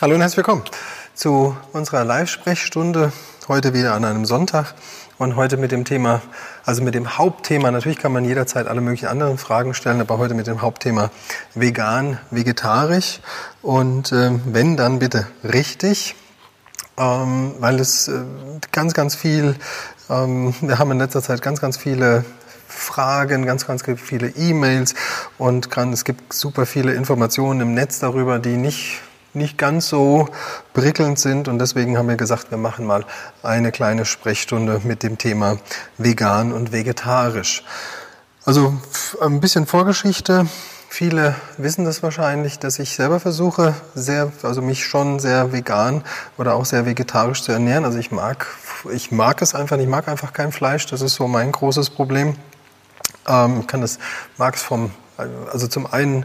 Hallo 0.00 0.14
und 0.14 0.20
herzlich 0.20 0.36
willkommen 0.36 0.62
zu 1.12 1.56
unserer 1.72 2.04
Live-Sprechstunde. 2.04 3.10
Heute 3.48 3.74
wieder 3.74 3.94
an 3.94 4.04
einem 4.04 4.26
Sonntag. 4.26 4.76
Und 5.18 5.34
heute 5.34 5.56
mit 5.56 5.72
dem 5.72 5.84
Thema, 5.84 6.22
also 6.64 6.84
mit 6.84 6.94
dem 6.94 7.18
Hauptthema, 7.18 7.72
natürlich 7.72 7.98
kann 7.98 8.12
man 8.12 8.24
jederzeit 8.24 8.68
alle 8.68 8.80
möglichen 8.80 9.06
anderen 9.06 9.38
Fragen 9.38 9.74
stellen, 9.74 10.00
aber 10.00 10.18
heute 10.18 10.34
mit 10.34 10.46
dem 10.46 10.62
Hauptthema 10.62 11.10
vegan, 11.56 12.20
vegetarisch. 12.30 13.18
Und 13.60 14.12
äh, 14.12 14.38
wenn, 14.44 14.76
dann 14.76 15.00
bitte 15.00 15.26
richtig, 15.42 16.14
ähm, 16.96 17.54
weil 17.58 17.80
es 17.80 18.06
äh, 18.06 18.20
ganz, 18.70 18.94
ganz 18.94 19.16
viel, 19.16 19.56
ähm, 20.08 20.54
wir 20.60 20.78
haben 20.78 20.92
in 20.92 21.00
letzter 21.00 21.22
Zeit 21.22 21.42
ganz, 21.42 21.60
ganz 21.60 21.76
viele 21.76 22.24
Fragen, 22.68 23.46
ganz, 23.46 23.66
ganz 23.66 23.82
viele 23.96 24.28
E-Mails 24.28 24.94
und 25.38 25.72
kann, 25.72 25.92
es 25.92 26.04
gibt 26.04 26.32
super 26.32 26.66
viele 26.66 26.94
Informationen 26.94 27.62
im 27.62 27.74
Netz 27.74 27.98
darüber, 27.98 28.38
die 28.38 28.56
nicht 28.56 29.00
nicht 29.34 29.58
ganz 29.58 29.88
so 29.88 30.28
prickelnd 30.74 31.18
sind. 31.18 31.48
Und 31.48 31.58
deswegen 31.58 31.96
haben 31.96 32.08
wir 32.08 32.16
gesagt, 32.16 32.50
wir 32.50 32.58
machen 32.58 32.86
mal 32.86 33.04
eine 33.42 33.72
kleine 33.72 34.04
Sprechstunde 34.04 34.80
mit 34.84 35.02
dem 35.02 35.18
Thema 35.18 35.58
vegan 35.96 36.52
und 36.52 36.72
vegetarisch. 36.72 37.64
Also 38.44 38.74
ein 39.20 39.40
bisschen 39.40 39.66
Vorgeschichte. 39.66 40.46
Viele 40.90 41.34
wissen 41.58 41.84
das 41.84 42.02
wahrscheinlich, 42.02 42.58
dass 42.58 42.78
ich 42.78 42.94
selber 42.94 43.20
versuche, 43.20 43.74
sehr, 43.94 44.32
also 44.42 44.62
mich 44.62 44.86
schon 44.86 45.20
sehr 45.20 45.52
vegan 45.52 46.02
oder 46.38 46.54
auch 46.54 46.64
sehr 46.64 46.86
vegetarisch 46.86 47.42
zu 47.42 47.52
ernähren. 47.52 47.84
Also 47.84 47.98
ich 47.98 48.10
mag, 48.10 48.46
ich 48.90 49.12
mag 49.12 49.42
es 49.42 49.54
einfach, 49.54 49.76
ich 49.76 49.86
mag 49.86 50.08
einfach 50.08 50.32
kein 50.32 50.50
Fleisch. 50.50 50.86
Das 50.86 51.02
ist 51.02 51.14
so 51.14 51.28
mein 51.28 51.52
großes 51.52 51.90
Problem. 51.90 52.36
Ähm, 53.26 53.60
ich 53.60 53.66
kann 53.66 53.82
das, 53.82 53.98
mag 54.38 54.54
es 54.54 54.62
vom 54.62 54.90
also 55.18 55.66
zum 55.66 55.86
einen, 55.86 56.24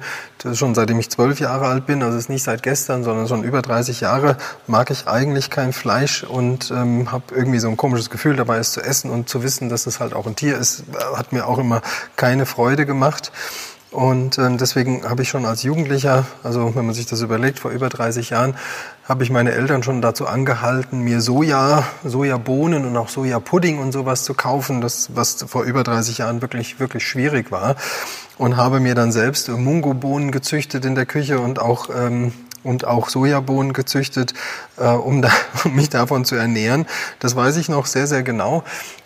schon 0.54 0.76
seitdem 0.76 1.00
ich 1.00 1.10
zwölf 1.10 1.40
Jahre 1.40 1.66
alt 1.68 1.86
bin, 1.86 2.04
also 2.04 2.18
es 2.18 2.26
ist 2.26 2.30
nicht 2.30 2.44
seit 2.44 2.64
gestern, 2.64 3.04
sondern 3.04 3.28
schon 3.28 3.44
über 3.44 3.62
30 3.62 4.02
Jahre, 4.02 4.38
mag 4.68 4.92
ich 4.92 5.08
eigentlich 5.08 5.50
kein 5.50 5.74
Fleisch 5.74 6.24
und 6.24 6.72
ähm, 6.72 7.12
habe 7.12 7.34
irgendwie 7.36 7.60
so 7.60 7.70
ein 7.70 7.78
komisches 7.78 8.10
Gefühl 8.10 8.36
dabei, 8.36 8.58
es 8.58 8.72
zu 8.72 8.82
essen 8.82 9.10
und 9.10 9.30
zu 9.30 9.44
wissen, 9.44 9.70
dass 9.70 9.88
es 9.88 10.00
halt 10.00 10.14
auch 10.14 10.28
ein 10.28 10.36
Tier 10.36 10.58
ist, 10.58 10.84
hat 11.16 11.34
mir 11.34 11.48
auch 11.48 11.58
immer 11.58 11.82
keine 12.16 12.46
Freude 12.46 12.86
gemacht. 12.86 13.32
Und 13.94 14.40
äh, 14.40 14.58
deswegen 14.58 15.08
habe 15.08 15.22
ich 15.22 15.30
schon 15.30 15.46
als 15.46 15.62
Jugendlicher, 15.62 16.26
also 16.42 16.76
wenn 16.76 16.86
man 16.86 16.96
sich 16.96 17.06
das 17.06 17.22
überlegt, 17.22 17.60
vor 17.60 17.70
über 17.70 17.90
30 17.90 18.32
Jahren, 18.32 18.56
habe 19.08 19.24
ich 19.24 19.30
meine 19.30 19.52
Eltern 19.52 19.84
schon 19.84 20.02
dazu 20.02 20.28
angehalten, 20.28 21.02
mir 21.02 21.20
Soja, 21.20 21.84
Sojabohnen 22.06 22.86
und 22.86 22.96
auch 22.96 23.10
Sojapudding 23.10 23.80
und 23.80 23.92
sowas 23.92 24.24
zu 24.24 24.34
kaufen, 24.34 24.80
das, 24.80 25.10
was 25.14 25.44
vor 25.44 25.64
über 25.64 25.84
30 25.84 26.20
Jahren 26.20 26.42
wirklich, 26.42 26.80
wirklich 26.80 27.06
schwierig 27.06 27.52
war. 27.52 27.76
Und 28.38 28.56
habe 28.56 28.80
mir 28.80 28.96
dann 28.96 29.12
selbst 29.12 29.50
Mungobohnen 29.50 30.32
gezüchtet 30.32 30.86
in 30.86 30.96
der 30.96 31.06
Küche 31.06 31.40
und 31.40 31.60
auch, 31.60 31.90
ähm, 31.94 32.34
und 32.64 32.86
auch 32.86 33.10
Sojabohnen 33.10 33.74
gezüchtet, 33.74 34.34
äh, 34.78 34.88
um, 34.88 35.22
da, 35.22 35.30
um 35.66 35.76
mich 35.76 35.90
davon 35.90 36.24
zu 36.24 36.36
ernähren. 36.36 36.86
Das 37.20 37.36
weiß 37.36 37.58
ich 37.58 37.68
noch 37.68 37.86
sehr, 37.86 38.08
sehr 38.08 38.24
genau. 38.24 38.64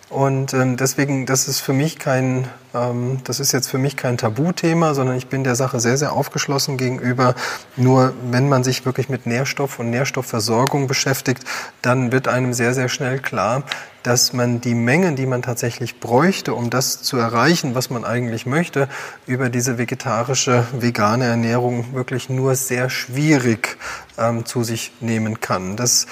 Und 0.09 0.53
ähm, 0.53 0.77
deswegen, 0.77 1.25
das 1.25 1.49
ist 1.49 1.59
für 1.59 1.73
mich 1.73 1.99
kein, 1.99 2.47
ähm, 2.73 3.19
das 3.25 3.41
ist 3.41 3.51
jetzt 3.51 3.67
für 3.67 3.77
mich 3.77 3.97
kein 3.97 4.17
Tabuthema, 4.17 4.93
sondern 4.93 5.17
ich 5.17 5.27
bin 5.27 5.43
der 5.43 5.55
Sache 5.55 5.81
sehr, 5.81 5.97
sehr 5.97 6.13
aufgeschlossen 6.13 6.77
gegenüber. 6.77 7.35
Nur 7.75 8.13
wenn 8.31 8.47
man 8.47 8.63
sich 8.63 8.85
wirklich 8.85 9.09
mit 9.09 9.25
Nährstoff 9.25 9.79
und 9.79 9.89
Nährstoffversorgung 9.89 10.87
beschäftigt, 10.87 11.43
dann 11.81 12.13
wird 12.13 12.29
einem 12.29 12.53
sehr, 12.53 12.73
sehr 12.73 12.87
schnell 12.87 13.19
klar, 13.19 13.63
dass 14.01 14.31
man 14.31 14.61
die 14.61 14.75
Mengen, 14.75 15.17
die 15.17 15.25
man 15.25 15.41
tatsächlich 15.41 15.99
bräuchte, 15.99 16.53
um 16.53 16.69
das 16.69 17.01
zu 17.01 17.17
erreichen, 17.17 17.75
was 17.75 17.89
man 17.89 18.05
eigentlich 18.05 18.45
möchte, 18.45 18.87
über 19.25 19.49
diese 19.49 19.77
vegetarische, 19.77 20.63
vegane 20.71 21.25
Ernährung 21.25 21.93
wirklich 21.93 22.29
nur 22.29 22.55
sehr 22.55 22.89
schwierig 22.89 23.77
ähm, 24.17 24.45
zu 24.45 24.63
sich 24.63 24.93
nehmen 25.01 25.41
kann. 25.41 25.75
Das, 25.75 26.07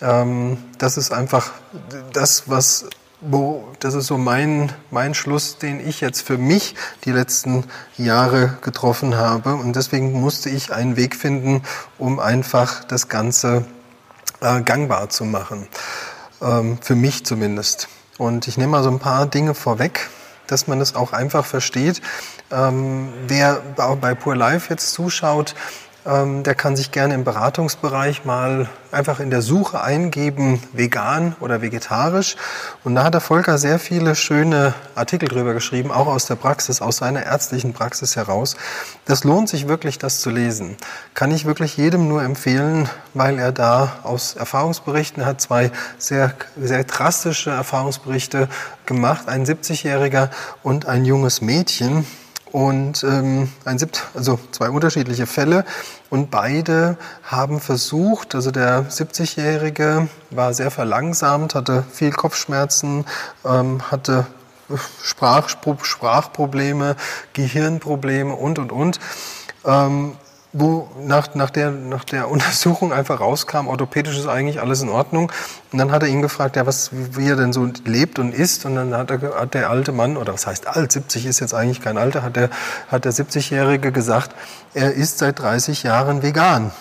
ähm, 0.00 0.58
das 0.78 0.96
ist 0.96 1.12
einfach 1.12 1.50
das, 2.12 2.44
was 2.48 2.86
das 3.80 3.94
ist 3.94 4.06
so 4.06 4.16
mein, 4.16 4.72
mein 4.90 5.14
Schluss, 5.14 5.58
den 5.58 5.86
ich 5.86 6.00
jetzt 6.00 6.22
für 6.22 6.38
mich 6.38 6.74
die 7.04 7.12
letzten 7.12 7.64
Jahre 7.98 8.56
getroffen 8.62 9.16
habe. 9.16 9.54
Und 9.54 9.76
deswegen 9.76 10.18
musste 10.20 10.48
ich 10.48 10.72
einen 10.72 10.96
Weg 10.96 11.14
finden, 11.14 11.62
um 11.98 12.18
einfach 12.18 12.84
das 12.84 13.08
Ganze 13.08 13.66
äh, 14.40 14.62
gangbar 14.62 15.10
zu 15.10 15.24
machen. 15.24 15.68
Ähm, 16.40 16.78
für 16.80 16.94
mich 16.94 17.24
zumindest. 17.26 17.88
Und 18.16 18.48
ich 18.48 18.56
nehme 18.56 18.72
mal 18.72 18.82
so 18.82 18.90
ein 18.90 18.98
paar 18.98 19.26
Dinge 19.26 19.54
vorweg, 19.54 20.08
dass 20.46 20.66
man 20.66 20.80
es 20.80 20.94
auch 20.94 21.12
einfach 21.12 21.44
versteht. 21.44 22.00
Ähm, 22.50 23.12
wer 23.26 23.60
bei 23.76 24.14
Pure 24.14 24.36
Life 24.36 24.70
jetzt 24.70 24.92
zuschaut, 24.92 25.54
ähm, 26.06 26.42
der 26.42 26.54
kann 26.54 26.76
sich 26.76 26.92
gerne 26.92 27.14
im 27.14 27.24
Beratungsbereich 27.24 28.24
mal 28.24 28.68
einfach 28.90 29.20
in 29.20 29.30
der 29.30 29.42
Suche 29.42 29.82
eingeben, 29.82 30.62
vegan 30.72 31.36
oder 31.40 31.62
vegetarisch. 31.62 32.36
Und 32.84 32.94
da 32.94 33.04
hat 33.04 33.14
der 33.14 33.20
Volker 33.20 33.58
sehr 33.58 33.78
viele 33.78 34.14
schöne 34.14 34.74
Artikel 34.94 35.28
drüber 35.28 35.54
geschrieben, 35.54 35.90
auch 35.90 36.06
aus 36.06 36.26
der 36.26 36.36
Praxis, 36.36 36.80
aus 36.80 36.98
seiner 36.98 37.24
ärztlichen 37.24 37.72
Praxis 37.72 38.16
heraus. 38.16 38.56
Das 39.04 39.24
lohnt 39.24 39.48
sich 39.48 39.68
wirklich, 39.68 39.98
das 39.98 40.20
zu 40.20 40.30
lesen. 40.30 40.76
Kann 41.14 41.30
ich 41.30 41.44
wirklich 41.44 41.76
jedem 41.76 42.08
nur 42.08 42.22
empfehlen, 42.22 42.88
weil 43.14 43.38
er 43.38 43.52
da 43.52 43.98
aus 44.02 44.34
Erfahrungsberichten 44.34 45.26
hat 45.26 45.40
zwei 45.40 45.70
sehr, 45.98 46.34
sehr 46.60 46.84
drastische 46.84 47.50
Erfahrungsberichte 47.50 48.48
gemacht. 48.86 49.28
Ein 49.28 49.44
70-Jähriger 49.44 50.30
und 50.62 50.86
ein 50.86 51.04
junges 51.04 51.40
Mädchen, 51.40 52.06
und 52.52 53.04
ähm, 53.04 53.50
ein 53.64 53.78
Siebt, 53.78 54.08
also 54.14 54.38
zwei 54.50 54.70
unterschiedliche 54.70 55.26
Fälle 55.26 55.64
und 56.08 56.30
beide 56.30 56.96
haben 57.22 57.60
versucht, 57.60 58.34
also 58.34 58.50
der 58.50 58.90
70-Jährige 58.90 60.08
war 60.30 60.52
sehr 60.54 60.70
verlangsamt, 60.70 61.54
hatte 61.54 61.84
viel 61.92 62.10
Kopfschmerzen, 62.10 63.04
ähm, 63.44 63.90
hatte 63.90 64.26
Sprach, 65.02 65.48
Sprachprobleme, 65.48 66.96
Gehirnprobleme 67.32 68.32
und 68.34 68.58
und 68.60 68.70
und. 68.70 69.00
Ähm, 69.64 70.16
wo 70.52 70.88
nach, 71.00 71.34
nach, 71.34 71.50
der, 71.50 71.70
nach 71.70 72.04
der 72.04 72.28
Untersuchung 72.30 72.92
einfach 72.92 73.20
rauskam, 73.20 73.68
orthopädisch 73.68 74.18
ist 74.18 74.26
eigentlich 74.26 74.60
alles 74.60 74.82
in 74.82 74.88
Ordnung. 74.88 75.30
Und 75.72 75.78
dann 75.78 75.92
hat 75.92 76.02
er 76.02 76.08
ihn 76.08 76.22
gefragt, 76.22 76.56
ja, 76.56 76.66
was, 76.66 76.90
wie 76.92 77.28
er 77.28 77.36
denn 77.36 77.52
so 77.52 77.68
lebt 77.84 78.18
und 78.18 78.34
isst. 78.34 78.64
Und 78.64 78.74
dann 78.74 78.94
hat, 78.94 79.10
er, 79.10 79.40
hat 79.40 79.54
der 79.54 79.70
alte 79.70 79.92
Mann, 79.92 80.16
oder 80.16 80.32
was 80.32 80.46
heißt 80.46 80.66
alt, 80.66 80.92
70 80.92 81.26
ist 81.26 81.40
jetzt 81.40 81.54
eigentlich 81.54 81.80
kein 81.80 81.98
Alter, 81.98 82.22
hat 82.22 82.36
der, 82.36 82.50
hat 82.88 83.04
der 83.04 83.12
70-Jährige 83.12 83.92
gesagt, 83.92 84.34
er 84.74 84.92
ist 84.92 85.18
seit 85.18 85.38
30 85.38 85.82
Jahren 85.82 86.22
vegan. 86.22 86.72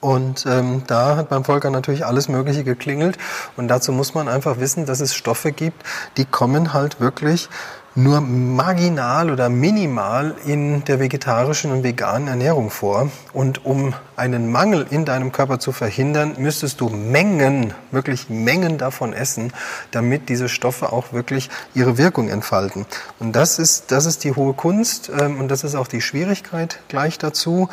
Und 0.00 0.46
ähm, 0.46 0.82
da 0.88 1.14
hat 1.14 1.28
beim 1.28 1.44
Volker 1.44 1.70
natürlich 1.70 2.04
alles 2.04 2.28
Mögliche 2.28 2.64
geklingelt. 2.64 3.18
Und 3.56 3.68
dazu 3.68 3.92
muss 3.92 4.14
man 4.14 4.28
einfach 4.28 4.58
wissen, 4.58 4.84
dass 4.84 4.98
es 4.98 5.14
Stoffe 5.14 5.52
gibt, 5.52 5.84
die 6.16 6.24
kommen 6.24 6.72
halt 6.72 6.98
wirklich 6.98 7.48
nur 7.94 8.20
marginal 8.20 9.30
oder 9.30 9.48
minimal 9.48 10.34
in 10.46 10.84
der 10.84 10.98
vegetarischen 10.98 11.72
und 11.72 11.82
veganen 11.82 12.28
Ernährung 12.28 12.70
vor. 12.70 13.10
Und 13.32 13.64
um 13.64 13.94
einen 14.16 14.50
Mangel 14.50 14.86
in 14.88 15.04
deinem 15.04 15.32
Körper 15.32 15.58
zu 15.58 15.72
verhindern, 15.72 16.34
müsstest 16.38 16.80
du 16.80 16.88
Mengen, 16.88 17.74
wirklich 17.90 18.30
Mengen 18.30 18.78
davon 18.78 19.12
essen, 19.12 19.52
damit 19.90 20.28
diese 20.28 20.48
Stoffe 20.48 20.92
auch 20.92 21.12
wirklich 21.12 21.50
ihre 21.74 21.98
Wirkung 21.98 22.28
entfalten. 22.28 22.86
Und 23.18 23.36
das 23.36 23.58
ist, 23.58 23.90
das 23.90 24.06
ist 24.06 24.24
die 24.24 24.34
hohe 24.34 24.54
Kunst 24.54 25.10
ähm, 25.18 25.38
und 25.38 25.48
das 25.48 25.64
ist 25.64 25.74
auch 25.74 25.88
die 25.88 26.00
Schwierigkeit 26.00 26.80
gleich 26.88 27.18
dazu. 27.18 27.68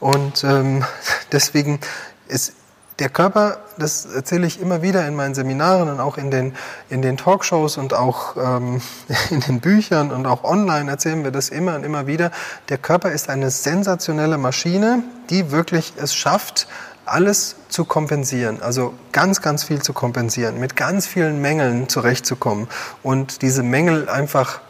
Und 0.00 0.44
ähm, 0.44 0.84
deswegen 1.32 1.80
ist 2.28 2.54
der 2.98 3.08
Körper, 3.08 3.58
das 3.78 4.06
erzähle 4.06 4.46
ich 4.46 4.60
immer 4.60 4.82
wieder 4.82 5.06
in 5.06 5.14
meinen 5.14 5.34
Seminaren 5.34 5.88
und 5.88 6.00
auch 6.00 6.18
in 6.18 6.30
den, 6.30 6.54
in 6.90 7.00
den 7.00 7.16
Talkshows 7.16 7.76
und 7.76 7.94
auch 7.94 8.36
ähm, 8.36 8.80
in 9.30 9.40
den 9.40 9.60
Büchern 9.60 10.10
und 10.10 10.26
auch 10.26 10.44
online 10.44 10.90
erzählen 10.90 11.22
wir 11.22 11.30
das 11.30 11.48
immer 11.48 11.76
und 11.76 11.84
immer 11.84 12.06
wieder. 12.06 12.30
Der 12.68 12.78
Körper 12.78 13.12
ist 13.12 13.28
eine 13.28 13.50
sensationelle 13.50 14.38
Maschine, 14.38 15.04
die 15.30 15.50
wirklich 15.50 15.92
es 15.96 16.14
schafft, 16.14 16.66
alles 17.04 17.56
zu 17.68 17.84
kompensieren, 17.84 18.60
also 18.60 18.92
ganz, 19.12 19.40
ganz 19.40 19.64
viel 19.64 19.80
zu 19.80 19.92
kompensieren, 19.92 20.60
mit 20.60 20.76
ganz 20.76 21.06
vielen 21.06 21.40
Mängeln 21.40 21.88
zurechtzukommen 21.88 22.68
und 23.02 23.40
diese 23.42 23.62
Mängel 23.62 24.08
einfach 24.08 24.60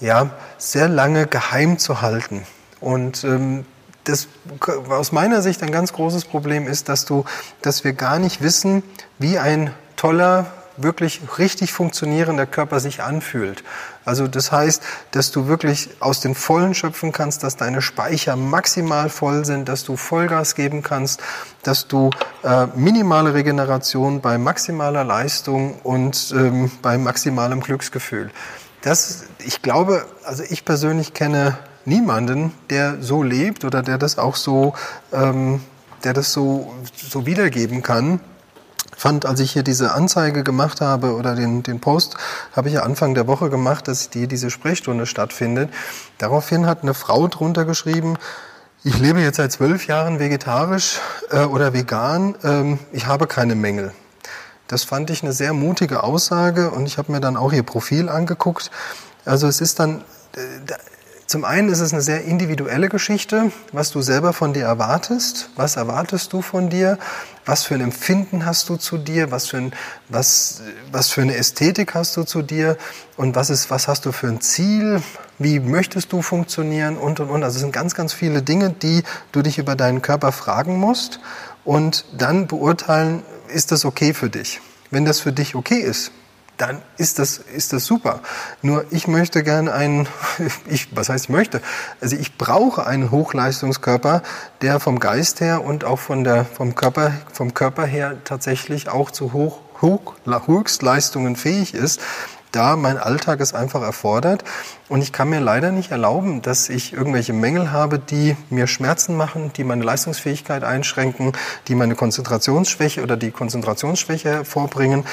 ja, 0.00 0.30
sehr 0.58 0.88
lange 0.88 1.26
geheim 1.26 1.78
zu 1.78 2.00
halten. 2.00 2.46
Und 2.80 3.24
ähm, 3.24 3.66
das 4.08 4.28
aus 4.88 5.12
meiner 5.12 5.42
Sicht 5.42 5.62
ein 5.62 5.70
ganz 5.70 5.92
großes 5.92 6.24
Problem 6.24 6.66
ist, 6.66 6.88
dass 6.88 7.04
du, 7.04 7.24
dass 7.62 7.84
wir 7.84 7.92
gar 7.92 8.18
nicht 8.18 8.42
wissen, 8.42 8.82
wie 9.18 9.38
ein 9.38 9.72
toller, 9.96 10.46
wirklich 10.76 11.20
richtig 11.38 11.72
funktionierender 11.72 12.46
Körper 12.46 12.78
sich 12.78 13.02
anfühlt. 13.02 13.64
Also 14.04 14.28
das 14.28 14.52
heißt, 14.52 14.82
dass 15.10 15.32
du 15.32 15.48
wirklich 15.48 15.90
aus 15.98 16.20
den 16.20 16.36
Vollen 16.36 16.72
schöpfen 16.74 17.12
kannst, 17.12 17.42
dass 17.42 17.56
deine 17.56 17.82
Speicher 17.82 18.36
maximal 18.36 19.10
voll 19.10 19.44
sind, 19.44 19.68
dass 19.68 19.84
du 19.84 19.96
Vollgas 19.96 20.54
geben 20.54 20.82
kannst, 20.82 21.20
dass 21.64 21.88
du 21.88 22.10
äh, 22.44 22.66
minimale 22.76 23.34
Regeneration 23.34 24.20
bei 24.20 24.38
maximaler 24.38 25.04
Leistung 25.04 25.80
und 25.82 26.32
ähm, 26.34 26.70
bei 26.80 26.96
maximalem 26.96 27.60
Glücksgefühl. 27.60 28.30
Das, 28.82 29.24
ich 29.40 29.60
glaube, 29.62 30.06
also 30.24 30.44
ich 30.48 30.64
persönlich 30.64 31.12
kenne 31.12 31.58
niemanden, 31.88 32.52
der 32.70 33.02
so 33.02 33.22
lebt 33.22 33.64
oder 33.64 33.82
der 33.82 33.98
das 33.98 34.18
auch 34.18 34.36
so, 34.36 34.74
ähm, 35.12 35.60
der 36.04 36.12
das 36.12 36.32
so, 36.32 36.72
so 36.96 37.26
wiedergeben 37.26 37.82
kann 37.82 38.20
fand, 38.98 39.26
als 39.26 39.38
ich 39.40 39.52
hier 39.52 39.62
diese 39.62 39.94
Anzeige 39.94 40.42
gemacht 40.42 40.80
habe 40.80 41.14
oder 41.14 41.36
den, 41.36 41.62
den 41.62 41.80
Post, 41.80 42.16
habe 42.54 42.68
ich 42.68 42.74
ja 42.74 42.82
Anfang 42.82 43.14
der 43.14 43.28
Woche 43.28 43.48
gemacht, 43.48 43.86
dass 43.86 44.10
die, 44.10 44.26
diese 44.26 44.50
Sprechstunde 44.50 45.06
stattfindet. 45.06 45.70
Daraufhin 46.18 46.66
hat 46.66 46.82
eine 46.82 46.94
Frau 46.94 47.28
drunter 47.28 47.64
geschrieben, 47.64 48.16
ich 48.84 48.98
lebe 48.98 49.20
jetzt 49.20 49.36
seit 49.36 49.52
zwölf 49.52 49.86
Jahren 49.86 50.18
vegetarisch 50.18 50.98
äh, 51.30 51.44
oder 51.44 51.72
vegan, 51.72 52.34
ähm, 52.42 52.78
ich 52.92 53.06
habe 53.06 53.26
keine 53.26 53.54
Mängel. 53.54 53.92
Das 54.66 54.84
fand 54.84 55.10
ich 55.10 55.22
eine 55.22 55.32
sehr 55.32 55.52
mutige 55.52 56.02
Aussage 56.02 56.70
und 56.70 56.86
ich 56.86 56.98
habe 56.98 57.12
mir 57.12 57.20
dann 57.20 57.36
auch 57.36 57.52
ihr 57.52 57.62
Profil 57.62 58.08
angeguckt. 58.08 58.70
Also 59.24 59.46
es 59.46 59.60
ist 59.60 59.78
dann, 59.78 60.02
äh, 60.36 60.40
zum 61.28 61.44
einen 61.44 61.68
ist 61.68 61.80
es 61.80 61.92
eine 61.92 62.00
sehr 62.00 62.24
individuelle 62.24 62.88
Geschichte, 62.88 63.52
was 63.70 63.90
du 63.90 64.00
selber 64.00 64.32
von 64.32 64.54
dir 64.54 64.64
erwartest. 64.64 65.50
Was 65.56 65.76
erwartest 65.76 66.32
du 66.32 66.40
von 66.40 66.70
dir? 66.70 66.98
Was 67.44 67.64
für 67.64 67.74
ein 67.74 67.82
Empfinden 67.82 68.46
hast 68.46 68.70
du 68.70 68.76
zu 68.76 68.96
dir? 68.96 69.30
Was 69.30 69.48
für, 69.48 69.58
ein, 69.58 69.72
was, 70.08 70.62
was 70.90 71.10
für 71.10 71.20
eine 71.20 71.36
Ästhetik 71.36 71.94
hast 71.94 72.16
du 72.16 72.22
zu 72.22 72.40
dir? 72.40 72.78
Und 73.18 73.36
was, 73.36 73.50
ist, 73.50 73.70
was 73.70 73.88
hast 73.88 74.06
du 74.06 74.12
für 74.12 74.28
ein 74.28 74.40
Ziel? 74.40 75.02
Wie 75.38 75.60
möchtest 75.60 76.14
du 76.14 76.22
funktionieren? 76.22 76.96
Und, 76.96 77.20
und, 77.20 77.28
und. 77.28 77.42
Also 77.42 77.56
es 77.56 77.60
sind 77.60 77.74
ganz, 77.74 77.94
ganz 77.94 78.14
viele 78.14 78.40
Dinge, 78.40 78.70
die 78.70 79.02
du 79.30 79.42
dich 79.42 79.58
über 79.58 79.76
deinen 79.76 80.00
Körper 80.00 80.32
fragen 80.32 80.78
musst 80.78 81.20
und 81.62 82.06
dann 82.16 82.46
beurteilen, 82.46 83.22
ist 83.48 83.70
das 83.70 83.84
okay 83.84 84.14
für 84.14 84.30
dich? 84.30 84.62
Wenn 84.90 85.04
das 85.04 85.20
für 85.20 85.34
dich 85.34 85.54
okay 85.54 85.80
ist, 85.80 86.10
dann 86.58 86.82
ist 86.98 87.18
das, 87.18 87.38
ist 87.38 87.72
das 87.72 87.86
super. 87.86 88.20
Nur 88.62 88.84
ich 88.90 89.08
möchte 89.08 89.42
gerne 89.42 89.72
einen, 89.72 90.08
ich, 90.68 90.94
was 90.94 91.08
heißt 91.08 91.26
ich 91.26 91.30
möchte? 91.30 91.62
Also 92.00 92.16
ich 92.16 92.36
brauche 92.36 92.86
einen 92.86 93.10
Hochleistungskörper, 93.10 94.22
der 94.60 94.80
vom 94.80 94.98
Geist 94.98 95.40
her 95.40 95.64
und 95.64 95.84
auch 95.84 95.98
von 95.98 96.24
der, 96.24 96.44
vom 96.44 96.74
Körper, 96.74 97.12
vom 97.32 97.54
Körper 97.54 97.86
her 97.86 98.16
tatsächlich 98.24 98.88
auch 98.88 99.10
zu 99.10 99.32
Hoch, 99.32 99.60
Hoch, 99.80 100.14
Höchstleistungen 100.26 101.36
fähig 101.36 101.72
ist 101.72 102.00
da 102.52 102.76
mein 102.76 102.98
Alltag 102.98 103.40
es 103.40 103.54
einfach 103.54 103.82
erfordert. 103.82 104.44
Und 104.88 105.02
ich 105.02 105.12
kann 105.12 105.28
mir 105.28 105.40
leider 105.40 105.70
nicht 105.70 105.90
erlauben, 105.90 106.42
dass 106.42 106.68
ich 106.68 106.92
irgendwelche 106.92 107.32
Mängel 107.32 107.72
habe, 107.72 107.98
die 107.98 108.36
mir 108.50 108.66
Schmerzen 108.66 109.16
machen, 109.16 109.52
die 109.56 109.64
meine 109.64 109.84
Leistungsfähigkeit 109.84 110.64
einschränken, 110.64 111.32
die 111.68 111.74
meine 111.74 111.94
Konzentrationsschwäche 111.94 113.02
oder 113.02 113.16
die 113.16 113.30
Konzentrationsschwäche 113.30 114.30
hervorbringen. 114.30 115.04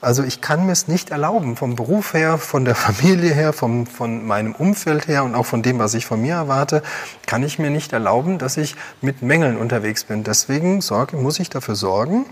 Also 0.00 0.22
ich 0.22 0.40
kann 0.40 0.64
mir 0.64 0.72
es 0.72 0.88
nicht 0.88 1.10
erlauben, 1.10 1.56
vom 1.56 1.76
Beruf 1.76 2.14
her, 2.14 2.38
von 2.38 2.64
der 2.64 2.74
Familie 2.86 3.34
her, 3.34 3.52
vom, 3.52 3.86
von 3.86 4.26
meinem 4.26 4.54
Umfeld 4.54 5.08
her 5.08 5.24
und 5.24 5.34
auch 5.34 5.46
von 5.46 5.62
dem, 5.62 5.78
was 5.78 5.94
ich 5.94 6.06
von 6.06 6.20
mir 6.22 6.34
erwarte, 6.34 6.82
kann 7.26 7.42
ich 7.42 7.58
mir 7.58 7.70
nicht 7.70 7.92
erlauben, 7.92 8.38
dass 8.38 8.56
ich 8.56 8.76
mit 9.02 9.22
Mängeln 9.22 9.56
unterwegs 9.56 10.04
bin. 10.04 10.24
Deswegen 10.24 10.80
sorge, 10.80 11.16
muss 11.16 11.38
ich 11.38 11.50
dafür 11.50 11.74
sorgen, 11.74 12.24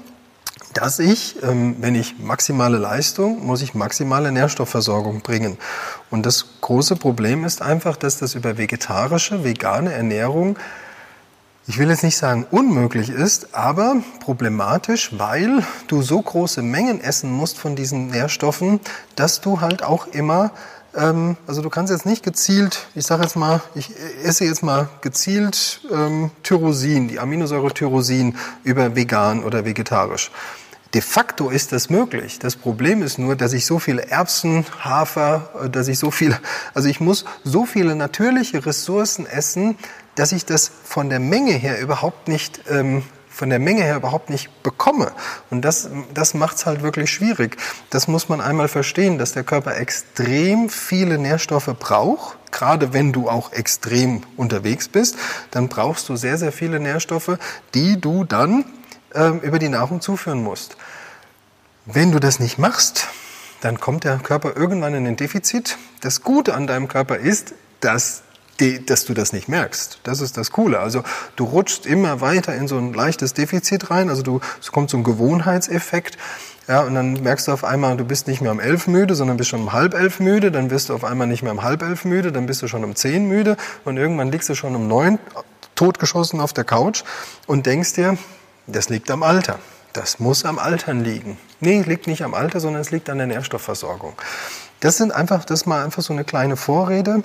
dass 0.75 0.99
ich, 0.99 1.43
ähm, 1.43 1.77
wenn 1.81 1.95
ich 1.95 2.19
maximale 2.19 2.79
Leistung, 2.79 3.45
muss 3.45 3.63
ich 3.63 3.75
maximale 3.75 4.33
Nährstoffversorgung 4.33 5.21
bringen. 5.21 5.59
Und 6.11 6.25
das 6.25 6.47
große 6.61 6.97
Problem 6.97 7.45
ist 7.45 7.63
einfach, 7.63 7.97
dass 7.97 8.19
das 8.19 8.35
über 8.35 8.59
vegetarische, 8.59 9.45
vegane 9.45 9.93
Ernährung 9.93 10.57
ich 11.69 11.77
will 11.79 11.91
jetzt 11.91 12.03
nicht 12.03 12.17
sagen 12.17 12.47
unmöglich 12.51 13.11
ist, 13.11 13.55
aber 13.55 13.97
problematisch, 14.21 15.11
weil 15.19 15.63
du 15.87 16.01
so 16.01 16.21
große 16.21 16.63
Mengen 16.63 16.99
essen 16.99 17.31
musst 17.31 17.59
von 17.59 17.77
diesen 17.77 18.09
Nährstoffen, 18.09 18.81
dass 19.17 19.43
du 19.43 19.61
halt 19.61 19.83
auch 19.83 20.07
immer, 20.07 20.51
ähm, 20.97 21.37
also 21.47 21.61
du 21.61 21.69
kannst 21.69 21.93
jetzt 21.93 22.07
nicht 22.07 22.25
gezielt, 22.25 22.87
ich 22.95 23.05
sage 23.05 23.23
jetzt 23.23 23.37
mal, 23.37 23.61
ich 23.75 23.93
esse 24.25 24.47
jetzt 24.47 24.63
mal 24.63 24.89
gezielt 25.03 25.83
ähm, 25.93 26.31
Tyrosin, 26.43 27.07
die 27.07 27.21
Aminosäure 27.21 27.75
Tyrosin 27.75 28.37
über 28.65 28.97
vegan 28.97 29.45
oder 29.45 29.67
vegetarisch. 29.67 30.31
De 30.95 31.03
facto 31.03 31.51
ist 31.51 31.73
das 31.73 31.91
möglich. 31.91 32.39
Das 32.39 32.57
Problem 32.57 33.03
ist 33.03 33.19
nur, 33.19 33.37
dass 33.37 33.53
ich 33.53 33.67
so 33.67 33.79
viele 33.79 34.09
Erbsen, 34.09 34.65
Hafer, 34.81 35.51
äh, 35.65 35.69
dass 35.69 35.87
ich 35.89 35.99
so 35.99 36.11
viele, 36.11 36.41
also 36.73 36.89
ich 36.89 36.99
muss 36.99 37.27
so 37.45 37.67
viele 37.67 37.95
natürliche 37.95 38.65
Ressourcen 38.65 39.27
essen, 39.27 39.77
dass 40.19 40.33
ich 40.33 40.45
das 40.45 40.71
von 40.85 41.11
der 41.11 41.21
Menge 41.21 41.53
her 41.53 41.81
überhaupt 41.81 42.29
nicht 42.29 42.63
ähm, 42.69 43.05
von 43.39 43.51
der 43.51 43.61
Menge 43.61 43.85
her 43.85 43.95
überhaupt 43.95 44.31
nicht 44.31 44.65
bekomme. 44.65 45.13
Und 45.49 45.63
das, 45.63 45.89
das 46.13 46.35
macht 46.35 46.57
es 46.57 46.67
halt 46.67 46.83
wirklich 46.83 47.09
schwierig. 47.09 47.57
Das 47.89 48.09
muss 48.09 48.29
man 48.29 48.41
einmal 48.41 48.67
verstehen, 48.67 49.17
dass 49.17 49.31
der 49.31 49.45
Körper 49.45 49.77
extrem 49.77 50.69
viele 50.69 51.19
Nährstoffe 51.19 51.73
braucht. 51.79 52.37
Gerade 52.51 52.93
wenn 52.93 53.13
du 53.13 53.29
auch 53.29 53.53
extrem 53.53 54.25
unterwegs 54.37 54.89
bist, 54.89 55.17
dann 55.53 55.69
brauchst 55.69 56.09
du 56.09 56.17
sehr, 56.17 56.37
sehr 56.37 56.51
viele 56.51 56.81
Nährstoffe, 56.81 57.39
die 57.75 58.01
du 58.01 58.25
dann 58.25 58.65
ähm, 59.15 59.39
über 59.39 59.61
die 59.61 59.69
Nahrung 59.69 60.01
zuführen 60.01 60.43
musst. 60.43 60.77
Wenn 61.87 62.11
du 62.11 62.19
das 62.19 62.41
nicht 62.41 62.59
machst, 62.59 63.07
dann 63.61 63.79
kommt 63.79 64.03
der 64.03 64.19
Körper 64.19 64.57
irgendwann 64.57 64.95
in 64.95 65.07
ein 65.07 65.17
Defizit. 65.17 65.79
Das 66.01 66.23
Gute 66.23 66.55
an 66.55 66.67
deinem 66.67 66.89
Körper 66.89 67.19
ist, 67.19 67.55
dass 67.79 68.25
die, 68.61 68.85
dass 68.85 69.05
du 69.05 69.15
das 69.15 69.33
nicht 69.33 69.49
merkst. 69.49 70.01
Das 70.03 70.21
ist 70.21 70.37
das 70.37 70.51
Coole. 70.51 70.81
Also 70.81 71.03
du 71.37 71.45
rutschst 71.45 71.87
immer 71.87 72.21
weiter 72.21 72.55
in 72.55 72.69
so 72.69 72.77
ein 72.77 72.93
leichtes 72.93 73.35
Defizit 73.35 73.91
rein. 73.91 74.09
Also 74.09 74.23
du, 74.23 74.41
es 74.61 74.73
kommt 74.73 74.91
so 74.91 74.97
ein 74.97 75.05
Gewohnheitseffekt. 75.05 76.19
Ja, 76.67 76.83
und 76.83 76.95
dann 76.95 77.15
merkst 77.15 77.49
du 77.49 77.53
auf 77.53 77.65
einmal, 77.65 77.97
du 77.97 78.05
bist 78.05 78.27
nicht 78.27 78.43
mehr 78.43 78.53
um 78.53 78.61
elf 78.61 78.89
müde, 78.89 79.15
sondern 79.15 79.39
bist 79.39 79.49
schon 79.49 79.63
um 79.63 79.73
halb 79.73 79.95
elf 79.95 80.21
müde. 80.21 80.51
Dann 80.53 80.71
wirst 80.71 80.91
du 80.91 80.95
auf 80.95 81.05
einmal 81.05 81.27
nicht 81.27 81.43
mehr 81.43 81.53
um 81.53 81.63
halb 81.63 81.83
elf 81.83 82.05
müde, 82.05 82.31
dann 82.31 82.47
bist 82.47 82.61
du 82.61 82.69
schon 82.69 82.85
um 82.85 82.95
zehn 82.95 83.27
müde. 83.27 83.57
Und 83.85 83.97
irgendwann 83.97 84.31
liegst 84.31 84.49
du 84.49 84.55
schon 84.55 84.75
um 84.77 84.87
neun 84.87 85.19
totgeschossen 85.77 86.41
auf 86.41 86.53
der 86.53 86.65
Couch 86.65 87.05
und 87.47 87.65
denkst 87.67 87.95
dir, 87.95 88.19
das 88.67 88.89
liegt 88.89 89.11
am 89.11 89.23
Alter. 89.23 89.59
Das 89.95 90.19
muss 90.19 90.45
am 90.45 90.59
Altern 90.59 91.03
liegen. 91.03 91.39
Nee, 91.61 91.83
liegt 91.83 92.07
nicht 92.07 92.23
am 92.23 92.35
Alter, 92.35 92.61
sondern 92.61 92.83
es 92.83 92.91
liegt 92.91 93.09
an 93.09 93.19
der 93.19 93.27
Nährstoffversorgung. 93.27 94.13
Das 94.81 94.97
sind 94.97 95.13
einfach, 95.13 95.45
das 95.45 95.61
ist 95.61 95.67
mal 95.67 95.85
einfach 95.85 96.03
so 96.03 96.13
eine 96.13 96.25
kleine 96.25 96.57
Vorrede 96.57 97.23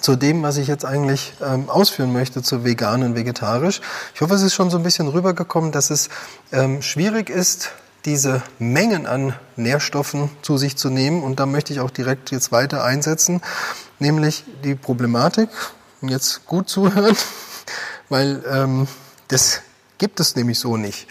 zu 0.00 0.16
dem, 0.16 0.42
was 0.42 0.56
ich 0.56 0.68
jetzt 0.68 0.84
eigentlich 0.84 1.32
ähm, 1.44 1.68
ausführen 1.68 2.12
möchte, 2.12 2.42
zu 2.42 2.64
vegan 2.64 3.02
und 3.02 3.14
vegetarisch. 3.14 3.80
Ich 4.14 4.20
hoffe, 4.20 4.34
es 4.34 4.42
ist 4.42 4.54
schon 4.54 4.70
so 4.70 4.76
ein 4.76 4.82
bisschen 4.82 5.08
rübergekommen, 5.08 5.72
dass 5.72 5.90
es 5.90 6.08
ähm, 6.52 6.82
schwierig 6.82 7.30
ist, 7.30 7.72
diese 8.04 8.42
Mengen 8.58 9.06
an 9.06 9.34
Nährstoffen 9.56 10.30
zu 10.42 10.56
sich 10.56 10.76
zu 10.76 10.88
nehmen. 10.88 11.22
Und 11.22 11.40
da 11.40 11.46
möchte 11.46 11.72
ich 11.72 11.80
auch 11.80 11.90
direkt 11.90 12.30
jetzt 12.30 12.52
weiter 12.52 12.84
einsetzen, 12.84 13.42
nämlich 13.98 14.44
die 14.64 14.74
Problematik, 14.74 15.50
jetzt 16.00 16.46
gut 16.46 16.68
zuhören, 16.68 17.16
weil 18.08 18.42
ähm, 18.50 18.88
das 19.28 19.62
gibt 19.98 20.20
es 20.20 20.36
nämlich 20.36 20.58
so 20.58 20.76
nicht. 20.76 21.08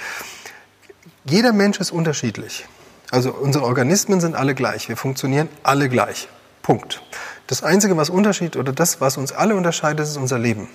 Jeder 1.26 1.52
Mensch 1.52 1.80
ist 1.80 1.92
unterschiedlich. 1.92 2.66
Also 3.12 3.32
unsere 3.32 3.66
Organismen 3.66 4.22
sind 4.22 4.36
alle 4.36 4.56
gleich. 4.56 4.90
Wir 4.90 4.98
funktionieren 4.98 5.50
alle 5.64 5.90
gleich. 5.90 6.28
Punkt. 6.62 7.02
Das 7.48 7.64
Einzige, 7.64 7.96
was 7.96 8.10
Unterschied 8.10 8.58
oder 8.58 8.74
das, 8.74 9.00
was 9.00 9.16
uns 9.16 9.32
alle 9.32 9.56
unterscheidet, 9.56 10.06
ist 10.06 10.18
unser 10.18 10.38
Leben. 10.38 10.68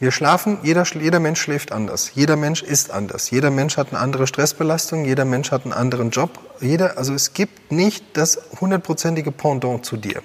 Wir 0.00 0.10
schlafen, 0.10 0.58
jeder, 0.62 0.84
jeder 0.84 1.20
Mensch 1.20 1.40
schläft 1.40 1.70
anders, 1.70 2.12
jeder 2.14 2.36
Mensch 2.36 2.62
ist 2.62 2.90
anders, 2.90 3.30
jeder 3.30 3.50
Mensch 3.50 3.76
hat 3.76 3.88
eine 3.90 3.98
andere 3.98 4.26
Stressbelastung, 4.26 5.04
jeder 5.04 5.26
Mensch 5.26 5.50
hat 5.50 5.64
einen 5.64 5.74
anderen 5.74 6.10
Job, 6.10 6.38
jeder, 6.60 6.96
also 6.96 7.12
es 7.12 7.34
gibt 7.34 7.72
nicht 7.72 8.16
das 8.16 8.40
hundertprozentige 8.60 9.32
Pendant 9.32 9.84
zu 9.84 9.96
dir. 9.96 10.22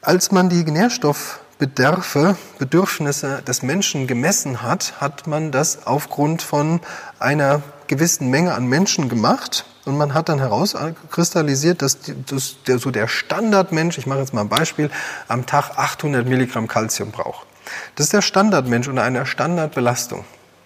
Als 0.00 0.30
man 0.30 0.48
die 0.48 0.62
Nährstoffbedarfe, 0.64 2.36
Bedürfnisse 2.58 3.42
des 3.42 3.62
Menschen 3.62 4.06
gemessen 4.06 4.62
hat, 4.62 5.00
hat 5.00 5.26
man 5.26 5.50
das 5.50 5.86
aufgrund 5.86 6.42
von 6.42 6.80
einer 7.18 7.62
gewissen 7.88 8.28
Menge 8.28 8.54
an 8.54 8.66
Menschen 8.66 9.08
gemacht 9.08 9.64
und 9.88 9.96
man 9.96 10.14
hat 10.14 10.28
dann 10.28 10.38
herauskristallisiert, 10.38 11.82
dass, 11.82 11.98
dass 12.26 12.56
der, 12.66 12.78
so 12.78 12.90
der 12.90 13.08
Standardmensch, 13.08 13.98
ich 13.98 14.06
mache 14.06 14.20
jetzt 14.20 14.34
mal 14.34 14.42
ein 14.42 14.48
Beispiel, 14.48 14.90
am 15.26 15.46
Tag 15.46 15.76
800 15.76 16.26
Milligramm 16.26 16.68
Kalzium 16.68 17.10
braucht. 17.10 17.46
Das 17.96 18.06
ist 18.06 18.12
der 18.12 18.22
Standardmensch 18.22 18.86
unter 18.86 19.02
einer 19.02 19.26
Standardbelastung. 19.26 20.24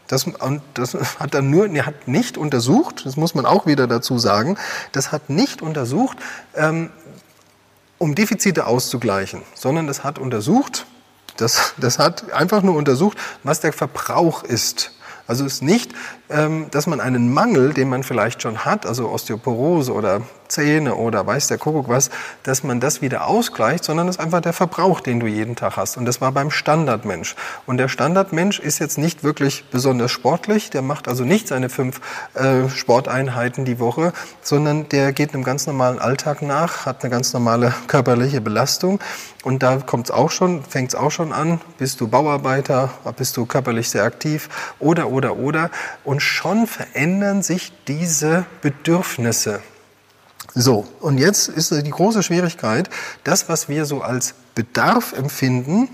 Das, 0.08 0.24
und 0.24 0.60
das 0.74 0.94
hat 1.20 1.34
dann 1.34 1.48
nur, 1.48 1.70
er 1.70 1.86
hat 1.86 2.06
nicht 2.06 2.36
untersucht, 2.36 3.06
das 3.06 3.16
muss 3.16 3.34
man 3.34 3.46
auch 3.46 3.64
wieder 3.64 3.86
dazu 3.86 4.18
sagen, 4.18 4.58
das 4.90 5.10
hat 5.12 5.30
nicht 5.30 5.62
untersucht, 5.62 6.18
ähm, 6.54 6.90
um 7.98 8.14
Defizite 8.14 8.66
auszugleichen, 8.66 9.42
sondern 9.54 9.86
das 9.86 10.04
hat 10.04 10.18
untersucht, 10.18 10.86
das, 11.36 11.74
das 11.78 11.98
hat 11.98 12.32
einfach 12.32 12.62
nur 12.62 12.74
untersucht, 12.74 13.16
was 13.42 13.60
der 13.60 13.72
Verbrauch 13.72 14.42
ist 14.42 14.92
also 15.26 15.44
ist 15.44 15.62
nicht, 15.62 15.92
dass 16.70 16.86
man 16.86 17.00
einen 17.00 17.32
Mangel, 17.32 17.72
den 17.72 17.88
man 17.88 18.02
vielleicht 18.02 18.42
schon 18.42 18.64
hat, 18.64 18.86
also 18.86 19.10
Osteoporose 19.10 19.92
oder 19.92 20.22
Zähne 20.52 20.94
oder 20.96 21.26
weiß 21.26 21.48
der 21.48 21.58
Kuckuck 21.58 21.88
was, 21.88 22.10
dass 22.42 22.62
man 22.62 22.78
das 22.78 23.00
wieder 23.00 23.26
ausgleicht, 23.26 23.84
sondern 23.84 24.08
es 24.08 24.16
ist 24.16 24.22
einfach 24.22 24.40
der 24.40 24.52
Verbrauch, 24.52 25.00
den 25.00 25.18
du 25.18 25.26
jeden 25.26 25.56
Tag 25.56 25.76
hast. 25.76 25.96
Und 25.96 26.04
das 26.04 26.20
war 26.20 26.30
beim 26.32 26.50
Standardmensch. 26.50 27.34
Und 27.66 27.78
der 27.78 27.88
Standardmensch 27.88 28.60
ist 28.60 28.78
jetzt 28.78 28.98
nicht 28.98 29.24
wirklich 29.24 29.64
besonders 29.70 30.10
sportlich, 30.10 30.70
der 30.70 30.82
macht 30.82 31.08
also 31.08 31.24
nicht 31.24 31.48
seine 31.48 31.70
fünf 31.70 32.00
äh, 32.34 32.68
Sporteinheiten 32.68 33.64
die 33.64 33.78
Woche, 33.78 34.12
sondern 34.42 34.88
der 34.90 35.12
geht 35.12 35.34
einem 35.34 35.42
ganz 35.42 35.66
normalen 35.66 35.98
Alltag 35.98 36.42
nach, 36.42 36.86
hat 36.86 37.02
eine 37.02 37.10
ganz 37.10 37.32
normale 37.32 37.74
körperliche 37.86 38.40
Belastung. 38.40 39.00
Und 39.42 39.62
da 39.64 39.78
kommt 39.78 40.06
es 40.06 40.10
auch 40.12 40.30
schon, 40.30 40.62
fängt 40.62 40.90
es 40.90 40.94
auch 40.94 41.10
schon 41.10 41.32
an, 41.32 41.60
bist 41.76 42.00
du 42.00 42.06
Bauarbeiter, 42.06 42.90
bist 43.16 43.36
du 43.36 43.44
körperlich 43.44 43.90
sehr 43.90 44.04
aktiv 44.04 44.48
oder, 44.78 45.08
oder, 45.08 45.36
oder. 45.36 45.70
Und 46.04 46.21
schon 46.22 46.66
verändern 46.66 47.42
sich 47.42 47.72
diese 47.86 48.46
Bedürfnisse. 48.60 49.60
So, 50.54 50.86
und 51.00 51.18
jetzt 51.18 51.48
ist 51.48 51.70
die 51.70 51.90
große 51.90 52.22
Schwierigkeit, 52.22 52.90
das, 53.24 53.48
was 53.48 53.68
wir 53.68 53.86
so 53.86 54.02
als 54.02 54.34
Bedarf 54.54 55.12
empfinden 55.12 55.88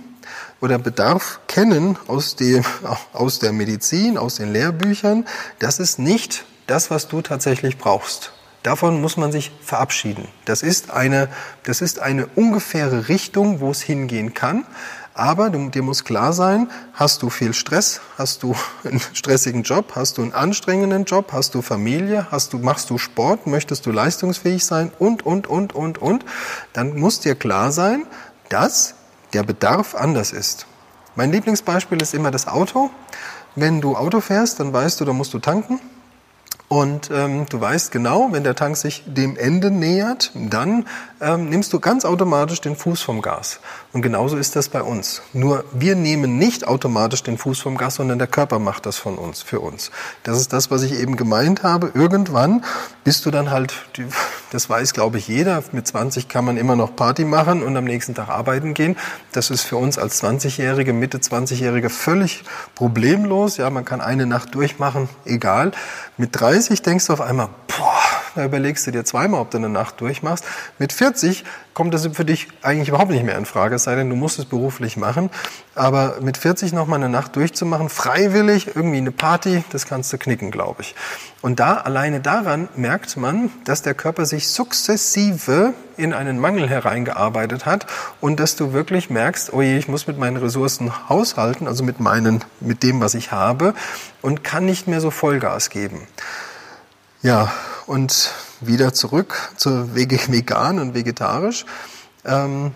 oder 0.61 0.79
Bedarf 0.79 1.41
kennen 1.47 1.97
aus, 2.09 2.35
dem, 2.37 2.65
aus 3.13 3.39
der 3.39 3.53
Medizin, 3.53 4.19
aus 4.19 4.37
den 4.37 4.53
Lehrbüchern, 4.53 5.27
das 5.59 5.79
ist 5.79 5.99
nicht 5.99 6.45
das, 6.67 6.91
was 6.91 7.09
du 7.09 7.23
tatsächlich 7.23 7.79
brauchst. 7.79 8.33
Davon 8.65 9.01
muss 9.01 9.17
man 9.17 9.31
sich 9.31 9.53
verabschieden. 9.63 10.27
Das 10.45 10.63
ist 10.63 10.91
eine, 10.91 11.29
das 11.63 11.81
ist 11.81 12.01
eine 12.01 12.27
ungefähre 12.27 13.09
Richtung, 13.09 13.61
wo 13.61 13.71
es 13.71 13.81
hingehen 13.81 14.35
kann. 14.35 14.67
Aber 15.19 15.51
du, 15.51 15.69
dir 15.69 15.83
muss 15.83 16.05
klar 16.05 16.33
sein, 16.33 16.71
hast 16.95 17.23
du 17.23 17.29
viel 17.29 17.53
Stress, 17.53 18.01
hast 18.17 18.45
du 18.45 18.55
einen 18.85 19.01
stressigen 19.01 19.65
Job, 19.65 19.97
hast 19.97 20.17
du 20.17 20.23
einen 20.23 20.33
anstrengenden 20.33 21.07
Job, 21.07 21.33
hast 21.33 21.57
du 21.57 21.61
Familie, 21.61 22.29
hast 22.31 22.53
du, 22.53 22.59
machst 22.59 22.89
du 22.89 22.99
Sport, 22.99 23.49
möchtest 23.49 23.85
du 23.85 23.91
leistungsfähig 23.91 24.65
sein 24.65 24.93
und, 25.01 25.27
und, 25.27 25.49
und, 25.49 25.75
und, 25.75 25.99
und, 25.99 26.25
dann 26.73 26.97
muss 26.97 27.19
dir 27.19 27.35
klar 27.35 27.73
sein, 27.73 28.07
dass 28.49 28.95
der 29.33 29.43
Bedarf 29.43 29.97
anders 29.97 30.31
ist. 30.31 30.67
Mein 31.17 31.33
Lieblingsbeispiel 31.33 32.01
ist 32.01 32.15
immer 32.15 32.31
das 32.31 32.47
Auto. 32.47 32.91
Wenn 33.57 33.81
du 33.81 33.97
Auto 33.97 34.21
fährst, 34.21 34.61
dann 34.61 34.73
weißt 34.73 35.01
du, 35.01 35.05
da 35.05 35.13
musst 35.13 35.35
du 35.35 35.41
tanken. 35.41 35.81
Und 36.69 37.11
ähm, 37.11 37.47
du 37.49 37.61
weißt 37.61 37.93
genau, 37.93 38.29
wenn 38.31 38.45
der 38.45 38.55
Tank 38.55 38.77
sich 38.77 39.03
dem 39.07 39.39
Ende 39.39 39.71
nähert, 39.71 40.31
dann 40.35 40.87
ähm, 41.19 41.49
nimmst 41.49 41.73
du 41.73 41.81
ganz 41.81 42.05
automatisch 42.05 42.61
den 42.61 42.77
Fuß 42.77 43.01
vom 43.01 43.23
Gas. 43.23 43.61
Und 43.95 44.03
genauso 44.03 44.37
ist 44.37 44.55
das 44.55 44.69
bei 44.69 44.83
uns. 44.83 45.23
Nur 45.33 45.65
wir 45.73 45.97
nehmen 45.97 46.37
nicht 46.37 46.69
automatisch 46.69 47.23
den 47.23 47.39
Fuß 47.39 47.61
vom 47.61 47.79
Gas, 47.79 47.95
sondern 47.95 48.19
der 48.19 48.29
Körper 48.29 48.59
macht 48.59 48.85
das 48.85 48.99
von 48.99 49.17
uns, 49.17 49.41
für 49.41 49.61
uns. 49.61 49.91
Das 50.25 50.39
ist 50.39 50.53
das, 50.53 50.71
was 50.71 50.83
ich 50.83 50.93
eben 50.93 51.17
gemeint 51.17 51.63
habe. 51.63 51.91
Irgendwann 51.95 52.63
bist 53.03 53.25
du 53.25 53.31
dann 53.31 53.51
halt, 53.51 53.73
das 54.51 54.69
weiß 54.69 54.93
glaube 54.95 55.19
ich 55.19 55.29
jeder, 55.29 55.63
mit 55.73 55.87
20 55.87 56.29
kann 56.29 56.45
man 56.45 56.57
immer 56.57 56.77
noch 56.77 56.97
Party 56.97 57.25
machen 57.25 57.63
und 57.63 57.77
am 57.77 57.85
nächsten 57.85 58.15
Tag 58.15 58.29
arbeiten 58.29 58.75
gehen. 58.75 58.97
Das 59.33 59.51
ist 59.51 59.63
für 59.63 59.77
uns 59.77 59.99
als 59.99 60.23
20-Jährige, 60.23 60.93
Mitte 60.93 61.19
20-Jährige 61.19 61.91
völlig 61.91 62.45
problemlos. 62.75 63.57
Ja, 63.57 63.71
man 63.71 63.85
kann 63.85 64.01
eine 64.01 64.27
Nacht 64.27 64.55
durchmachen, 64.55 65.09
egal. 65.25 65.73
Mit 66.17 66.39
30 66.39 66.83
denkst 66.83 67.07
du 67.07 67.13
auf 67.13 67.21
einmal, 67.21 67.49
boah, 67.67 68.08
da 68.35 68.45
überlegst 68.45 68.87
du 68.87 68.91
dir 68.91 69.05
zweimal, 69.05 69.41
ob 69.41 69.51
du 69.51 69.59
eine 69.59 69.69
Nacht 69.69 70.01
durchmachst. 70.01 70.45
Mit 70.79 70.93
40 70.93 71.45
kommt 71.75 71.95
das 71.95 72.09
für 72.13 72.25
dich 72.25 72.49
eigentlich 72.63 72.89
überhaupt 72.89 73.11
nicht 73.11 73.25
mehr 73.25 73.39
in 73.39 73.47
Frage, 73.47 73.77
es 73.77 73.85
sei 73.85 73.95
denn, 73.95 74.11
du 74.11 74.17
musst 74.17 74.39
es 74.39 74.47
beruflich 74.47 74.97
machen. 74.97 75.31
Aber 75.77 76.17
mit 76.21 76.37
40 76.37 76.73
noch 76.73 76.89
mal 76.89 76.97
eine 76.97 77.09
Nacht 77.09 77.37
durchzumachen, 77.37 77.89
freiwillig, 77.89 78.75
irgendwie 78.75 78.97
eine 78.97 79.13
Party, 79.13 79.63
das 79.71 79.87
kannst 79.87 80.13
du 80.13 80.19
knicken, 80.19 80.51
glaube 80.51 80.83
ich. 80.83 80.97
Und 81.41 81.61
da, 81.61 81.75
alleine 81.75 82.21
daran 82.21 82.69
merkt 82.75 83.17
man, 83.17 83.51
dass 83.65 83.83
der 83.83 83.95
Körper 83.95 84.27
sich 84.27 84.49
sukzessive 84.49 85.73
in 85.97 86.13
einen 86.13 86.41
Mangel 86.41 86.69
hereingearbeitet 86.69 87.65
hat 87.65 87.87
und 88.21 88.41
dass 88.41 88.57
du 88.57 88.73
wirklich 88.73 89.09
merkst, 89.09 89.53
oh 89.53 89.63
je, 89.63 89.79
ich 89.79 89.87
muss 89.87 90.09
mit 90.09 90.19
meinen 90.19 90.37
Ressourcen 90.37 91.09
haushalten, 91.09 91.69
also 91.69 91.85
mit 91.85 92.01
meinen, 92.01 92.45
mit 92.59 92.83
dem, 92.83 93.01
was 93.01 93.15
ich 93.15 93.31
habe 93.31 93.75
und 94.21 94.43
kann 94.43 94.65
nicht 94.65 94.89
mehr 94.89 95.01
so 95.01 95.13
Vollgas 95.13 95.71
geben. 95.71 96.09
Ja, 97.23 97.53
und 97.87 98.33
wieder 98.61 98.95
zurück 98.95 99.51
zu 99.57 99.95
vegan 99.97 100.79
und 100.79 100.95
vegetarisch. 100.95 101.65
Ähm, 102.25 102.73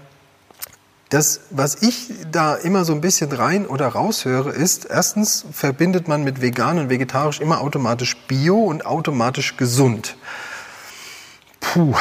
das, 1.11 1.41
was 1.51 1.83
ich 1.83 2.11
da 2.31 2.55
immer 2.57 2.85
so 2.85 2.93
ein 2.93 3.01
bisschen 3.01 3.31
rein 3.31 3.67
oder 3.67 3.87
raus 3.87 4.25
höre, 4.25 4.53
ist, 4.53 4.87
erstens 4.87 5.45
verbindet 5.53 6.09
man 6.09 6.25
mit 6.25 6.41
vegan 6.41 6.79
und 6.79 6.89
vegetarisch 6.89 7.41
immer 7.41 7.61
automatisch 7.61 8.17
bio 8.27 8.59
und 8.59 8.85
automatisch 8.85 9.57
gesund. 9.57 10.17
Puh, 11.61 11.95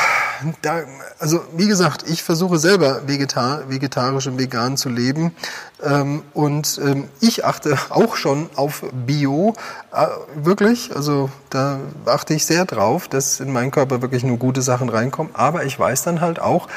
da, 0.62 0.82
also 1.20 1.42
wie 1.56 1.68
gesagt, 1.68 2.10
ich 2.10 2.24
versuche 2.24 2.58
selber 2.58 3.08
vegetar 3.08 3.70
vegetarisch 3.70 4.28
und 4.28 4.40
vegan 4.40 4.78
zu 4.78 4.90
leben. 4.90 5.36
Ähm, 5.84 6.24
und 6.34 6.80
ähm, 6.84 7.10
ich 7.20 7.46
achte 7.46 7.78
auch 7.90 8.16
schon 8.16 8.50
auf 8.56 8.84
Bio, 8.94 9.54
äh, 9.94 10.08
wirklich, 10.36 10.96
also 10.96 11.30
da 11.50 11.80
achte 12.06 12.34
ich 12.34 12.46
sehr 12.46 12.66
drauf, 12.66 13.08
dass 13.08 13.40
in 13.40 13.52
meinen 13.52 13.72
Körper 13.72 14.02
wirklich 14.02 14.24
nur 14.24 14.38
gute 14.38 14.62
Sachen 14.62 14.90
reinkommen, 14.90 15.34
aber 15.36 15.66
ich 15.66 15.78
weiß 15.80 16.04
dann 16.04 16.22
halt 16.22 16.40
auch, 16.40 16.68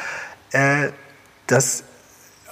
äh, 0.53 0.89
dass 1.47 1.85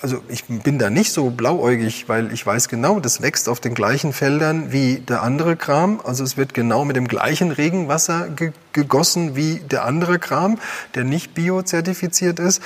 also 0.03 0.21
ich 0.29 0.45
bin 0.45 0.79
da 0.79 0.91
nicht 0.91 1.13
so 1.13 1.31
blauäugig, 1.31 2.09
weil 2.09 2.33
ich 2.33 2.45
weiß 2.45 2.69
genau, 2.69 2.99
das 2.99 3.23
wächst 3.23 3.49
auf 3.49 3.61
den 3.61 3.75
gleichen 3.75 4.13
Feldern 4.13 4.73
wie 4.73 4.97
der 4.99 5.23
andere 5.23 5.57
Kram. 5.57 6.01
Also 6.05 6.25
es 6.25 6.37
wird 6.37 6.55
genau 6.55 6.85
mit 6.85 6.97
dem 6.97 7.07
gleichen 7.07 7.53
Regenwasser 7.53 8.29
ge 8.29 8.53
gegossen 8.73 9.37
wie 9.37 9.57
der 9.71 9.85
andere 9.85 10.19
Kram, 10.19 10.59
der 10.95 11.05
nicht 11.05 11.35
biozertifiziert 11.35 12.39
ist. 12.39 12.63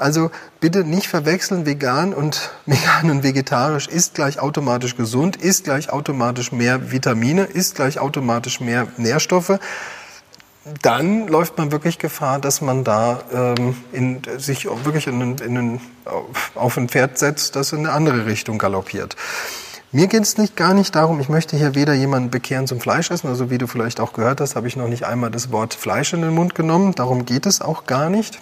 Also 0.00 0.32
bitte 0.58 0.82
nicht 0.82 1.06
verwechseln, 1.06 1.64
vegan 1.64 2.12
und 2.12 2.50
vegan 2.66 3.10
und 3.10 3.22
vegetarisch 3.22 3.86
ist 3.86 4.14
gleich 4.14 4.40
automatisch 4.40 4.96
gesund, 4.96 5.36
ist 5.36 5.64
gleich 5.64 5.90
automatisch 5.90 6.52
mehr 6.52 6.90
Vitamine, 6.90 7.44
ist 7.44 7.76
gleich 7.76 7.98
automatisch 7.98 8.60
mehr 8.60 8.88
Nährstoffe 8.98 9.58
dann 10.82 11.28
läuft 11.28 11.58
man 11.58 11.72
wirklich 11.72 11.98
Gefahr, 11.98 12.38
dass 12.38 12.60
man 12.60 12.84
da 12.84 13.22
ähm, 13.32 13.76
in, 13.92 14.22
sich 14.38 14.64
wirklich 14.64 15.06
in, 15.06 15.36
in, 15.38 15.80
auf 16.54 16.78
ein 16.78 16.88
Pferd 16.88 17.18
setzt, 17.18 17.56
das 17.56 17.72
in 17.72 17.80
eine 17.80 17.92
andere 17.92 18.26
Richtung 18.26 18.58
galoppiert. 18.58 19.16
Mir 19.92 20.06
geht 20.06 20.22
es 20.22 20.38
nicht 20.38 20.56
gar 20.56 20.74
nicht 20.74 20.94
darum, 20.94 21.20
ich 21.20 21.28
möchte 21.28 21.56
hier 21.56 21.74
weder 21.74 21.92
jemanden 21.92 22.30
bekehren 22.30 22.66
zum 22.66 22.80
Fleischessen, 22.80 23.28
also 23.28 23.50
wie 23.50 23.58
du 23.58 23.66
vielleicht 23.66 24.00
auch 24.00 24.12
gehört 24.12 24.40
hast, 24.40 24.56
habe 24.56 24.66
ich 24.66 24.74
noch 24.74 24.88
nicht 24.88 25.04
einmal 25.04 25.30
das 25.30 25.52
Wort 25.52 25.74
Fleisch 25.74 26.12
in 26.14 26.22
den 26.22 26.34
Mund 26.34 26.54
genommen, 26.54 26.94
darum 26.94 27.26
geht 27.26 27.46
es 27.46 27.60
auch 27.60 27.86
gar 27.86 28.10
nicht. 28.10 28.40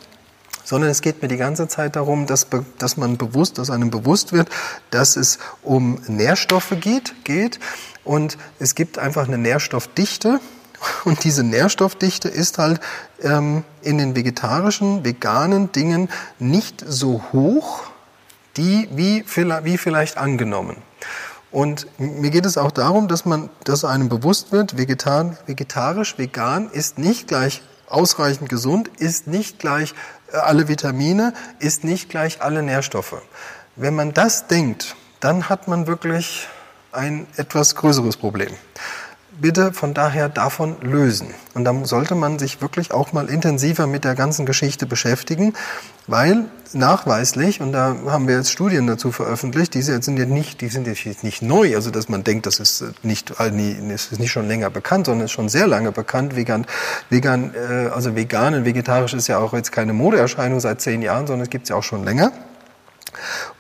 Sondern 0.65 0.91
es 0.91 1.03
geht 1.03 1.21
mir 1.21 1.29
die 1.29 1.37
ganze 1.37 1.67
Zeit 1.67 1.97
darum, 1.97 2.27
dass, 2.27 2.47
dass 2.79 2.97
man 2.97 3.17
bewusst, 3.17 3.59
dass 3.59 3.69
einem 3.69 3.91
bewusst 3.91 4.33
wird, 4.33 4.49
dass 4.91 5.17
es 5.17 5.41
um 5.63 6.01
Nährstoffe 6.07 6.77
geht, 6.81 7.17
geht. 7.25 7.59
Und 8.05 8.39
es 8.61 8.77
gibt 8.77 8.97
einfach 8.97 9.27
eine 9.27 9.39
Nährstoffdichte 9.39 10.39
und 11.05 11.25
diese 11.25 11.43
Nährstoffdichte 11.43 12.29
ist 12.29 12.59
halt 12.59 12.81
ähm, 13.23 13.65
in 13.83 13.99
den 13.99 14.17
vegetarischen, 14.17 15.05
veganen 15.05 15.73
Dingen 15.73 16.09
nicht 16.39 16.85
so 16.87 17.23
hoch, 17.33 17.83
die 18.57 18.89
wie, 18.93 19.25
wie 19.65 19.79
vielleicht 19.79 20.19
angenommen. 20.19 20.77
Und 21.51 21.87
mir 21.99 22.31
geht 22.31 22.47
es 22.47 22.57
auch 22.57 22.71
darum, 22.71 23.09
dass 23.09 23.25
man, 23.25 23.51
dass 23.65 23.85
einem 23.85 24.09
bewusst 24.09 24.53
wird, 24.53 24.79
vegetar, 24.79 25.37
vegetarisch, 25.47 26.17
vegan 26.19 26.71
ist 26.71 26.99
nicht 26.99 27.29
gleich 27.29 27.63
ausreichend 27.89 28.49
gesund, 28.49 28.89
ist 28.99 29.27
nicht 29.27 29.59
gleich 29.59 29.95
äh, 30.33 30.37
alle 30.39 30.69
Vitamine, 30.69 31.35
ist 31.59 31.85
nicht 31.85 32.09
gleich 32.09 32.41
alle 32.41 32.63
Nährstoffe. 32.63 33.17
Wenn 33.77 33.95
man 33.95 34.15
das 34.15 34.47
denkt, 34.47 34.97
dann 35.21 35.49
hat 35.49 35.69
man 35.69 35.87
wirklich 35.87 36.49
ein 36.91 37.27
etwas 37.37 37.75
größeres 37.75 38.17
Problem 38.17 38.51
bitte 39.43 39.75
von 39.75 39.93
daher 39.93 40.31
davon 40.31 40.77
lösen. 40.81 41.35
Und 41.53 41.65
da 41.65 41.75
sollte 41.85 42.15
man 42.15 42.39
sich 42.39 42.63
wirklich 42.63 42.93
auch 42.93 43.13
mal 43.13 43.29
intensiver 43.29 43.87
mit 43.87 44.05
der 44.05 44.15
ganzen 44.15 44.47
Geschichte 44.47 44.87
beschäftigen, 44.87 45.53
weil 46.07 46.47
nachweislich, 46.73 47.61
und 47.61 47.73
da 47.73 47.95
haben 48.07 48.27
wir 48.27 48.37
jetzt 48.37 48.51
Studien 48.51 48.87
dazu 48.87 49.13
veröffentlicht, 49.13 49.75
die 49.75 49.83
sind 49.83 50.19
ja 50.19 50.25
nicht, 50.25 50.63
die 50.63 50.69
sind 50.69 50.87
jetzt 50.87 51.23
nicht 51.23 51.43
neu, 51.43 51.75
also 51.75 51.91
dass 51.91 52.09
man 52.09 52.25
denkt, 52.25 52.47
das 52.47 52.59
ist 52.61 52.85
nicht, 53.03 53.35
das 53.39 54.13
ist 54.13 54.19
nicht 54.19 54.33
schon 54.33 54.49
länger 54.49 54.71
bekannt, 54.71 55.07
sondern 55.07 55.27
ist 55.27 55.33
schon 55.33 55.51
sehr 55.51 55.67
lange 55.67 55.93
bekannt. 55.93 56.35
Vegan, 56.35 56.65
vegan, 57.11 57.53
äh, 57.55 57.89
also 57.89 58.17
vegan 58.17 58.55
und 58.55 58.65
vegetarisch 58.65 59.13
ist 59.13 59.27
ja 59.27 59.39
auch 59.39 59.53
jetzt 59.53 59.73
keine 59.73 59.93
Modeerscheinung 59.93 60.61
seit 60.61 60.81
zehn 60.81 61.03
Jahren, 61.03 61.27
sondern 61.27 61.43
es 61.43 61.51
gibt 61.51 61.65
es 61.65 61.69
ja 61.69 61.77
auch 61.77 61.83
schon 61.83 62.05
länger. 62.05 62.33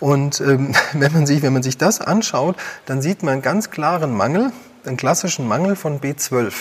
Und 0.00 0.40
ähm, 0.40 0.74
wenn 0.94 1.12
man 1.12 1.26
sich, 1.26 1.42
wenn 1.42 1.52
man 1.52 1.62
sich 1.62 1.76
das 1.76 2.00
anschaut, 2.00 2.56
dann 2.86 3.02
sieht 3.02 3.22
man 3.22 3.34
einen 3.34 3.42
ganz 3.42 3.70
klaren 3.70 4.16
Mangel 4.16 4.52
einen 4.84 4.96
klassischen 4.96 5.46
Mangel 5.46 5.76
von 5.76 6.00
B12. 6.00 6.52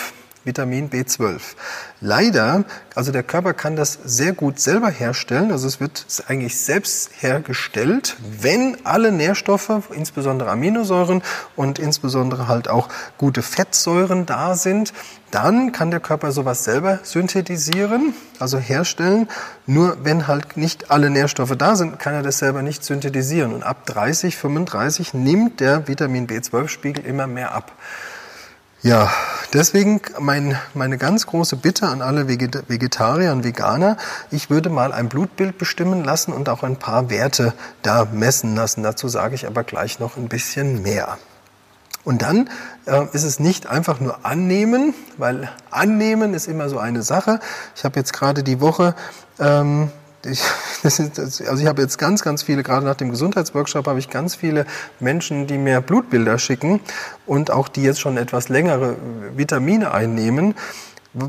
Vitamin 0.44 0.90
B12. 0.90 1.40
Leider, 2.00 2.64
also 2.94 3.12
der 3.12 3.22
Körper 3.22 3.54
kann 3.54 3.76
das 3.76 3.98
sehr 4.04 4.32
gut 4.32 4.58
selber 4.58 4.90
herstellen, 4.90 5.52
also 5.52 5.66
es 5.66 5.80
wird 5.80 6.04
eigentlich 6.28 6.58
selbst 6.58 7.10
hergestellt, 7.20 8.16
wenn 8.40 8.76
alle 8.84 9.12
Nährstoffe, 9.12 9.70
insbesondere 9.94 10.50
Aminosäuren 10.50 11.22
und 11.56 11.78
insbesondere 11.78 12.48
halt 12.48 12.68
auch 12.68 12.88
gute 13.18 13.42
Fettsäuren 13.42 14.26
da 14.26 14.54
sind, 14.54 14.92
dann 15.30 15.72
kann 15.72 15.90
der 15.90 16.00
Körper 16.00 16.30
sowas 16.30 16.62
selber 16.62 17.00
synthetisieren, 17.02 18.14
also 18.38 18.58
herstellen. 18.58 19.28
Nur 19.66 19.96
wenn 20.04 20.28
halt 20.28 20.58
nicht 20.58 20.90
alle 20.90 21.08
Nährstoffe 21.08 21.56
da 21.56 21.74
sind, 21.74 21.98
kann 21.98 22.12
er 22.12 22.22
das 22.22 22.38
selber 22.38 22.62
nicht 22.62 22.84
synthetisieren. 22.84 23.54
Und 23.54 23.62
ab 23.62 23.86
30, 23.86 24.36
35 24.36 25.14
nimmt 25.14 25.60
der 25.60 25.88
Vitamin 25.88 26.26
B12-Spiegel 26.26 27.06
immer 27.06 27.26
mehr 27.26 27.54
ab. 27.54 27.72
Ja, 28.84 29.12
deswegen 29.52 30.00
mein, 30.18 30.58
meine 30.74 30.98
ganz 30.98 31.26
große 31.26 31.54
Bitte 31.54 31.86
an 31.86 32.02
alle 32.02 32.26
Vegetarier 32.26 33.30
und 33.30 33.44
Veganer, 33.44 33.96
ich 34.32 34.50
würde 34.50 34.70
mal 34.70 34.92
ein 34.92 35.08
Blutbild 35.08 35.56
bestimmen 35.56 36.02
lassen 36.02 36.32
und 36.32 36.48
auch 36.48 36.64
ein 36.64 36.76
paar 36.76 37.08
Werte 37.08 37.54
da 37.82 38.08
messen 38.12 38.56
lassen. 38.56 38.82
Dazu 38.82 39.06
sage 39.06 39.36
ich 39.36 39.46
aber 39.46 39.62
gleich 39.62 40.00
noch 40.00 40.16
ein 40.16 40.28
bisschen 40.28 40.82
mehr. 40.82 41.18
Und 42.02 42.22
dann 42.22 42.50
äh, 42.86 43.04
ist 43.12 43.22
es 43.22 43.38
nicht 43.38 43.68
einfach 43.68 44.00
nur 44.00 44.26
annehmen, 44.26 44.94
weil 45.16 45.48
annehmen 45.70 46.34
ist 46.34 46.48
immer 46.48 46.68
so 46.68 46.80
eine 46.80 47.02
Sache. 47.02 47.38
Ich 47.76 47.84
habe 47.84 48.00
jetzt 48.00 48.12
gerade 48.12 48.42
die 48.42 48.60
Woche 48.60 48.96
ähm, 49.38 49.92
ich, 50.26 50.42
ist, 50.82 51.00
also 51.00 51.62
ich 51.62 51.66
habe 51.66 51.82
jetzt 51.82 51.98
ganz, 51.98 52.22
ganz 52.22 52.42
viele, 52.42 52.62
gerade 52.62 52.84
nach 52.86 52.96
dem 52.96 53.10
Gesundheitsworkshop 53.10 53.86
habe 53.86 53.98
ich 53.98 54.10
ganz 54.10 54.34
viele 54.34 54.66
Menschen, 55.00 55.46
die 55.46 55.58
mir 55.58 55.80
Blutbilder 55.80 56.38
schicken 56.38 56.80
und 57.26 57.50
auch 57.50 57.68
die 57.68 57.82
jetzt 57.82 58.00
schon 58.00 58.16
etwas 58.16 58.48
längere 58.48 58.96
Vitamine 59.36 59.92
einnehmen, 59.92 60.54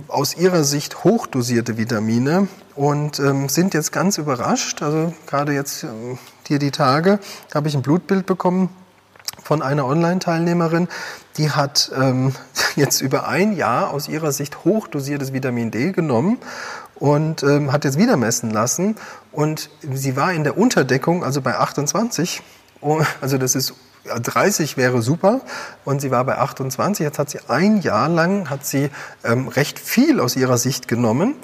aus 0.08 0.38
ihrer 0.38 0.64
Sicht 0.64 1.04
hochdosierte 1.04 1.78
Vitamine 1.78 2.48
und 2.76 3.20
ähm, 3.20 3.50
sind 3.50 3.74
jetzt 3.74 3.92
ganz 3.92 4.18
überrascht. 4.18 4.82
Also 4.82 5.14
gerade 5.28 5.54
jetzt 5.54 5.84
ähm, 5.84 6.18
hier 6.48 6.60
die 6.60 6.72
Tage 6.72 7.20
habe 7.54 7.68
ich 7.68 7.76
ein 7.76 7.82
Blutbild 7.82 8.26
bekommen 8.26 8.70
von 9.44 9.62
einer 9.62 9.86
Online-Teilnehmerin, 9.86 10.88
die 11.38 11.52
hat 11.52 11.92
ähm, 12.00 12.34
jetzt 12.76 13.02
über 13.02 13.28
ein 13.28 13.56
Jahr 13.56 13.92
aus 13.92 14.08
ihrer 14.08 14.32
Sicht 14.32 14.64
hochdosiertes 14.64 15.34
Vitamin 15.34 15.70
D 15.70 15.92
genommen 15.92 16.38
und 16.96 17.44
ähm, 17.44 17.72
hat 17.72 17.86
jetzt 17.86 17.98
wieder 17.98 18.18
messen 18.18 18.52
lassen. 18.52 18.96
Und 19.32 19.70
sie 19.82 20.16
war 20.16 20.34
in 20.34 20.44
der 20.44 20.58
Unterdeckung, 20.58 21.24
also 21.24 21.42
bei 21.42 21.56
28. 21.56 22.42
Also 23.22 23.38
das 23.38 23.56
ist 23.56 23.74
30 24.06 24.76
wäre 24.76 25.02
super 25.02 25.42
und 25.86 26.02
sie 26.02 26.12
war 26.12 26.26
bei 26.26 26.38
28. 26.38 27.04
Jetzt 27.04 27.20
hat 27.20 27.30
sie 27.30 27.40
ein 27.48 27.82
Jahr 27.82 28.10
lang 28.10 28.50
hat 28.50 28.66
sie 28.66 28.90
ähm, 29.24 29.48
recht 29.48 29.80
viel 29.80 30.20
aus 30.20 30.36
ihrer 30.36 30.58
Sicht 30.58 30.88
genommen. 30.88 31.36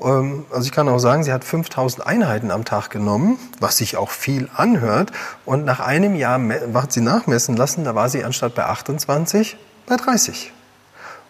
Ähm, 0.00 0.44
also 0.50 0.66
ich 0.66 0.72
kann 0.72 0.88
auch 0.88 0.98
sagen, 0.98 1.22
sie 1.22 1.32
hat 1.32 1.44
5000 1.44 2.06
Einheiten 2.06 2.50
am 2.50 2.64
Tag 2.64 2.90
genommen, 2.90 3.38
was 3.60 3.76
sich 3.76 3.96
auch 3.96 4.10
viel 4.10 4.48
anhört. 4.54 5.12
Und 5.44 5.64
nach 5.64 5.80
einem 5.80 6.14
Jahr 6.14 6.40
hat 6.74 6.92
sie 6.92 7.00
nachmessen 7.00 7.56
lassen, 7.56 7.84
da 7.84 7.94
war 7.94 8.08
sie 8.08 8.24
anstatt 8.24 8.54
bei 8.54 8.64
28 8.64 9.56
bei 9.86 9.96
30. 9.96 10.52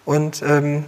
Und 0.04 0.42
ähm, 0.42 0.84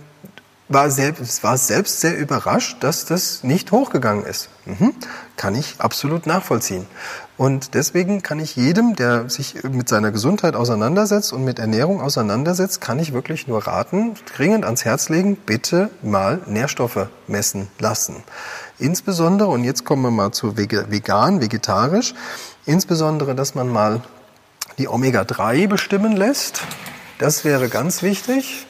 war 0.70 0.88
selbst, 0.90 1.42
war 1.42 1.58
selbst 1.58 2.00
sehr 2.00 2.16
überrascht, 2.16 2.78
dass 2.80 3.04
das 3.04 3.42
nicht 3.42 3.72
hochgegangen 3.72 4.24
ist. 4.24 4.48
Mhm. 4.64 4.94
Kann 5.36 5.54
ich 5.54 5.74
absolut 5.78 6.26
nachvollziehen. 6.26 6.86
Und 7.36 7.74
deswegen 7.74 8.22
kann 8.22 8.38
ich 8.38 8.54
jedem, 8.54 8.94
der 8.94 9.28
sich 9.28 9.64
mit 9.64 9.88
seiner 9.88 10.12
Gesundheit 10.12 10.54
auseinandersetzt 10.54 11.32
und 11.32 11.44
mit 11.44 11.58
Ernährung 11.58 12.00
auseinandersetzt, 12.00 12.80
kann 12.80 12.98
ich 12.98 13.12
wirklich 13.12 13.48
nur 13.48 13.66
raten, 13.66 14.14
dringend 14.36 14.64
ans 14.64 14.84
Herz 14.84 15.08
legen, 15.08 15.36
bitte 15.36 15.90
mal 16.02 16.40
Nährstoffe 16.46 17.08
messen 17.26 17.68
lassen. 17.78 18.22
Insbesondere, 18.78 19.48
und 19.48 19.64
jetzt 19.64 19.84
kommen 19.84 20.02
wir 20.02 20.10
mal 20.10 20.32
zu 20.32 20.56
vegan, 20.56 21.40
vegetarisch, 21.40 22.14
insbesondere, 22.64 23.34
dass 23.34 23.54
man 23.54 23.68
mal 23.68 24.02
die 24.78 24.88
Omega-3 24.88 25.66
bestimmen 25.66 26.16
lässt. 26.16 26.62
Das 27.18 27.44
wäre 27.44 27.68
ganz 27.68 28.02
wichtig. 28.02 28.66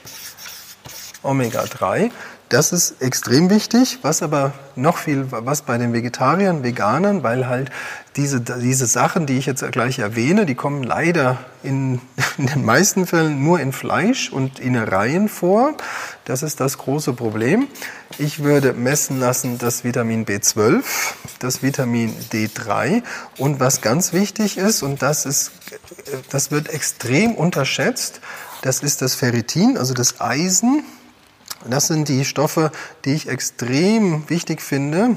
Omega-3. 1.23 2.11
Das 2.50 2.73
ist 2.73 3.00
extrem 3.00 3.49
wichtig, 3.49 4.00
was 4.03 4.23
aber 4.25 4.53
noch 4.75 4.97
viel, 4.97 5.27
was 5.31 5.62
bei 5.62 5.79
den 5.79 5.93
Vegetariern, 5.93 6.65
Veganern, 6.65 7.23
weil 7.23 7.47
halt 7.47 7.71
diese, 8.17 8.41
diese 8.41 8.87
Sachen, 8.87 9.27
die 9.27 9.39
ich 9.39 9.47
jetzt 9.47 9.65
gleich 9.71 10.00
erwähne, 10.00 10.47
die 10.47 10.57
kommen 10.57 10.83
leider 10.83 11.39
in, 11.62 12.00
in 12.39 12.47
den 12.47 12.65
meisten 12.65 13.07
Fällen 13.07 13.45
nur 13.45 13.61
in 13.61 13.73
Fleisch 13.73 14.33
und 14.33 14.59
Innereien 14.59 15.29
vor. 15.29 15.77
Das 16.25 16.43
ist 16.43 16.59
das 16.59 16.79
große 16.79 17.12
Problem. 17.12 17.69
Ich 18.19 18.43
würde 18.43 18.73
messen 18.73 19.21
lassen 19.21 19.59
das 19.59 19.85
Vitamin 19.85 20.27
B12, 20.27 20.83
das 21.39 21.62
Vitamin 21.62 22.12
D3 22.33 23.05
und 23.39 23.61
was 23.61 23.81
ganz 23.81 24.12
wichtig 24.12 24.59
ist, 24.59 24.83
und 24.83 25.03
das 25.03 25.25
ist, 25.25 25.53
das 26.31 26.50
wird 26.50 26.69
extrem 26.69 27.37
unterschätzt, 27.37 28.21
das 28.62 28.81
ist 28.81 29.03
das 29.03 29.15
Ferritin, 29.15 29.79
also 29.79 29.95
das 29.95 30.21
Eisen. 30.21 30.83
Das 31.69 31.88
sind 31.88 32.09
die 32.09 32.25
Stoffe, 32.25 32.73
die 33.05 33.12
ich 33.12 33.29
extrem 33.29 34.29
wichtig 34.29 34.62
finde 34.62 35.16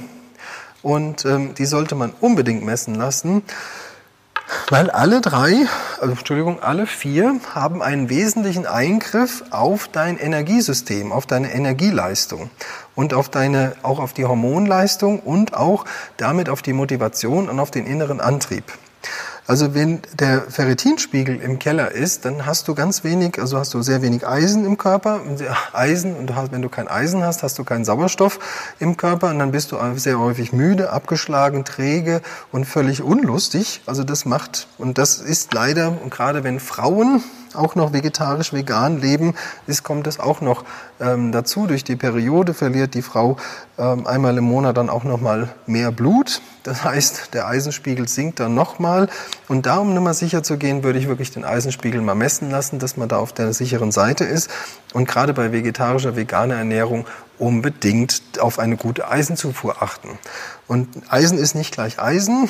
und 0.82 1.23
ähm, 1.25 1.56
die 1.56 1.65
sollte 1.65 1.95
man 1.95 2.13
unbedingt 2.19 2.63
messen 2.63 2.95
lassen, 2.95 3.43
weil 4.69 4.89
alle 4.89 5.21
drei, 5.21 5.65
also 6.01 6.13
Entschuldigung, 6.13 6.62
alle 6.62 6.86
vier 6.86 7.39
haben 7.56 7.82
einen 7.82 8.10
wesentlichen 8.10 8.65
Eingriff 8.65 9.43
auf 9.51 9.88
dein 9.88 10.17
Energiesystem, 10.17 11.13
auf 11.13 11.25
deine 11.25 11.53
Energieleistung 11.53 12.49
und 12.93 13.13
auf 13.13 13.29
deine, 13.29 13.75
auch 13.82 13.99
auf 13.99 14.13
die 14.13 14.25
Hormonleistung 14.25 15.21
und 15.21 15.53
auch 15.53 15.86
damit 16.17 16.49
auf 16.49 16.62
die 16.62 16.73
Motivation 16.73 17.49
und 17.49 17.60
auf 17.60 17.71
den 17.71 17.86
inneren 17.86 18.19
Antrieb. 18.19 18.65
Also 19.45 19.73
wenn 19.73 19.99
der 20.13 20.41
Ferritinspiegel 20.41 21.41
im 21.41 21.60
Keller 21.60 21.91
ist, 21.91 22.23
dann 22.23 22.45
hast 22.45 22.67
du 22.67 22.75
ganz 22.75 23.03
wenig, 23.03 23.39
also 23.39 23.58
hast 23.58 23.73
du 23.73 23.82
sehr 23.82 24.01
wenig 24.01 24.25
Eisen 24.25 24.65
im 24.65 24.77
Körper. 24.77 25.21
Eisen, 25.73 26.15
und 26.15 26.32
wenn 26.51 26.62
du 26.62 26.69
kein 26.69 26.88
Eisen 26.88 27.23
hast, 27.23 27.43
hast 27.43 27.60
du 27.60 27.65
keinen 27.65 27.84
Sauerstoff 27.84 28.39
im 28.79 28.95
Körper 28.95 29.29
und 29.29 29.39
dann 29.39 29.51
bist 29.51 29.71
du 29.71 29.77
sehr 29.95 30.19
häufig 30.19 30.53
müde, 30.53 30.91
abgeschlagen, 30.91 31.65
träge 31.65 32.21
und 32.51 32.65
völlig 32.65 33.03
unlustig. 33.03 33.82
Also 33.86 34.03
das 34.03 34.25
macht, 34.25 34.67
und 34.77 34.97
das 34.97 35.17
ist 35.17 35.53
leider, 35.53 35.89
und 36.01 36.10
gerade 36.10 36.43
wenn 36.43 36.60
Frauen 36.62 37.21
auch 37.55 37.75
noch 37.75 37.93
vegetarisch, 37.93 38.53
vegan 38.53 38.99
leben, 38.99 39.35
ist, 39.67 39.83
kommt 39.83 40.07
es 40.07 40.19
auch 40.19 40.41
noch 40.41 40.63
ähm, 40.99 41.31
dazu. 41.31 41.67
Durch 41.67 41.83
die 41.83 41.95
Periode 41.95 42.53
verliert 42.53 42.93
die 42.93 43.01
Frau 43.01 43.37
ähm, 43.77 44.07
einmal 44.07 44.37
im 44.37 44.43
Monat 44.43 44.77
dann 44.77 44.89
auch 44.89 45.03
noch 45.03 45.19
mal 45.19 45.49
mehr 45.65 45.91
Blut. 45.91 46.41
Das 46.63 46.83
heißt, 46.83 47.33
der 47.33 47.47
Eisenspiegel 47.47 48.07
sinkt 48.07 48.39
dann 48.39 48.55
nochmal. 48.55 49.09
Und 49.47 49.65
da, 49.65 49.77
um 49.77 49.95
immer 49.95 50.13
sicher 50.13 50.43
zu 50.43 50.57
gehen, 50.57 50.83
würde 50.83 50.99
ich 50.99 51.07
wirklich 51.07 51.31
den 51.31 51.43
Eisenspiegel 51.43 52.01
mal 52.01 52.15
messen 52.15 52.49
lassen, 52.49 52.79
dass 52.79 52.97
man 52.97 53.09
da 53.09 53.17
auf 53.17 53.33
der 53.33 53.53
sicheren 53.53 53.91
Seite 53.91 54.23
ist. 54.23 54.49
Und 54.93 55.07
gerade 55.07 55.33
bei 55.33 55.51
vegetarischer, 55.51 56.15
veganer 56.15 56.55
Ernährung 56.55 57.05
unbedingt 57.39 58.21
auf 58.39 58.59
eine 58.59 58.77
gute 58.77 59.07
Eisenzufuhr 59.09 59.81
achten. 59.81 60.17
Und 60.67 60.87
Eisen 61.09 61.37
ist 61.37 61.55
nicht 61.55 61.73
gleich 61.73 61.99
Eisen 61.99 62.49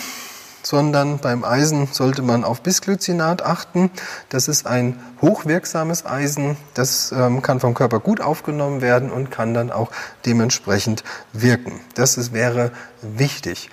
sondern 0.64 1.20
beim 1.20 1.44
Eisen 1.44 1.88
sollte 1.92 2.22
man 2.22 2.44
auf 2.44 2.62
Bisglycinat 2.62 3.44
achten. 3.44 3.92
Das 4.30 4.48
ist 4.48 4.66
ein 4.66 5.00
hochwirksames 5.22 6.06
Eisen, 6.06 6.58
das 6.74 7.12
ähm, 7.12 7.42
kann 7.42 7.60
vom 7.60 7.74
Körper 7.74 8.00
gut 8.00 8.22
aufgenommen 8.22 8.82
werden 8.82 9.12
und 9.12 9.30
kann 9.30 9.54
dann 9.54 9.72
auch 9.72 9.92
dementsprechend 10.26 11.04
wirken. 11.34 11.80
Das 11.96 12.18
ist, 12.18 12.34
wäre 12.34 12.72
wichtig. 13.02 13.70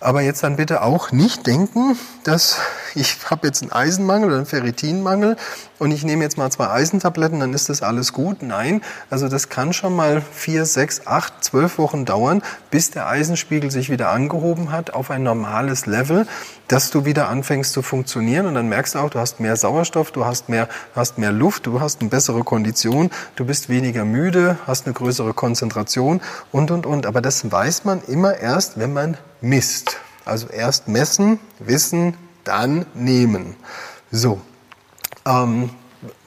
Aber 0.00 0.22
jetzt 0.22 0.42
dann 0.42 0.56
bitte 0.56 0.82
auch 0.82 1.12
nicht 1.12 1.46
denken, 1.46 1.98
dass 2.24 2.56
ich 2.94 3.18
habe 3.30 3.46
jetzt 3.46 3.62
einen 3.62 3.72
Eisenmangel 3.72 4.28
oder 4.28 4.36
einen 4.38 4.46
Ferritinmangel 4.46 5.36
und 5.78 5.90
ich 5.90 6.04
nehme 6.04 6.22
jetzt 6.22 6.38
mal 6.38 6.50
zwei 6.50 6.68
Eisentabletten, 6.68 7.40
dann 7.40 7.54
ist 7.54 7.68
das 7.68 7.82
alles 7.82 8.12
gut. 8.12 8.42
Nein, 8.42 8.82
also 9.08 9.28
das 9.28 9.48
kann 9.48 9.72
schon 9.72 9.94
mal 9.96 10.22
vier, 10.32 10.64
sechs, 10.64 11.06
acht, 11.06 11.44
zwölf 11.44 11.78
Wochen 11.78 12.04
dauern, 12.04 12.42
bis 12.70 12.90
der 12.90 13.06
Eisenspiegel 13.06 13.70
sich 13.70 13.90
wieder 13.90 14.10
angehoben 14.10 14.72
hat 14.72 14.92
auf 14.92 15.10
ein 15.10 15.22
normales 15.22 15.86
Level, 15.86 16.26
dass 16.68 16.90
du 16.90 17.04
wieder 17.04 17.28
anfängst 17.28 17.72
zu 17.72 17.82
funktionieren 17.82 18.46
und 18.46 18.54
dann 18.54 18.68
merkst 18.68 18.94
du 18.94 19.00
auch, 19.00 19.10
du 19.10 19.18
hast 19.18 19.40
mehr 19.40 19.56
Sauerstoff, 19.56 20.12
du 20.12 20.24
hast 20.24 20.48
mehr, 20.48 20.68
hast 20.94 21.18
mehr 21.18 21.32
Luft, 21.32 21.66
du 21.66 21.80
hast 21.80 22.00
eine 22.00 22.10
bessere 22.10 22.44
Kondition, 22.44 23.10
du 23.36 23.44
bist 23.44 23.68
weniger 23.68 24.04
müde, 24.04 24.58
hast 24.66 24.86
eine 24.86 24.94
größere 24.94 25.34
Konzentration 25.34 26.20
und, 26.52 26.70
und, 26.70 26.86
und. 26.86 27.06
Aber 27.06 27.20
das 27.20 27.50
weiß 27.50 27.84
man 27.84 28.02
immer 28.02 28.36
erst, 28.36 28.78
wenn 28.78 28.92
man 28.92 29.16
misst. 29.40 29.98
Also 30.24 30.46
erst 30.48 30.86
messen, 30.86 31.40
wissen, 31.58 32.14
dann 32.44 32.86
nehmen. 32.94 33.56
So. 34.10 34.40
Ähm, 35.26 35.70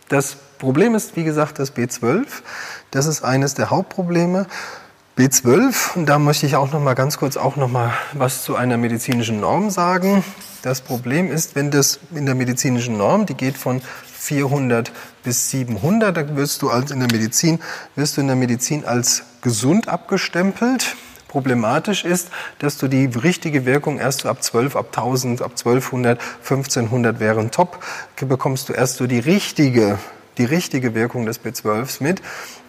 das 0.10 0.36
Problem 0.60 0.96
ist, 0.96 1.16
wie 1.16 1.24
gesagt, 1.24 1.60
das 1.60 1.76
B12. 1.76 2.26
Das 2.92 3.06
ist 3.06 3.24
eines 3.24 3.54
der 3.54 3.70
Hauptprobleme. 3.70 4.48
B12, 5.18 5.96
und 5.96 6.06
da 6.08 6.18
möchte 6.18 6.48
ich 6.48 6.56
auch 6.56 6.72
noch 6.72 6.80
mal 6.80 6.96
ganz 6.96 7.18
kurz 7.18 7.38
auch 7.38 7.56
noch 7.56 7.70
mal 7.70 7.94
was 8.14 8.44
zu 8.44 8.56
einer 8.56 8.78
medizinischen 8.78 9.40
Norm 9.40 9.70
sagen. 9.70 10.24
Das 10.64 10.82
Problem 10.82 11.32
ist, 11.32 11.56
wenn 11.56 11.70
das 11.70 12.00
in 12.16 12.26
der 12.26 12.34
medizinischen 12.34 12.98
Norm, 12.98 13.28
die 13.28 13.36
geht 13.36 13.56
von 13.56 13.82
400 14.08 14.92
bis 15.24 15.52
700. 15.52 16.18
Da 16.18 16.36
wirst 16.36 16.64
du 16.64 16.70
als 16.70 16.90
in 16.90 17.00
der 17.00 17.12
Medizin, 17.12 17.60
wirst 17.96 18.18
du 18.18 18.22
in 18.22 18.28
der 18.28 18.36
Medizin 18.36 18.86
als 18.86 19.24
gesund 19.42 19.88
abgestempelt. 19.88 20.96
Problematisch 21.34 22.06
ist, 22.06 22.30
dass 22.60 22.78
du 22.78 22.88
die 22.88 23.06
richtige 23.06 23.66
Wirkung 23.66 23.98
erst 23.98 24.28
ab 24.28 24.44
12, 24.44 24.76
ab 24.76 24.96
1000, 24.96 25.42
ab 25.42 25.54
1200, 25.58 26.22
1500 26.42 27.20
wären 27.20 27.50
top, 27.50 27.84
bekommst 28.22 28.70
du 28.70 28.74
erst 28.74 28.98
so 28.98 29.08
die 29.08 29.18
richtige 29.18 29.98
die 30.38 30.46
richtige 30.46 30.94
Wirkung 30.94 31.26
des 31.26 31.44
B12s 31.44 32.04
mit. 32.04 32.22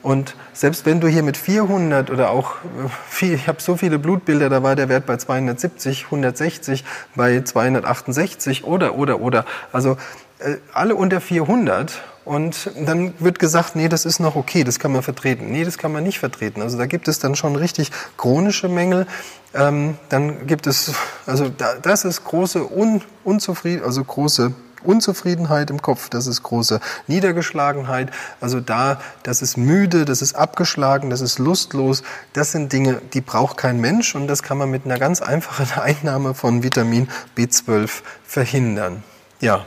Und 0.02 0.34
selbst 0.54 0.86
wenn 0.86 1.00
du 1.00 1.08
hier 1.08 1.22
mit 1.22 1.36
400 1.36 2.10
oder 2.10 2.30
auch, 2.30 2.56
äh, 2.56 2.88
viel, 3.08 3.34
ich 3.34 3.48
habe 3.48 3.60
so 3.60 3.76
viele 3.76 3.98
Blutbilder, 3.98 4.48
da 4.48 4.62
war 4.62 4.76
der 4.76 4.88
Wert 4.88 5.04
bei 5.04 5.18
270, 5.18 6.06
160, 6.06 6.84
bei 7.14 7.42
268 7.42 8.64
oder, 8.64 8.96
oder, 8.96 9.20
oder. 9.20 9.44
Also 9.72 9.98
äh, 10.38 10.56
alle 10.72 10.94
unter 10.94 11.20
400 11.20 12.02
und 12.24 12.70
dann 12.86 13.12
wird 13.18 13.38
gesagt, 13.38 13.76
nee, 13.76 13.88
das 13.88 14.06
ist 14.06 14.18
noch 14.18 14.34
okay, 14.34 14.64
das 14.64 14.78
kann 14.78 14.92
man 14.92 15.02
vertreten. 15.02 15.50
Nee, 15.50 15.64
das 15.64 15.76
kann 15.76 15.92
man 15.92 16.02
nicht 16.02 16.18
vertreten. 16.18 16.62
Also 16.62 16.78
da 16.78 16.86
gibt 16.86 17.06
es 17.08 17.18
dann 17.18 17.36
schon 17.36 17.54
richtig 17.56 17.90
chronische 18.16 18.68
Mängel. 18.68 19.06
Ähm, 19.52 19.98
dann 20.08 20.46
gibt 20.46 20.66
es, 20.66 20.92
also 21.26 21.48
da, 21.50 21.74
das 21.74 22.04
ist 22.04 22.24
große 22.24 22.72
Un, 22.72 23.02
Unzufrieden, 23.24 23.84
also 23.84 24.02
große 24.02 24.52
Unzufriedenheit 24.84 25.70
im 25.70 25.80
Kopf, 25.82 26.08
das 26.08 26.26
ist 26.26 26.42
große 26.42 26.80
Niedergeschlagenheit. 27.06 28.10
Also 28.40 28.60
da, 28.60 29.00
das 29.22 29.42
ist 29.42 29.56
müde, 29.56 30.04
das 30.04 30.22
ist 30.22 30.34
abgeschlagen, 30.34 31.10
das 31.10 31.20
ist 31.20 31.38
lustlos. 31.38 32.02
Das 32.32 32.52
sind 32.52 32.72
Dinge, 32.72 33.00
die 33.12 33.20
braucht 33.20 33.56
kein 33.56 33.80
Mensch 33.80 34.14
und 34.14 34.28
das 34.28 34.42
kann 34.42 34.58
man 34.58 34.70
mit 34.70 34.84
einer 34.84 34.98
ganz 34.98 35.22
einfachen 35.22 35.66
Einnahme 35.80 36.34
von 36.34 36.62
Vitamin 36.62 37.08
B12 37.36 38.02
verhindern. 38.24 39.02
Ja, 39.40 39.66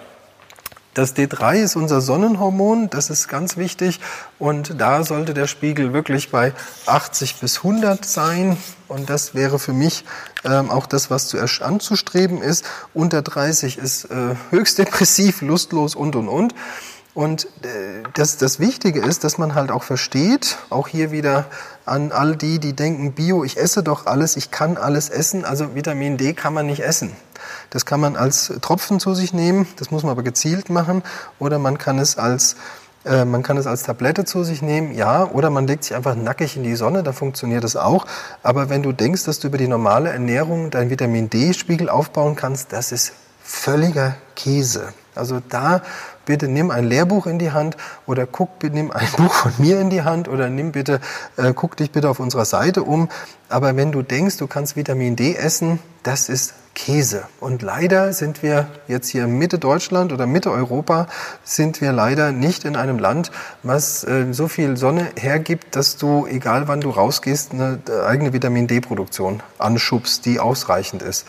das 0.97 1.15
D3 1.15 1.61
ist 1.61 1.75
unser 1.75 2.01
Sonnenhormon, 2.01 2.89
das 2.89 3.11
ist 3.11 3.27
ganz 3.27 3.55
wichtig 3.55 3.99
und 4.39 4.81
da 4.81 5.03
sollte 5.03 5.35
der 5.35 5.45
Spiegel 5.45 5.93
wirklich 5.93 6.31
bei 6.31 6.53
80 6.87 7.35
bis 7.35 7.57
100 7.57 8.03
sein 8.03 8.57
und 8.87 9.07
das 9.07 9.35
wäre 9.35 9.59
für 9.59 9.73
mich 9.73 10.05
ähm, 10.43 10.71
auch 10.71 10.87
das, 10.87 11.11
was 11.11 11.27
zuerst 11.27 11.61
anzustreben 11.61 12.41
ist. 12.41 12.65
Unter 12.95 13.21
30 13.21 13.77
ist 13.77 14.05
äh, 14.05 14.35
höchst 14.49 14.79
depressiv, 14.79 15.41
lustlos 15.43 15.93
und 15.93 16.15
und 16.15 16.29
und. 16.29 16.55
Und 17.13 17.45
äh, 17.63 18.03
das, 18.13 18.37
das 18.37 18.59
Wichtige 18.59 19.01
ist, 19.01 19.23
dass 19.23 19.37
man 19.37 19.55
halt 19.55 19.71
auch 19.71 19.83
versteht, 19.83 20.57
auch 20.69 20.87
hier 20.87 21.11
wieder 21.11 21.45
an 21.85 22.11
all 22.11 22.35
die, 22.35 22.59
die 22.59 22.73
denken, 22.73 23.13
Bio, 23.13 23.43
ich 23.43 23.57
esse 23.57 23.81
doch 23.81 24.05
alles, 24.05 24.35
ich 24.35 24.51
kann 24.51 24.77
alles 24.77 25.09
essen. 25.09 25.43
Also 25.43 25.73
Vitamin 25.73 26.17
D 26.17 26.33
kann 26.33 26.53
man 26.53 26.67
nicht 26.67 26.81
essen. 26.81 27.15
Das 27.69 27.85
kann 27.85 27.99
man 27.99 28.15
als 28.15 28.53
Tropfen 28.61 28.99
zu 28.99 29.13
sich 29.13 29.33
nehmen, 29.33 29.67
das 29.77 29.91
muss 29.91 30.03
man 30.03 30.11
aber 30.11 30.23
gezielt 30.23 30.69
machen, 30.69 31.03
oder 31.39 31.59
man 31.59 31.77
kann 31.77 31.99
es 31.99 32.17
als 32.17 32.55
äh, 33.05 33.25
man 33.25 33.43
kann 33.43 33.57
es 33.57 33.67
als 33.67 33.83
Tablette 33.83 34.25
zu 34.25 34.43
sich 34.43 34.61
nehmen, 34.61 34.93
ja, 34.93 35.25
oder 35.25 35.49
man 35.49 35.67
legt 35.67 35.85
sich 35.85 35.95
einfach 35.95 36.15
nackig 36.15 36.57
in 36.57 36.63
die 36.63 36.75
Sonne, 36.75 37.03
da 37.03 37.13
funktioniert 37.13 37.63
es 37.63 37.75
auch. 37.75 38.05
Aber 38.43 38.69
wenn 38.69 38.83
du 38.83 38.91
denkst, 38.91 39.23
dass 39.25 39.39
du 39.39 39.47
über 39.47 39.57
die 39.57 39.67
normale 39.67 40.09
Ernährung 40.09 40.71
deinen 40.71 40.89
Vitamin 40.89 41.29
D-Spiegel 41.29 41.89
aufbauen 41.89 42.35
kannst, 42.35 42.73
das 42.73 42.91
ist 42.91 43.13
völliger 43.43 44.15
Käse. 44.35 44.93
Also 45.15 45.41
da 45.47 45.81
bitte 46.25 46.47
nimm 46.47 46.69
ein 46.69 46.83
Lehrbuch 46.83 47.25
in 47.25 47.39
die 47.39 47.51
Hand 47.51 47.77
oder 48.05 48.27
guck, 48.27 48.61
nimm 48.61 48.91
ein 48.91 49.07
Buch 49.17 49.33
von 49.33 49.53
mir 49.57 49.79
in 49.79 49.89
die 49.89 50.03
Hand 50.03 50.27
oder 50.27 50.49
nimm 50.49 50.73
bitte, 50.73 50.99
äh, 51.37 51.53
guck 51.55 51.77
dich 51.77 51.91
bitte 51.91 52.09
auf 52.09 52.19
unserer 52.19 52.45
Seite 52.45 52.83
um. 52.83 53.09
Aber 53.49 53.75
wenn 53.75 53.91
du 53.91 54.01
denkst, 54.01 54.37
du 54.37 54.47
kannst 54.47 54.75
Vitamin 54.75 55.15
D 55.15 55.35
essen, 55.35 55.79
das 56.03 56.29
ist 56.29 56.53
Käse. 56.77 57.23
Und 57.39 57.63
leider 57.63 58.13
sind 58.13 58.43
wir 58.43 58.67
jetzt 58.87 59.09
hier 59.09 59.27
Mitte 59.27 59.57
Deutschland 59.57 60.13
oder 60.13 60.27
Mitte 60.27 60.51
Europa, 60.51 61.07
sind 61.43 61.81
wir 61.81 61.91
leider 61.91 62.31
nicht 62.31 62.65
in 62.65 62.75
einem 62.75 62.99
Land, 62.99 63.31
was 63.63 64.03
äh, 64.03 64.27
so 64.31 64.47
viel 64.47 64.77
Sonne 64.77 65.07
hergibt, 65.17 65.75
dass 65.75 65.97
du, 65.97 66.27
egal 66.27 66.67
wann 66.67 66.79
du 66.79 66.91
rausgehst, 66.91 67.51
eine 67.51 67.79
eigene 68.05 68.31
Vitamin 68.31 68.67
D-Produktion 68.67 69.41
anschubst, 69.57 70.25
die 70.25 70.39
ausreichend 70.39 71.01
ist. 71.01 71.25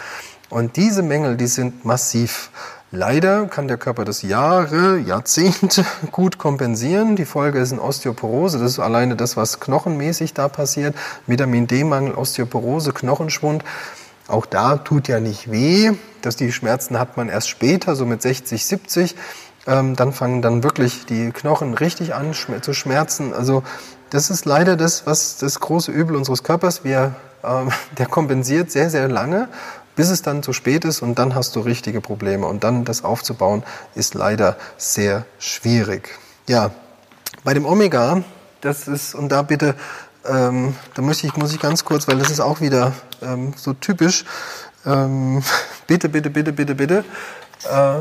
Und 0.50 0.76
diese 0.76 1.02
Mängel, 1.02 1.36
die 1.38 1.46
sind 1.46 1.82
massiv. 1.84 2.50
Leider 2.90 3.46
kann 3.46 3.68
der 3.68 3.78
Körper 3.78 4.04
das 4.04 4.20
Jahre, 4.20 4.98
Jahrzehnte 4.98 5.84
gut 6.12 6.36
kompensieren. 6.36 7.16
Die 7.16 7.24
Folge 7.24 7.58
ist 7.58 7.72
eine 7.72 7.82
Osteoporose. 7.82 8.58
Das 8.58 8.72
ist 8.72 8.78
alleine 8.78 9.16
das, 9.16 9.36
was 9.38 9.60
knochenmäßig 9.60 10.34
da 10.34 10.48
passiert. 10.48 10.94
Vitamin 11.26 11.66
D-Mangel, 11.66 12.14
Osteoporose, 12.14 12.92
Knochenschwund. 12.92 13.64
Auch 14.28 14.46
da 14.46 14.76
tut 14.76 15.08
ja 15.08 15.20
nicht 15.20 15.50
weh. 15.50 15.92
Dass 16.22 16.36
die 16.36 16.52
Schmerzen 16.52 16.98
hat 16.98 17.16
man 17.16 17.28
erst 17.28 17.48
später, 17.48 17.96
so 17.96 18.06
mit 18.06 18.22
60, 18.22 18.64
70. 18.64 19.16
Ähm, 19.66 19.96
dann 19.96 20.12
fangen 20.12 20.42
dann 20.42 20.62
wirklich 20.62 21.06
die 21.06 21.30
Knochen 21.30 21.74
richtig 21.74 22.14
an 22.14 22.32
zu 22.34 22.72
schmerzen. 22.74 23.34
Also 23.34 23.62
das 24.10 24.30
ist 24.30 24.44
leider 24.44 24.76
das, 24.76 25.06
was 25.06 25.38
das 25.38 25.58
große 25.60 25.90
Übel 25.90 26.14
unseres 26.16 26.42
Körpers. 26.44 26.84
Wir, 26.84 27.14
äh, 27.42 27.48
der 27.98 28.06
kompensiert 28.06 28.70
sehr, 28.70 28.90
sehr 28.90 29.08
lange 29.08 29.48
bis 29.98 30.10
es 30.10 30.22
dann 30.22 30.44
zu 30.44 30.52
spät 30.52 30.84
ist 30.84 31.02
und 31.02 31.18
dann 31.18 31.34
hast 31.34 31.56
du 31.56 31.60
richtige 31.60 32.00
Probleme. 32.00 32.46
Und 32.46 32.62
dann 32.62 32.84
das 32.84 33.02
aufzubauen, 33.02 33.64
ist 33.96 34.14
leider 34.14 34.56
sehr 34.76 35.26
schwierig. 35.40 36.10
Ja, 36.48 36.70
bei 37.42 37.52
dem 37.52 37.66
Omega, 37.66 38.22
das 38.60 38.86
ist, 38.86 39.16
und 39.16 39.30
da 39.30 39.42
bitte, 39.42 39.74
ähm, 40.28 40.76
da 40.94 41.02
möchte 41.02 41.26
ich, 41.26 41.36
muss 41.36 41.52
ich 41.52 41.60
ganz 41.60 41.84
kurz, 41.84 42.08
weil 42.08 42.18
das 42.18 42.30
ist 42.30 42.40
auch 42.40 42.60
wieder 42.60 42.92
ähm, 43.22 43.54
so 43.56 43.72
typisch, 43.72 44.24
ähm, 44.86 45.42
bitte, 45.86 46.08
bitte, 46.08 46.30
bitte, 46.30 46.52
bitte, 46.52 46.74
bitte. 46.74 47.04
Äh, 47.70 48.00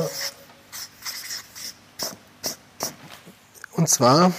und 3.73 3.89
zwar 3.89 4.31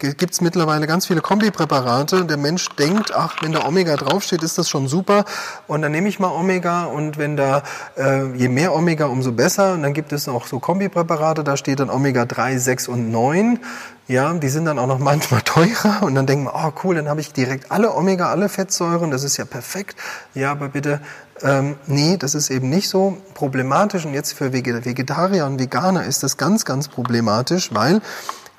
gibt 0.00 0.32
es 0.32 0.40
mittlerweile 0.40 0.86
ganz 0.86 1.06
viele 1.06 1.20
Kombipräparate. 1.20 2.24
Der 2.24 2.36
Mensch 2.36 2.68
denkt, 2.70 3.14
ach, 3.14 3.36
wenn 3.42 3.52
da 3.52 3.66
Omega 3.66 3.96
draufsteht, 3.96 4.42
ist 4.42 4.56
das 4.56 4.68
schon 4.68 4.88
super. 4.88 5.24
Und 5.66 5.82
dann 5.82 5.92
nehme 5.92 6.08
ich 6.08 6.18
mal 6.18 6.32
Omega 6.32 6.84
und 6.84 7.18
wenn 7.18 7.36
da, 7.36 7.62
äh, 7.96 8.34
je 8.34 8.48
mehr 8.48 8.74
Omega, 8.74 9.06
umso 9.06 9.32
besser. 9.32 9.74
Und 9.74 9.82
dann 9.82 9.92
gibt 9.92 10.12
es 10.12 10.28
auch 10.28 10.46
so 10.46 10.58
Kombipräparate, 10.58 11.44
da 11.44 11.56
steht 11.56 11.80
dann 11.80 11.90
Omega 11.90 12.24
3, 12.24 12.58
6 12.58 12.88
und 12.88 13.10
9. 13.10 13.60
Ja, 14.08 14.32
die 14.32 14.48
sind 14.48 14.64
dann 14.64 14.78
auch 14.78 14.86
noch 14.86 14.98
manchmal 15.10 15.42
teurer 15.42 16.02
und 16.02 16.14
dann 16.14 16.26
denkt 16.26 16.46
man, 16.46 16.54
oh 16.56 16.72
cool, 16.82 16.96
dann 16.96 17.08
habe 17.08 17.20
ich 17.20 17.32
direkt 17.32 17.70
alle 17.70 17.94
Omega, 17.94 18.30
alle 18.30 18.48
Fettsäuren, 18.48 19.10
das 19.10 19.22
ist 19.22 19.36
ja 19.36 19.44
perfekt. 19.44 19.96
Ja, 20.34 20.50
aber 20.50 20.68
bitte, 20.68 21.00
ähm, 21.42 21.76
nee, 21.86 22.16
das 22.16 22.34
ist 22.34 22.50
eben 22.50 22.68
nicht 22.70 22.88
so 22.88 23.18
problematisch 23.34 24.04
und 24.04 24.14
jetzt 24.14 24.32
für 24.32 24.52
Vegetarier 24.52 25.46
und 25.46 25.60
Veganer 25.60 26.04
ist 26.04 26.22
das 26.22 26.36
ganz, 26.36 26.64
ganz 26.64 26.88
problematisch, 26.88 27.70
weil 27.72 28.00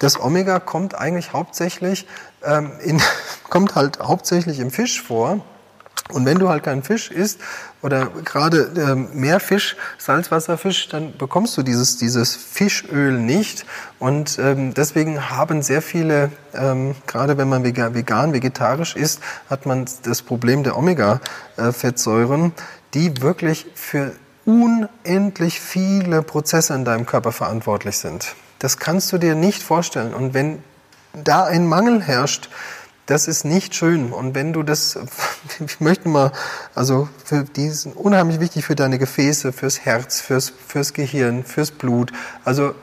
das 0.01 0.19
Omega 0.19 0.59
kommt 0.59 0.95
eigentlich 0.95 1.31
hauptsächlich, 1.31 2.07
ähm, 2.43 2.71
in, 2.83 3.01
kommt 3.49 3.75
halt 3.75 3.99
hauptsächlich 3.99 4.59
im 4.59 4.71
Fisch 4.71 5.01
vor. 5.01 5.45
Und 6.09 6.25
wenn 6.25 6.39
du 6.39 6.49
halt 6.49 6.63
keinen 6.63 6.83
Fisch 6.83 7.09
isst 7.09 7.39
oder 7.81 8.07
gerade 8.25 8.71
ähm, 8.75 9.09
mehr 9.13 9.39
Fisch, 9.39 9.77
Salzwasserfisch, 9.97 10.89
dann 10.89 11.15
bekommst 11.17 11.55
du 11.55 11.61
dieses, 11.61 11.97
dieses 11.97 12.35
Fischöl 12.35 13.13
nicht. 13.13 13.65
Und 13.99 14.37
ähm, 14.39 14.73
deswegen 14.73 15.29
haben 15.29 15.61
sehr 15.61 15.81
viele, 15.81 16.31
ähm, 16.53 16.95
gerade 17.07 17.37
wenn 17.37 17.47
man 17.47 17.63
vegan, 17.63 18.33
vegetarisch 18.33 18.95
isst, 18.95 19.21
hat 19.49 19.65
man 19.65 19.85
das 20.03 20.21
Problem 20.21 20.63
der 20.63 20.77
Omega-Fettsäuren, 20.77 22.53
die 22.93 23.21
wirklich 23.21 23.67
für 23.75 24.11
unendlich 24.43 25.61
viele 25.61 26.23
Prozesse 26.23 26.73
in 26.73 26.83
deinem 26.83 27.05
Körper 27.05 27.31
verantwortlich 27.31 27.97
sind. 27.97 28.35
Das 28.62 28.78
kannst 28.78 29.12
du 29.12 29.17
dir 29.17 29.34
nicht 29.34 29.63
vorstellen. 29.63 30.13
Und 30.13 30.36
wenn 30.36 30.62
da 31.13 31.45
ein 31.45 31.65
Mangel 31.65 32.04
herrscht, 32.04 32.47
das 33.12 33.28
ist 33.28 33.43
nicht 33.43 33.76
schön. 33.76 34.13
Und 34.13 34.36
wenn 34.36 34.54
du 34.54 34.63
das, 34.63 34.97
ich 35.65 35.82
möchte 35.82 36.08
mal, 36.08 36.32
also 36.74 37.10
für 37.26 37.43
die 37.43 37.69
sind 37.69 37.95
unheimlich 37.97 38.39
wichtig 38.39 38.63
für 38.63 38.76
deine 38.76 38.97
Gefäße, 38.97 39.52
fürs 39.52 39.82
Herz, 39.82 40.21
fürs, 40.21 40.54
fürs 40.65 40.93
Gehirn, 40.93 41.43
fürs 41.43 41.71
Blut, 41.71 42.13
also 42.45 42.74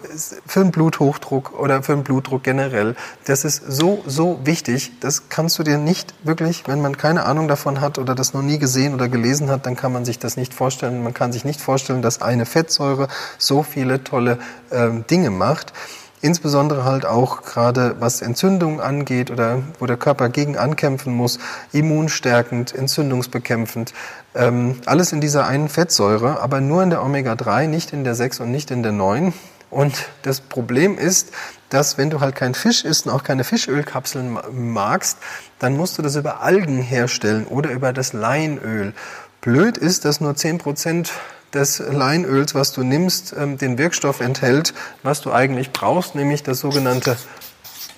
für 0.47 0.61
den 0.61 0.71
Bluthochdruck 0.71 1.59
oder 1.59 1.83
für 1.83 1.95
den 1.95 2.05
Blutdruck 2.05 2.43
generell. 2.43 2.95
Das 3.25 3.47
ist 3.47 3.63
so, 3.69 4.03
so 4.07 4.41
wichtig. 4.45 4.93
Das 5.01 5.31
kannst 5.31 5.59
du 5.59 5.63
dir 5.63 5.79
nicht 5.79 6.13
wirklich, 6.25 6.65
wenn 6.67 6.83
man 6.83 6.99
keine 6.99 7.25
Ahnung 7.25 7.49
davon 7.49 7.81
hat 7.81 7.97
oder 7.99 8.15
das 8.15 8.35
noch 8.35 8.43
nie 8.43 8.59
gesehen 8.59 8.93
oder 8.93 9.09
gelesen 9.09 9.49
hat, 9.49 9.65
dann 9.65 9.77
kann 9.77 9.95
man 9.95 10.05
sich 10.05 10.19
das 10.19 10.37
nicht 10.37 10.53
vorstellen. 10.53 11.03
Man 11.03 11.15
kann 11.15 11.33
sich 11.33 11.47
nicht 11.47 11.61
vorstellen, 11.61 12.03
dass 12.03 12.21
eine 12.21 12.45
Fettsäure 12.45 13.09
so 13.39 13.63
viele 13.63 14.05
tolle 14.05 14.39
äh, 14.69 14.91
Dinge 15.09 15.31
macht. 15.31 15.73
Insbesondere 16.21 16.85
halt 16.85 17.07
auch 17.07 17.43
gerade 17.43 17.97
was 18.01 18.23
Entzündungen 18.23 18.81
angeht 18.81 19.31
oder 19.31 19.63
wo 19.79 19.87
der 19.87 19.97
Körper 19.97 20.29
gegen 20.29 20.57
ankämpfen 20.57 21.15
muss, 21.15 21.39
immunstärkend, 21.73 22.75
entzündungsbekämpfend. 22.75 23.95
Ähm, 24.35 24.81
alles 24.87 25.13
in 25.13 25.21
dieser 25.21 25.47
einen 25.47 25.69
Fettsäure, 25.69 26.41
aber 26.41 26.61
nur 26.61 26.83
in 26.83 26.91
der 26.91 27.05
Omega-3, 27.05 27.69
nicht 27.69 27.93
in 27.93 28.03
der 28.03 28.15
6 28.15 28.41
und 28.41 28.51
nicht 28.51 28.71
in 28.71 28.83
der 28.83 28.93
9. 28.93 29.33
Und 29.71 30.09
das 30.23 30.41
Problem 30.41 30.99
ist, 30.99 31.31
dass 31.69 31.99
wenn 31.99 32.11
du 32.11 32.21
halt 32.21 32.35
kein 32.35 32.55
Fisch 32.55 32.85
isst 32.85 33.07
und 33.07 33.13
auch 33.13 33.23
keine 33.23 33.45
Fischölkapseln 33.45 34.39
magst, 34.53 35.19
dann 35.59 35.77
musst 35.77 35.99
du 35.99 36.03
das 36.03 36.17
über 36.17 36.41
Algen 36.41 36.81
herstellen 36.81 37.47
oder 37.47 37.71
über 37.71 37.93
das 37.93 38.13
Leinöl. 38.13 38.95
Blöd 39.41 39.77
ist, 39.77 40.05
dass 40.05 40.21
nur 40.21 40.33
10% 40.33 41.11
des 41.55 41.79
Leinöls, 41.79 42.55
was 42.55 42.73
du 42.73 42.83
nimmst, 42.83 43.35
ähm, 43.37 43.59
den 43.59 43.79
Wirkstoff 43.79 44.21
enthält, 44.21 44.75
was 45.03 45.21
du 45.21 45.33
eigentlich 45.33 45.73
brauchst, 45.73 46.15
nämlich 46.15 46.43
das 46.43 46.61
sogenannte 46.61 47.17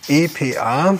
EPA. 0.08 0.98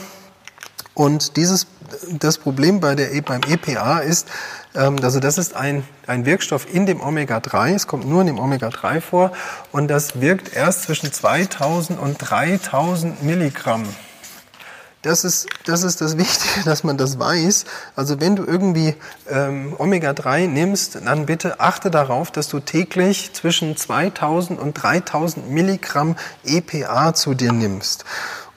Und 0.95 1.37
dieses, 1.37 1.67
das 2.11 2.39
Problem 2.39 2.81
bei 2.81 2.95
der, 2.95 3.09
beim 3.23 3.41
EPA 3.49 4.01
ist, 4.01 4.29
ähm, 4.75 4.97
also 5.03 5.21
das 5.21 5.39
ist 5.39 5.55
ein, 5.55 5.85
ein 6.07 6.27
Wirkstoff 6.27 6.73
in 6.73 6.87
dem 6.87 7.01
Omega-3, 7.01 7.75
es 7.75 7.87
kommt 7.87 8.09
nur 8.09 8.21
in 8.21 8.27
dem 8.27 8.39
Omega-3 8.39 9.01
vor. 9.01 9.33
Und 9.73 9.89
das 9.89 10.21
wirkt 10.21 10.55
erst 10.55 10.83
zwischen 10.83 11.13
2000 11.13 11.99
und 11.99 12.19
3000 12.19 13.23
Milligramm 13.23 13.85
das 15.03 15.25
ist, 15.25 15.49
das 15.65 15.83
ist 15.83 16.01
das 16.01 16.19
Wichtige, 16.19 16.65
dass 16.65 16.85
man 16.85 16.99
das 16.99 17.19
weiß. 17.19 17.65
Also 17.97 18.21
wenn 18.21 18.37
du 18.37 18.45
irgendwie 18.45 18.95
ähm, 19.29 19.75
Omega-3 19.79 20.47
nimmst, 20.47 20.97
dann 21.05 21.27
bitte 21.27 21.61
achte 21.61 21.91
darauf, 21.91 22.31
dass 22.31 22.49
du 22.49 22.61
täglich 22.61 23.33
zwischen 23.33 23.77
2000 23.77 24.59
und 24.61 24.75
3000 24.75 25.51
Milligramm 25.51 26.17
EPA 26.45 27.15
zu 27.15 27.35
dir 27.35 27.53
nimmst. 27.53 28.05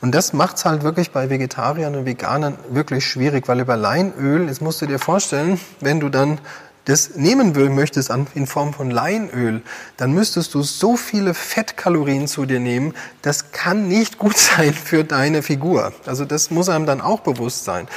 Und 0.01 0.13
das 0.13 0.33
macht's 0.33 0.65
halt 0.65 0.83
wirklich 0.83 1.11
bei 1.11 1.29
Vegetariern 1.29 1.95
und 1.95 2.05
Veganern 2.05 2.57
wirklich 2.69 3.07
schwierig, 3.07 3.47
weil 3.47 3.61
über 3.61 3.77
Leinöl, 3.77 4.47
jetzt 4.47 4.61
musst 4.61 4.81
du 4.81 4.85
dir 4.85 4.99
vorstellen, 4.99 5.61
wenn 5.79 6.01
du 6.01 6.09
dann 6.09 6.39
das 6.85 7.15
nehmen 7.15 7.53
möchtest 7.73 8.11
in 8.33 8.47
Form 8.47 8.73
von 8.73 8.91
Leinöl, 8.91 9.61
dann 9.97 10.13
müsstest 10.13 10.53
du 10.53 10.63
so 10.63 10.97
viele 10.97 11.33
Fettkalorien 11.33 12.27
zu 12.27 12.45
dir 12.45 12.59
nehmen, 12.59 12.93
das 13.21 13.51
kann 13.51 13.87
nicht 13.87 14.17
gut 14.17 14.37
sein 14.37 14.73
für 14.73 15.03
deine 15.03 15.41
Figur. 15.43 15.93
Also 16.05 16.25
das 16.25 16.51
muss 16.51 16.69
einem 16.69 16.85
dann 16.85 17.01
auch 17.01 17.21
bewusst 17.21 17.63
sein. 17.63 17.87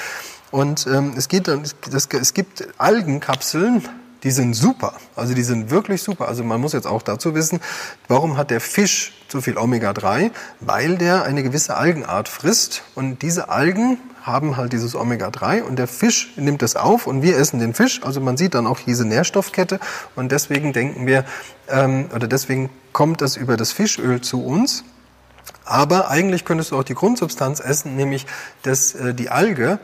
Und 0.50 0.86
ähm, 0.86 1.14
es, 1.16 1.28
geht 1.28 1.48
das, 1.48 1.74
es 2.08 2.34
gibt 2.34 2.68
Algenkapseln, 2.78 3.82
die 4.22 4.30
sind 4.30 4.54
super. 4.54 4.94
Also 5.14 5.34
die 5.34 5.42
sind 5.42 5.70
wirklich 5.70 6.02
super. 6.02 6.28
Also 6.28 6.44
man 6.44 6.60
muss 6.60 6.72
jetzt 6.72 6.86
auch 6.86 7.02
dazu 7.02 7.34
wissen, 7.34 7.60
warum 8.08 8.36
hat 8.36 8.50
der 8.50 8.60
Fisch 8.60 9.12
so 9.28 9.40
viel 9.40 9.58
Omega-3? 9.58 10.30
Weil 10.60 10.96
der 10.96 11.24
eine 11.24 11.42
gewisse 11.42 11.76
Algenart 11.76 12.28
frisst 12.28 12.82
und 12.94 13.22
diese 13.22 13.48
Algen 13.50 13.98
haben 14.26 14.56
halt 14.56 14.72
dieses 14.72 14.96
Omega-3 14.96 15.62
und 15.62 15.76
der 15.76 15.86
Fisch 15.86 16.32
nimmt 16.36 16.62
es 16.62 16.74
auf 16.74 17.06
und 17.06 17.22
wir 17.22 17.38
essen 17.38 17.60
den 17.60 17.74
Fisch. 17.74 18.02
Also 18.02 18.20
man 18.20 18.36
sieht 18.36 18.54
dann 18.54 18.66
auch 18.66 18.80
diese 18.80 19.04
Nährstoffkette 19.04 19.78
und 20.16 20.32
deswegen 20.32 20.72
denken 20.72 21.06
wir, 21.06 21.24
ähm, 21.68 22.10
oder 22.14 22.26
deswegen 22.26 22.70
kommt 22.92 23.20
das 23.20 23.36
über 23.36 23.56
das 23.56 23.70
Fischöl 23.72 24.20
zu 24.20 24.44
uns. 24.44 24.84
Aber 25.64 26.10
eigentlich 26.10 26.44
könntest 26.44 26.72
du 26.72 26.78
auch 26.78 26.84
die 26.84 26.94
Grundsubstanz 26.94 27.60
essen, 27.60 27.94
nämlich 27.94 28.26
das, 28.62 28.94
äh, 28.94 29.14
die 29.14 29.30
Alge. 29.30 29.78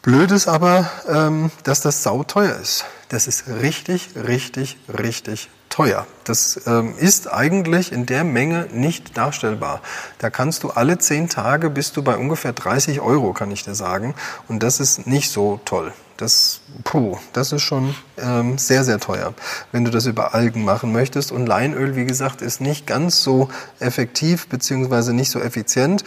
Blöd 0.00 0.30
ist 0.30 0.48
aber, 0.48 0.90
ähm, 1.06 1.50
dass 1.64 1.82
das 1.82 2.02
sauteuer 2.02 2.56
ist. 2.56 2.86
Das 3.10 3.26
ist 3.26 3.44
richtig, 3.48 4.10
richtig, 4.16 4.78
richtig 4.88 5.50
teuer. 5.78 6.08
Das 6.24 6.60
ähm, 6.66 6.94
ist 6.98 7.32
eigentlich 7.32 7.92
in 7.92 8.04
der 8.04 8.24
Menge 8.24 8.66
nicht 8.72 9.16
darstellbar. 9.16 9.80
Da 10.18 10.28
kannst 10.28 10.64
du 10.64 10.70
alle 10.70 10.98
zehn 10.98 11.28
Tage 11.28 11.70
bist 11.70 11.96
du 11.96 12.02
bei 12.02 12.16
ungefähr 12.16 12.52
30 12.52 13.00
Euro, 13.00 13.32
kann 13.32 13.52
ich 13.52 13.62
dir 13.62 13.76
sagen. 13.76 14.16
Und 14.48 14.64
das 14.64 14.80
ist 14.80 15.06
nicht 15.06 15.30
so 15.30 15.60
toll. 15.64 15.92
Das, 16.16 16.62
puh, 16.82 17.16
das 17.32 17.52
ist 17.52 17.62
schon 17.62 17.94
ähm, 18.20 18.58
sehr, 18.58 18.82
sehr 18.82 18.98
teuer, 18.98 19.34
wenn 19.70 19.84
du 19.84 19.92
das 19.92 20.06
über 20.06 20.34
Algen 20.34 20.64
machen 20.64 20.90
möchtest. 20.90 21.30
Und 21.30 21.46
Leinöl, 21.46 21.94
wie 21.94 22.06
gesagt, 22.06 22.42
ist 22.42 22.60
nicht 22.60 22.88
ganz 22.88 23.22
so 23.22 23.48
effektiv 23.78 24.48
beziehungsweise 24.48 25.12
nicht 25.12 25.30
so 25.30 25.38
effizient. 25.38 26.02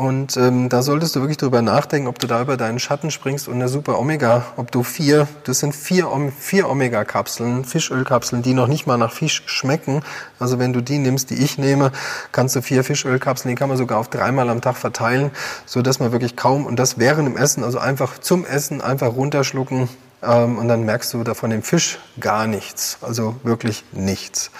Und 0.00 0.38
ähm, 0.38 0.70
da 0.70 0.80
solltest 0.80 1.14
du 1.14 1.20
wirklich 1.20 1.36
drüber 1.36 1.60
nachdenken, 1.60 2.08
ob 2.08 2.18
du 2.18 2.26
da 2.26 2.40
über 2.40 2.56
deinen 2.56 2.78
Schatten 2.78 3.10
springst 3.10 3.48
und 3.48 3.56
eine 3.56 3.68
super 3.68 3.98
Omega, 3.98 4.46
ob 4.56 4.72
du 4.72 4.82
vier, 4.82 5.28
das 5.44 5.58
sind 5.58 5.76
vier, 5.76 6.08
vier 6.38 6.70
Omega-Kapseln, 6.70 7.66
Fischölkapseln, 7.66 8.40
die 8.40 8.54
noch 8.54 8.66
nicht 8.66 8.86
mal 8.86 8.96
nach 8.96 9.12
Fisch 9.12 9.42
schmecken. 9.44 10.00
Also 10.38 10.58
wenn 10.58 10.72
du 10.72 10.80
die 10.80 10.96
nimmst, 10.96 11.28
die 11.28 11.34
ich 11.34 11.58
nehme, 11.58 11.92
kannst 12.32 12.56
du 12.56 12.62
vier 12.62 12.82
Fischölkapseln, 12.82 13.54
die 13.54 13.56
kann 13.56 13.68
man 13.68 13.76
sogar 13.76 13.98
auf 13.98 14.08
dreimal 14.08 14.48
am 14.48 14.62
Tag 14.62 14.78
verteilen, 14.78 15.32
so 15.66 15.82
dass 15.82 16.00
man 16.00 16.12
wirklich 16.12 16.34
kaum, 16.34 16.64
und 16.64 16.76
das 16.76 16.96
während 16.96 17.28
dem 17.28 17.36
Essen, 17.36 17.62
also 17.62 17.78
einfach 17.78 18.16
zum 18.16 18.46
Essen, 18.46 18.80
einfach 18.80 19.14
runterschlucken, 19.14 19.90
ähm, 20.22 20.56
und 20.56 20.68
dann 20.68 20.86
merkst 20.86 21.12
du 21.12 21.24
da 21.24 21.34
von 21.34 21.50
dem 21.50 21.62
Fisch 21.62 21.98
gar 22.18 22.46
nichts, 22.46 22.96
also 23.02 23.36
wirklich 23.42 23.84
nichts. 23.92 24.50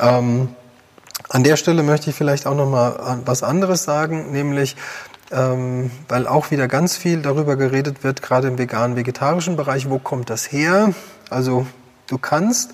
Ähm, 0.00 0.48
an 1.28 1.44
der 1.44 1.56
Stelle 1.56 1.82
möchte 1.82 2.10
ich 2.10 2.16
vielleicht 2.16 2.46
auch 2.46 2.54
noch 2.54 2.68
mal 2.68 3.22
was 3.24 3.42
anderes 3.42 3.84
sagen, 3.84 4.32
nämlich 4.32 4.76
ähm, 5.30 5.90
weil 6.08 6.26
auch 6.26 6.50
wieder 6.50 6.68
ganz 6.68 6.96
viel 6.96 7.22
darüber 7.22 7.56
geredet 7.56 8.04
wird, 8.04 8.22
gerade 8.22 8.48
im 8.48 8.58
veganen, 8.58 8.96
vegetarischen 8.96 9.56
Bereich, 9.56 9.88
wo 9.88 9.98
kommt 9.98 10.30
das 10.30 10.52
her? 10.52 10.94
Also 11.30 11.66
du 12.06 12.18
kannst, 12.18 12.72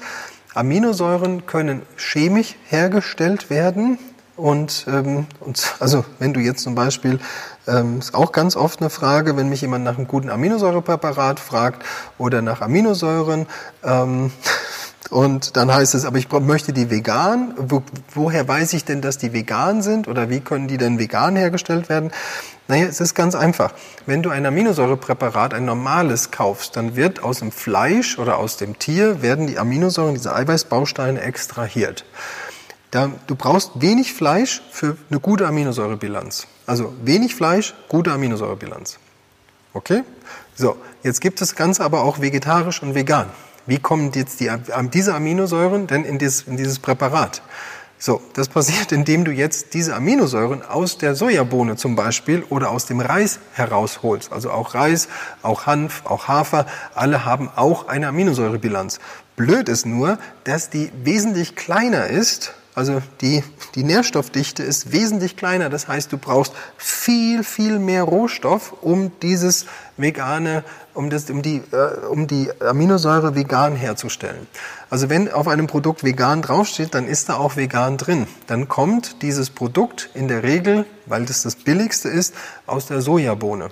Aminosäuren 0.55 1.47
können 1.47 1.83
chemisch 1.97 2.57
hergestellt 2.69 3.51
werden. 3.51 3.99
Und, 4.37 4.87
ähm, 4.89 5.27
und 5.41 5.75
also 5.81 6.05
wenn 6.19 6.35
du 6.35 6.41
jetzt 6.41 6.63
zum 6.63 6.75
Beispiel, 6.75 7.21
ähm, 7.69 7.99
ist 7.99 8.15
auch 8.15 8.33
ganz 8.33 8.57
oft 8.57 8.81
eine 8.81 8.91
Frage, 8.91 9.37
wenn 9.37 9.49
mich 9.49 9.61
jemand 9.61 9.85
nach 9.85 9.97
einem 9.97 10.09
guten 10.09 10.31
Aminosäurepräparat 10.31 11.39
fragt 11.39 11.85
oder 12.19 12.43
nach 12.43 12.61
Aminosäuren, 12.61 13.47
ähm, 13.85 14.33
und 15.11 15.57
dann 15.57 15.73
heißt 15.73 15.95
es, 15.97 16.05
aber 16.05 16.19
ich 16.19 16.31
möchte 16.31 16.73
die 16.73 16.89
vegan. 16.89 17.55
Wo, 17.57 17.83
woher 18.15 18.47
weiß 18.47 18.73
ich 18.75 18.85
denn, 18.85 19.01
dass 19.01 19.19
die 19.19 19.33
vegan 19.33 19.83
sind? 19.83 20.07
Oder 20.07 20.31
wie 20.31 20.41
können 20.41 20.69
die 20.69 20.79
denn 20.79 21.01
vegan 21.01 21.35
hergestellt 21.35 21.89
werden? 21.89 22.13
Naja, 22.69 22.87
es 22.87 23.01
ist 23.01 23.15
ganz 23.15 23.35
einfach. 23.35 23.73
Wenn 24.07 24.23
du 24.23 24.31
ein 24.31 24.47
Aminosäurepräparat, 24.47 25.53
ein 25.53 25.65
normales 25.65 26.31
kaufst, 26.31 26.77
dann 26.77 26.95
wird 26.95 27.25
aus 27.25 27.41
dem 27.41 27.51
Fleisch 27.51 28.19
oder 28.21 28.39
aus 28.39 28.57
dem 28.57 28.79
Tier 28.79 29.21
werden 29.23 29.49
die 29.49 29.59
Aminosäuren, 29.59 30.15
diese 30.15 30.33
Eiweißbausteine 30.33 31.21
extrahiert. 31.21 32.05
Da, 32.93 33.11
du 33.27 33.35
brauchst 33.35 33.73
wenig 33.75 34.13
Fleisch 34.13 34.63
für 34.71 34.97
eine 35.11 35.19
gute 35.19 35.49
Aminosäurebilanz. 35.49 36.47
Also 36.67 36.95
wenig 37.03 37.35
Fleisch, 37.35 37.75
gute 37.89 38.13
Aminosäurebilanz. 38.13 39.01
Okay? 39.73 40.05
So, 40.55 40.77
jetzt 41.03 41.21
gibt 41.21 41.41
es 41.41 41.49
das 41.51 41.57
Ganze 41.57 41.83
aber 41.83 42.03
auch 42.03 42.21
vegetarisch 42.21 42.83
und 42.83 42.95
vegan. 42.95 43.27
Wie 43.67 43.79
kommen 43.79 44.11
jetzt 44.15 44.41
die, 44.41 44.51
diese 44.93 45.15
Aminosäuren 45.15 45.87
denn 45.87 46.05
in 46.05 46.19
dieses, 46.19 46.43
in 46.43 46.57
dieses 46.57 46.79
Präparat? 46.79 47.43
So, 48.03 48.23
das 48.33 48.49
passiert, 48.49 48.93
indem 48.93 49.27
du 49.27 49.31
jetzt 49.31 49.75
diese 49.75 49.95
Aminosäuren 49.95 50.63
aus 50.63 50.97
der 50.97 51.15
Sojabohne 51.15 51.77
zum 51.77 51.97
Beispiel 51.97 52.43
oder 52.49 52.71
aus 52.71 52.87
dem 52.87 53.01
Reis 53.01 53.41
herausholst. 53.53 54.33
Also 54.33 54.51
auch 54.51 54.75
Reis, 54.75 55.09
auch 55.43 55.67
Hanf, 55.67 56.07
auch 56.07 56.27
Hafer, 56.27 56.65
alle 56.95 57.27
haben 57.27 57.51
auch 57.55 57.89
eine 57.89 58.09
Aminosäurebilanz. 58.09 59.01
Blöd 59.37 59.69
ist 59.69 59.85
nur, 59.85 60.19
dass 60.45 60.71
die 60.71 60.91
wesentlich 61.05 61.57
kleiner 61.57 62.07
ist 62.07 62.55
also 62.75 63.03
die, 63.21 63.43
die 63.75 63.83
Nährstoffdichte 63.83 64.63
ist 64.63 64.93
wesentlich 64.93 65.37
kleiner. 65.37 65.71
Das 65.71 65.89
heißt, 65.89 66.13
du 66.13 66.19
brauchst 66.19 66.53
viel, 66.77 67.43
viel 67.43 67.79
mehr 67.79 68.05
Rohstoff, 68.05 68.75
um 68.81 69.11
dieses 69.23 69.67
vegane, 69.97 70.63
um, 70.95 71.11
das, 71.11 71.29
um, 71.31 71.43
die, 71.43 71.63
äh, 71.73 72.07
um 72.07 72.27
die 72.27 72.49
Aminosäure 72.61 73.35
vegan 73.35 73.75
herzustellen. 73.75 74.47
Also 74.89 75.11
wenn 75.11 75.31
auf 75.31 75.49
einem 75.49 75.67
Produkt 75.67 76.05
vegan 76.05 76.43
draufsteht, 76.43 76.95
dann 76.95 77.09
ist 77.09 77.29
da 77.29 77.37
auch 77.37 77.57
vegan 77.57 77.97
drin. 77.97 78.27
Dann 78.47 78.69
kommt 78.69 79.23
dieses 79.23 79.51
Produkt 79.51 80.11
in 80.15 80.29
der 80.29 80.43
Regel, 80.45 80.87
weil 81.07 81.27
das 81.27 81.43
das 81.43 81.57
billigste 81.57 82.09
ist, 82.09 82.35
aus 82.67 82.87
der 82.87 83.01
Sojabohne. 83.01 83.71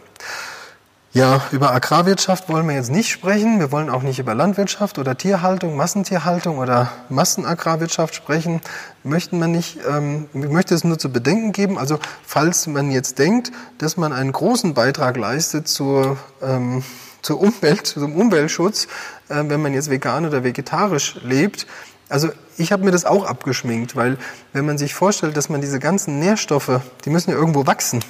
Ja, 1.14 1.42
über 1.53 1.73
Agrarwirtschaft 1.73 2.51
wollen 2.51 2.68
wir 2.68 2.75
jetzt 2.75 2.90
nicht 2.90 3.09
sprechen. 3.09 3.61
Wir 3.61 3.73
wollen 3.73 3.88
auch 3.88 4.03
nicht 4.03 4.18
über 4.18 4.35
Landwirtschaft 4.35 4.99
oder 4.99 5.16
Tierhaltung, 5.16 5.75
Massentierhaltung 5.75 6.59
oder 6.59 6.92
Massenagrarwirtschaft 7.09 8.14
sprechen. 8.14 8.61
Möchten 9.05 9.38
wir 9.38 9.47
nicht. 9.47 9.79
Ähm, 9.88 10.29
ich 10.35 10.51
möchte 10.51 10.75
es 10.75 10.85
nur 10.85 10.99
zu 10.99 11.11
bedenken 11.11 11.53
geben. 11.53 11.79
Also 11.79 11.99
falls 12.27 12.66
man 12.66 12.90
jetzt 12.90 13.18
denkt, 13.18 13.53
dass 13.79 13.97
man 13.97 14.12
einen 14.12 14.33
großen 14.33 14.75
Beitrag 14.75 15.16
leistet 15.16 15.66
zur, 15.66 16.18
ähm, 16.42 16.85
zur 17.23 17.40
Umwelt, 17.40 17.87
zum 17.87 18.14
Umweltschutz, 18.14 18.87
äh, 19.31 19.42
wenn 19.47 19.62
man 19.62 19.73
jetzt 19.73 19.88
vegan 19.88 20.27
oder 20.27 20.44
vegetarisch 20.44 21.16
lebt, 21.23 21.66
also 22.11 22.29
ich 22.59 22.71
habe 22.71 22.85
mir 22.85 22.90
das 22.90 23.05
auch 23.05 23.25
abgeschminkt, 23.25 23.97
weil 23.97 24.18
wenn 24.53 24.66
man 24.66 24.79
sich 24.79 24.94
vorstellt, 24.94 25.37
dass 25.37 25.49
man 25.49 25.61
diese 25.61 25.79
ganzen 25.79 26.18
Nährstoffe, 26.18 26.81
die 27.05 27.11
müssen 27.11 27.31
ja 27.31 27.37
irgendwo 27.37 27.66
wachsen. 27.66 28.05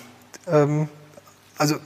Ähm, 0.46 0.88
also 1.56 1.76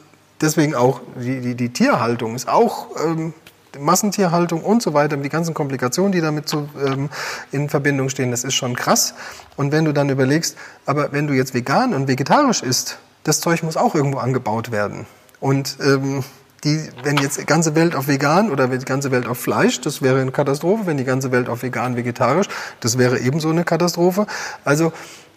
deswegen 0.43 0.75
auch 0.75 1.01
die, 1.17 1.41
die, 1.41 1.55
die 1.55 1.71
Tierhaltung 1.71 2.35
ist 2.35 2.49
auch 2.49 2.89
ähm, 3.03 3.33
Massentierhaltung 3.79 4.63
und 4.63 4.83
so 4.83 4.93
weiter, 4.93 5.17
die 5.17 5.29
ganzen 5.29 5.55
Komplikationen, 5.55 6.13
die 6.13 6.21
damit 6.21 6.49
zu, 6.49 6.69
ähm, 6.85 7.09
in 7.53 7.69
Verbindung 7.69 8.09
stehen, 8.09 8.31
das 8.31 8.45
ist 8.45 8.55
schon 8.55 8.77
krass. 8.77 9.15
Und 9.57 9.73
wenn 9.73 9.85
du 9.85 9.93
dann 9.93 10.11
überlegst, 10.11 10.57
aber 10.85 11.13
wenn 11.13 11.27
du 11.27 11.35
jetzt 11.35 11.55
vegan 11.55 11.95
und 11.95 12.09
vegetarisch 12.09 12.63
isst, 12.63 12.99
das 13.25 13.41
Zeug 13.41 13.63
muss 13.63 13.77
auch 13.77 13.95
irgendwo 13.95 14.19
angebaut 14.19 14.73
werden. 14.73 15.07
Und 15.41 15.79
ähm, 15.81 16.25
die, 16.65 16.89
wenn 17.03 17.17
jetzt 17.17 17.41
die 17.41 17.47
ganze 17.47 17.75
Welt 17.75 17.97
auf 17.97 18.07
vegan 18.07 18.51
oder 18.51 18.69
die 18.69 18.85
ganze 18.85 19.11
Welt 19.11 19.27
auf 19.27 19.39
Fleisch, 19.39 19.81
das 19.81 20.03
wäre 20.03 20.21
eine 20.21 20.31
Katastrophe. 20.31 20.87
Wenn 20.87 20.97
die 20.97 21.05
ganze 21.05 21.33
Welt 21.33 21.49
auf 21.49 21.63
vegan, 21.63 21.97
vegetarisch, 21.97 22.47
das 22.81 22.99
wäre 22.99 23.19
ebenso 23.19 23.51
eine 23.51 23.65
Katastrophe. 23.65 24.27
Also 24.65 24.93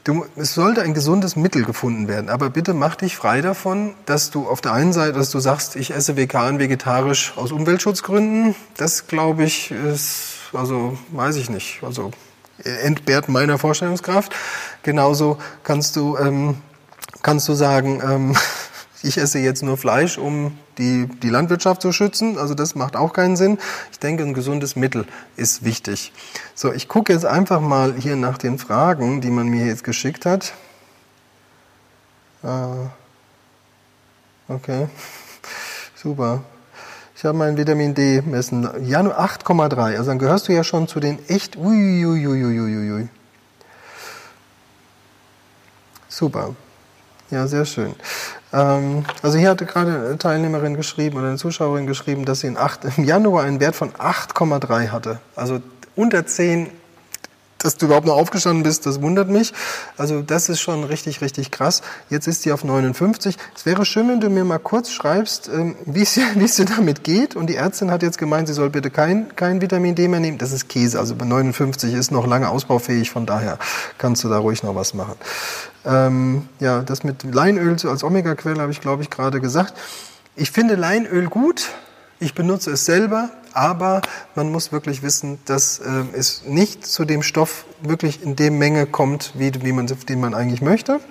Du, 0.05 0.25
es 0.37 0.53
sollte 0.53 0.81
ein 0.81 0.93
gesundes 0.93 1.35
Mittel 1.35 1.65
gefunden 1.65 2.07
werden, 2.07 2.29
aber 2.29 2.49
bitte 2.49 2.73
mach 2.73 2.95
dich 2.95 3.17
frei 3.17 3.41
davon, 3.41 3.95
dass 4.05 4.31
du 4.31 4.47
auf 4.47 4.61
der 4.61 4.71
einen 4.71 4.93
Seite, 4.93 5.13
dass 5.13 5.31
du 5.31 5.39
sagst, 5.39 5.75
ich 5.75 5.91
esse 5.91 6.15
vegan, 6.15 6.59
vegetarisch 6.59 7.33
aus 7.35 7.51
Umweltschutzgründen. 7.51 8.55
Das 8.77 9.07
glaube 9.07 9.43
ich 9.43 9.71
ist 9.71 10.35
also 10.55 10.97
weiß 11.11 11.35
ich 11.35 11.49
nicht, 11.49 11.79
also 11.83 12.11
entbehrt 12.63 13.29
meiner 13.29 13.57
Vorstellungskraft. 13.57 14.33
Genauso 14.83 15.37
kannst 15.63 15.95
du, 15.95 16.17
ähm, 16.17 16.57
kannst 17.21 17.47
du 17.47 17.53
sagen, 17.53 18.01
ähm, 18.03 18.37
ich 19.03 19.17
esse 19.17 19.39
jetzt 19.39 19.63
nur 19.63 19.77
Fleisch, 19.77 20.17
um 20.17 20.57
die, 20.77 21.07
die 21.07 21.29
Landwirtschaft 21.29 21.81
zu 21.81 21.91
schützen. 21.91 22.37
Also 22.37 22.53
das 22.53 22.75
macht 22.75 22.95
auch 22.95 23.13
keinen 23.13 23.35
Sinn. 23.35 23.57
Ich 23.91 23.99
denke, 23.99 24.23
ein 24.23 24.33
gesundes 24.33 24.75
Mittel 24.75 25.05
ist 25.35 25.63
wichtig. 25.63 26.11
So, 26.53 26.71
ich 26.71 26.87
gucke 26.87 27.13
jetzt 27.13 27.25
einfach 27.25 27.61
mal 27.61 27.95
hier 27.97 28.15
nach 28.15 28.37
den 28.37 28.57
Fragen, 28.57 29.21
die 29.21 29.31
man 29.31 29.47
mir 29.47 29.65
jetzt 29.65 29.83
geschickt 29.83 30.25
hat. 30.25 30.53
Ah, 32.43 32.89
okay, 34.47 34.87
super. 35.95 36.43
Ich 37.17 37.23
habe 37.23 37.37
mein 37.37 37.55
Vitamin 37.55 37.95
D 37.95 38.21
messen. 38.21 38.69
Ja, 38.85 39.01
nur 39.01 39.17
8,3. 39.19 39.97
Also 39.97 40.03
dann 40.03 40.19
gehörst 40.19 40.47
du 40.49 40.53
ja 40.53 40.63
schon 40.63 40.87
zu 40.87 40.99
den 40.99 41.17
echt. 41.29 41.55
Uiuiuiuiui. 41.55 43.07
Super. 46.09 46.55
Ja, 47.31 47.47
sehr 47.47 47.65
schön. 47.65 47.95
Ähm, 48.53 49.05
also 49.21 49.37
hier 49.37 49.49
hatte 49.49 49.65
gerade 49.65 49.91
eine 49.91 50.17
Teilnehmerin 50.17 50.75
geschrieben 50.75 51.17
oder 51.17 51.27
eine 51.27 51.37
Zuschauerin 51.37 51.87
geschrieben, 51.87 52.25
dass 52.25 52.41
sie 52.41 52.55
8, 52.55 52.97
im 52.97 53.03
Januar 53.03 53.43
einen 53.43 53.59
Wert 53.59 53.75
von 53.75 53.91
8,3 53.93 54.89
hatte. 54.89 55.19
Also 55.35 55.61
unter 55.95 56.25
10 56.25 56.69
dass 57.65 57.77
du 57.77 57.87
überhaupt 57.87 58.05
noch 58.05 58.15
aufgestanden 58.15 58.61
bist, 58.63 58.85
das 58.85 59.01
wundert 59.01 59.27
mich. 59.27 59.51
Also 59.97 60.21
das 60.21 60.49
ist 60.49 60.61
schon 60.61 60.83
richtig, 60.83 61.21
richtig 61.21 61.49
krass. 61.49 61.81
Jetzt 62.09 62.27
ist 62.27 62.43
sie 62.43 62.51
auf 62.51 62.63
59. 62.63 63.37
Es 63.55 63.65
wäre 63.65 63.85
schön, 63.85 64.07
wenn 64.07 64.21
du 64.21 64.29
mir 64.29 64.45
mal 64.45 64.59
kurz 64.59 64.91
schreibst, 64.91 65.49
ähm, 65.49 65.75
wie 65.85 66.03
es 66.03 66.13
dir 66.55 66.65
damit 66.65 67.03
geht. 67.03 67.35
Und 67.35 67.47
die 67.47 67.55
Ärztin 67.55 67.89
hat 67.89 68.03
jetzt 68.03 68.19
gemeint, 68.19 68.47
sie 68.47 68.53
soll 68.53 68.69
bitte 68.69 68.91
kein, 68.91 69.35
kein 69.35 69.61
Vitamin 69.61 69.95
D 69.95 70.07
mehr 70.07 70.19
nehmen. 70.19 70.37
Das 70.37 70.51
ist 70.51 70.69
Käse. 70.69 70.99
Also 70.99 71.15
bei 71.15 71.25
59 71.25 71.93
ist 71.93 72.11
noch 72.11 72.27
lange 72.27 72.49
ausbaufähig. 72.49 73.09
Von 73.09 73.25
daher 73.25 73.57
kannst 73.97 74.23
du 74.23 74.29
da 74.29 74.37
ruhig 74.37 74.61
noch 74.61 74.75
was 74.75 74.93
machen. 74.93 75.15
Ähm, 75.85 76.49
ja, 76.59 76.81
das 76.81 77.03
mit 77.03 77.23
Leinöl 77.23 77.77
als 77.87 78.03
Omega-Quelle 78.03 78.61
habe 78.61 78.71
ich, 78.71 78.81
glaube 78.81 79.03
ich, 79.03 79.09
gerade 79.09 79.39
gesagt. 79.39 79.73
Ich 80.35 80.51
finde 80.51 80.75
Leinöl 80.75 81.27
gut. 81.27 81.69
Ich 82.19 82.33
benutze 82.33 82.71
es 82.71 82.85
selber, 82.85 83.29
aber 83.53 84.01
man 84.35 84.49
muss 84.51 84.71
wirklich 84.71 85.03
wissen, 85.03 85.37
dass 85.45 85.79
äh, 85.79 86.03
es 86.13 86.43
nicht 86.45 86.85
zu 86.85 87.03
dem 87.03 87.21
Stoff 87.21 87.65
wirklich 87.81 88.23
in 88.23 88.37
der 88.37 88.51
Menge 88.51 88.85
kommt, 88.85 89.33
wie, 89.35 89.51
wie 89.63 89.73
man, 89.73 89.87
den 89.87 90.19
man 90.21 90.33
eigentlich 90.33 90.61
möchte. 90.61 91.01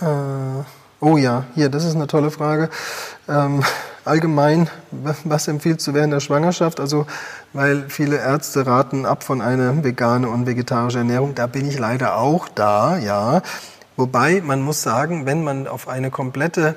Äh, 0.00 0.62
oh 1.00 1.16
ja, 1.16 1.44
hier, 1.54 1.70
das 1.70 1.84
ist 1.84 1.94
eine 1.94 2.06
tolle 2.06 2.30
Frage. 2.30 2.68
Ähm, 3.28 3.62
allgemein, 4.04 4.68
was 4.90 5.48
empfiehlt 5.48 5.86
du 5.86 5.94
während 5.94 6.12
der 6.12 6.20
Schwangerschaft? 6.20 6.80
Also, 6.80 7.06
weil 7.52 7.88
viele 7.88 8.16
Ärzte 8.16 8.66
raten 8.66 9.06
ab 9.06 9.24
von 9.24 9.40
einer 9.40 9.82
vegane 9.84 10.28
und 10.28 10.46
vegetarische 10.46 10.98
Ernährung. 10.98 11.34
Da 11.34 11.46
bin 11.46 11.68
ich 11.68 11.78
leider 11.78 12.16
auch 12.16 12.48
da, 12.48 12.98
ja. 12.98 13.42
Wobei 13.96 14.40
man 14.40 14.62
muss 14.62 14.82
sagen, 14.82 15.26
wenn 15.26 15.44
man 15.44 15.66
auf 15.66 15.88
eine 15.88 16.10
komplette 16.10 16.76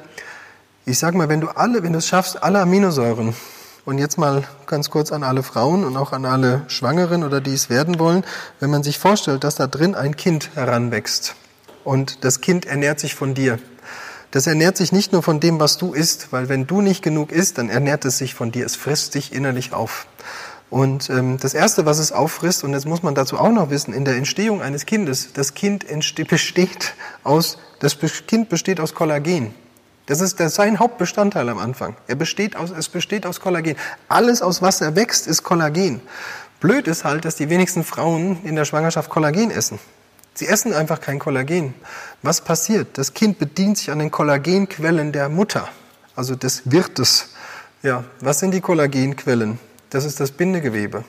ich 0.88 1.00
sag 1.00 1.16
mal, 1.16 1.28
wenn 1.28 1.42
du 1.42 1.50
alle, 1.50 1.84
wenn 1.84 1.92
du 1.92 2.00
es 2.00 2.08
schaffst, 2.08 2.42
alle 2.42 2.62
Aminosäuren, 2.62 3.36
und 3.84 4.00
jetzt 4.00 4.18
mal 4.18 4.44
ganz 4.66 4.90
kurz 4.90 5.14
an 5.14 5.24
alle 5.24 5.44
Frauen 5.44 5.86
und 5.86 5.96
auch 5.96 6.12
an 6.12 6.26
alle 6.26 6.64
Schwangeren 6.68 7.24
oder 7.24 7.40
die 7.40 7.54
es 7.54 7.70
werden 7.70 8.00
wollen, 8.00 8.26
wenn 8.60 8.70
man 8.70 8.84
sich 8.84 9.00
vorstellt, 9.00 9.46
dass 9.46 9.56
da 9.56 9.68
drin 9.68 9.96
ein 9.96 10.18
Kind 10.18 10.50
heranwächst 10.56 11.36
und 11.86 12.26
das 12.26 12.42
Kind 12.42 12.66
ernährt 12.66 13.00
sich 13.00 13.16
von 13.16 13.34
dir. 13.34 13.60
Das 14.32 14.46
ernährt 14.46 14.76
sich 14.78 14.92
nicht 14.92 15.14
nur 15.14 15.24
von 15.24 15.40
dem, 15.40 15.60
was 15.60 15.78
du 15.78 15.94
isst, 15.94 16.28
weil 16.32 16.50
wenn 16.50 16.68
du 16.68 16.82
nicht 16.82 17.02
genug 17.02 17.32
isst, 17.32 17.58
dann 17.58 17.70
ernährt 17.70 18.04
es 18.06 18.18
sich 18.18 18.34
von 18.34 18.52
dir. 18.52 18.66
Es 18.66 18.76
frisst 18.76 19.16
dich 19.16 19.34
innerlich 19.34 19.74
auf. 19.74 20.06
Und 20.70 21.10
ähm, 21.10 21.38
das 21.40 21.54
Erste, 21.54 21.86
was 21.86 21.98
es 21.98 22.12
auffrisst, 22.12 22.64
und 22.66 22.74
jetzt 22.74 22.86
muss 22.86 23.04
man 23.04 23.16
dazu 23.16 23.40
auch 23.40 23.52
noch 23.52 23.70
wissen, 23.70 23.94
in 23.94 24.04
der 24.04 24.18
Entstehung 24.18 24.62
eines 24.62 24.86
Kindes, 24.86 25.32
das 25.34 25.54
Kind 25.54 25.86
besteht 26.28 26.94
aus, 27.24 27.58
das 27.80 27.98
Kind 28.28 28.50
besteht 28.50 28.82
aus 28.82 28.94
Kollagen. 28.94 29.54
Das 30.08 30.22
ist 30.22 30.38
sein 30.38 30.80
Hauptbestandteil 30.80 31.48
am 31.50 31.58
Anfang. 31.58 31.96
Er 32.08 32.16
besteht 32.16 32.56
aus, 32.56 32.72
es 32.72 32.90
besteht 32.90 33.26
aus 33.26 33.40
Kollagen. 33.40 33.76
Alles, 34.08 34.42
aus 34.42 34.62
was 34.62 34.82
er 34.82 34.96
wächst, 34.96 35.28
ist 35.28 35.44
Kollagen. 35.44 36.02
Blöd 36.60 36.88
ist 36.88 37.04
halt, 37.04 37.24
dass 37.24 37.36
die 37.36 37.50
wenigsten 37.50 37.84
Frauen 37.84 38.40
in 38.44 38.56
der 38.56 38.66
Schwangerschaft 38.66 39.10
Kollagen 39.10 39.52
essen. 39.52 39.80
Sie 40.38 40.46
essen 40.46 40.72
einfach 40.72 41.02
kein 41.02 41.18
Kollagen. 41.18 41.74
Was 42.22 42.42
passiert? 42.42 43.00
Das 43.00 43.16
Kind 43.16 43.40
bedient 43.40 43.80
sich 43.80 43.90
an 43.90 43.98
den 43.98 44.12
Kollagenquellen 44.12 45.12
der 45.12 45.30
Mutter, 45.30 45.68
also 46.16 46.36
des 46.36 46.70
Wirtes. 46.72 47.30
Ja, 47.82 48.04
was 48.20 48.38
sind 48.38 48.52
die 48.52 48.62
Kollagenquellen? 48.62 49.58
Das 49.90 50.06
ist 50.06 50.20
das 50.20 50.30
Bindegewebe. 50.30 51.04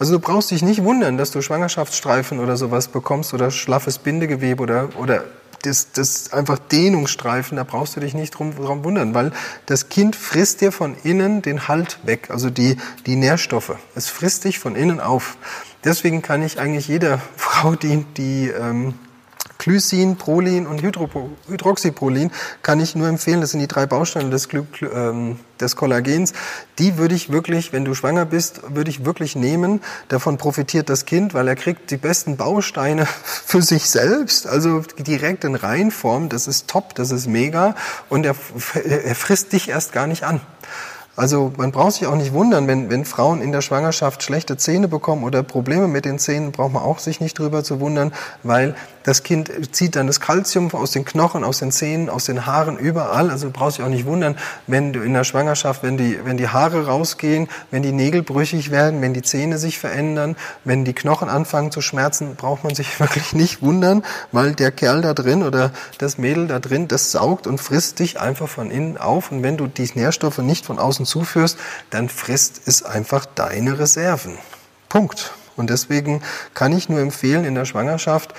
Also 0.00 0.14
du 0.14 0.18
brauchst 0.18 0.50
dich 0.50 0.62
nicht 0.62 0.82
wundern, 0.82 1.16
dass 1.16 1.30
du 1.30 1.42
Schwangerschaftsstreifen 1.42 2.40
oder 2.40 2.56
sowas 2.56 2.88
bekommst 2.88 3.32
oder 3.34 3.52
schlaffes 3.52 3.98
Bindegewebe 3.98 4.60
oder, 4.60 4.88
oder 4.96 5.22
das, 5.62 5.92
das 5.92 6.32
einfach 6.32 6.58
Dehnungsstreifen, 6.58 7.56
da 7.56 7.62
brauchst 7.62 7.94
du 7.94 8.00
dich 8.00 8.14
nicht 8.14 8.32
drum, 8.32 8.56
drum 8.56 8.82
wundern, 8.82 9.14
weil 9.14 9.30
das 9.66 9.88
Kind 9.88 10.16
frisst 10.16 10.60
dir 10.60 10.72
von 10.72 10.96
innen 11.04 11.40
den 11.40 11.68
Halt 11.68 12.00
weg, 12.02 12.30
also 12.30 12.50
die, 12.50 12.78
die 13.06 13.14
Nährstoffe. 13.14 13.76
Es 13.94 14.08
frisst 14.08 14.42
dich 14.42 14.58
von 14.58 14.74
innen 14.74 15.00
auf. 15.00 15.36
Deswegen 15.86 16.20
kann 16.20 16.42
ich 16.42 16.58
eigentlich 16.58 16.88
jeder 16.88 17.20
Frau, 17.36 17.76
die, 17.76 18.04
die 18.16 18.48
ähm, 18.48 18.94
Glycin, 19.58 20.16
Prolin 20.16 20.66
und 20.66 20.82
Hydro 20.82 21.08
Hydroxyprolin 21.48 22.30
kann 22.62 22.80
ich 22.80 22.94
nur 22.94 23.08
empfehlen. 23.08 23.40
Das 23.40 23.52
sind 23.52 23.60
die 23.60 23.68
drei 23.68 23.86
Bausteine 23.86 24.30
des, 24.30 24.48
ähm, 24.92 25.38
des 25.60 25.76
Kollagens. 25.76 26.32
Die 26.78 26.98
würde 26.98 27.14
ich 27.14 27.30
wirklich, 27.30 27.72
wenn 27.72 27.84
du 27.84 27.94
schwanger 27.94 28.26
bist, 28.26 28.62
würde 28.74 28.90
ich 28.90 29.04
wirklich 29.04 29.36
nehmen. 29.36 29.80
Davon 30.08 30.38
profitiert 30.38 30.90
das 30.90 31.04
Kind, 31.04 31.34
weil 31.34 31.48
er 31.48 31.56
kriegt 31.56 31.90
die 31.90 31.96
besten 31.96 32.36
Bausteine 32.36 33.06
für 33.24 33.62
sich 33.62 33.88
selbst, 33.88 34.46
also 34.46 34.82
direkt 34.98 35.44
in 35.44 35.54
Reinform. 35.54 36.28
Das 36.28 36.48
ist 36.48 36.68
top, 36.68 36.94
das 36.96 37.12
ist 37.12 37.26
mega. 37.26 37.76
Und 38.08 38.26
er, 38.26 38.34
er 38.84 39.14
frisst 39.14 39.52
dich 39.52 39.68
erst 39.68 39.92
gar 39.92 40.06
nicht 40.06 40.24
an. 40.24 40.40
Also 41.16 41.50
man 41.56 41.72
braucht 41.72 41.94
sich 41.94 42.06
auch 42.06 42.14
nicht 42.14 42.34
wundern, 42.34 42.68
wenn, 42.68 42.90
wenn 42.90 43.06
Frauen 43.06 43.40
in 43.40 43.50
der 43.50 43.62
Schwangerschaft 43.62 44.22
schlechte 44.22 44.58
Zähne 44.58 44.86
bekommen 44.86 45.24
oder 45.24 45.42
Probleme 45.42 45.88
mit 45.88 46.04
den 46.04 46.18
Zähnen, 46.18 46.52
braucht 46.52 46.74
man 46.74 46.82
auch 46.82 46.98
sich 46.98 47.20
nicht 47.20 47.38
drüber 47.38 47.64
zu 47.64 47.80
wundern, 47.80 48.12
weil 48.42 48.74
das 49.06 49.22
Kind 49.22 49.52
zieht 49.70 49.94
dann 49.94 50.08
das 50.08 50.18
Kalzium 50.18 50.74
aus 50.74 50.90
den 50.90 51.04
Knochen, 51.04 51.44
aus 51.44 51.60
den 51.60 51.70
Zähnen, 51.70 52.10
aus 52.10 52.24
den 52.24 52.44
Haaren, 52.44 52.76
überall. 52.76 53.30
Also 53.30 53.46
du 53.46 53.52
brauchst 53.52 53.78
dich 53.78 53.84
auch 53.84 53.88
nicht 53.88 54.04
wundern, 54.04 54.36
wenn 54.66 54.92
du 54.92 55.00
in 55.00 55.14
der 55.14 55.22
Schwangerschaft, 55.22 55.84
wenn 55.84 55.96
die, 55.96 56.18
wenn 56.24 56.36
die 56.36 56.48
Haare 56.48 56.86
rausgehen, 56.86 57.48
wenn 57.70 57.84
die 57.84 57.92
Nägel 57.92 58.24
brüchig 58.24 58.72
werden, 58.72 59.00
wenn 59.02 59.14
die 59.14 59.22
Zähne 59.22 59.58
sich 59.58 59.78
verändern, 59.78 60.34
wenn 60.64 60.84
die 60.84 60.92
Knochen 60.92 61.28
anfangen 61.28 61.70
zu 61.70 61.82
schmerzen, 61.82 62.34
braucht 62.34 62.64
man 62.64 62.74
sich 62.74 62.98
wirklich 63.00 63.32
nicht 63.32 63.62
wundern, 63.62 64.04
weil 64.32 64.56
der 64.56 64.72
Kerl 64.72 65.02
da 65.02 65.14
drin 65.14 65.44
oder 65.44 65.70
das 65.98 66.18
Mädel 66.18 66.48
da 66.48 66.58
drin, 66.58 66.88
das 66.88 67.12
saugt 67.12 67.46
und 67.46 67.58
frisst 67.58 68.00
dich 68.00 68.20
einfach 68.20 68.48
von 68.48 68.72
innen 68.72 68.98
auf. 68.98 69.30
Und 69.30 69.44
wenn 69.44 69.56
du 69.56 69.68
die 69.68 69.88
Nährstoffe 69.94 70.38
nicht 70.38 70.66
von 70.66 70.80
außen 70.80 71.06
zuführst, 71.06 71.58
dann 71.90 72.08
frisst 72.08 72.62
es 72.66 72.82
einfach 72.82 73.24
deine 73.24 73.78
Reserven. 73.78 74.36
Punkt. 74.88 75.32
Und 75.54 75.70
deswegen 75.70 76.22
kann 76.54 76.76
ich 76.76 76.88
nur 76.88 77.00
empfehlen, 77.00 77.44
in 77.44 77.54
der 77.54 77.66
Schwangerschaft 77.66 78.34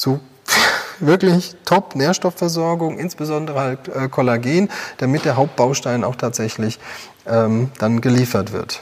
so 0.00 0.18
wirklich 1.00 1.56
top 1.64 1.94
Nährstoffversorgung, 1.94 2.98
insbesondere 2.98 3.60
halt 3.60 3.88
äh, 3.88 4.08
Kollagen, 4.08 4.70
damit 4.96 5.24
der 5.24 5.36
Hauptbaustein 5.36 6.04
auch 6.04 6.16
tatsächlich 6.16 6.78
ähm, 7.26 7.70
dann 7.78 8.00
geliefert 8.00 8.52
wird. 8.52 8.80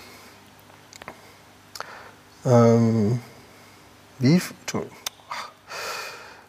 Ähm, 2.47 3.21
wie, 4.21 4.41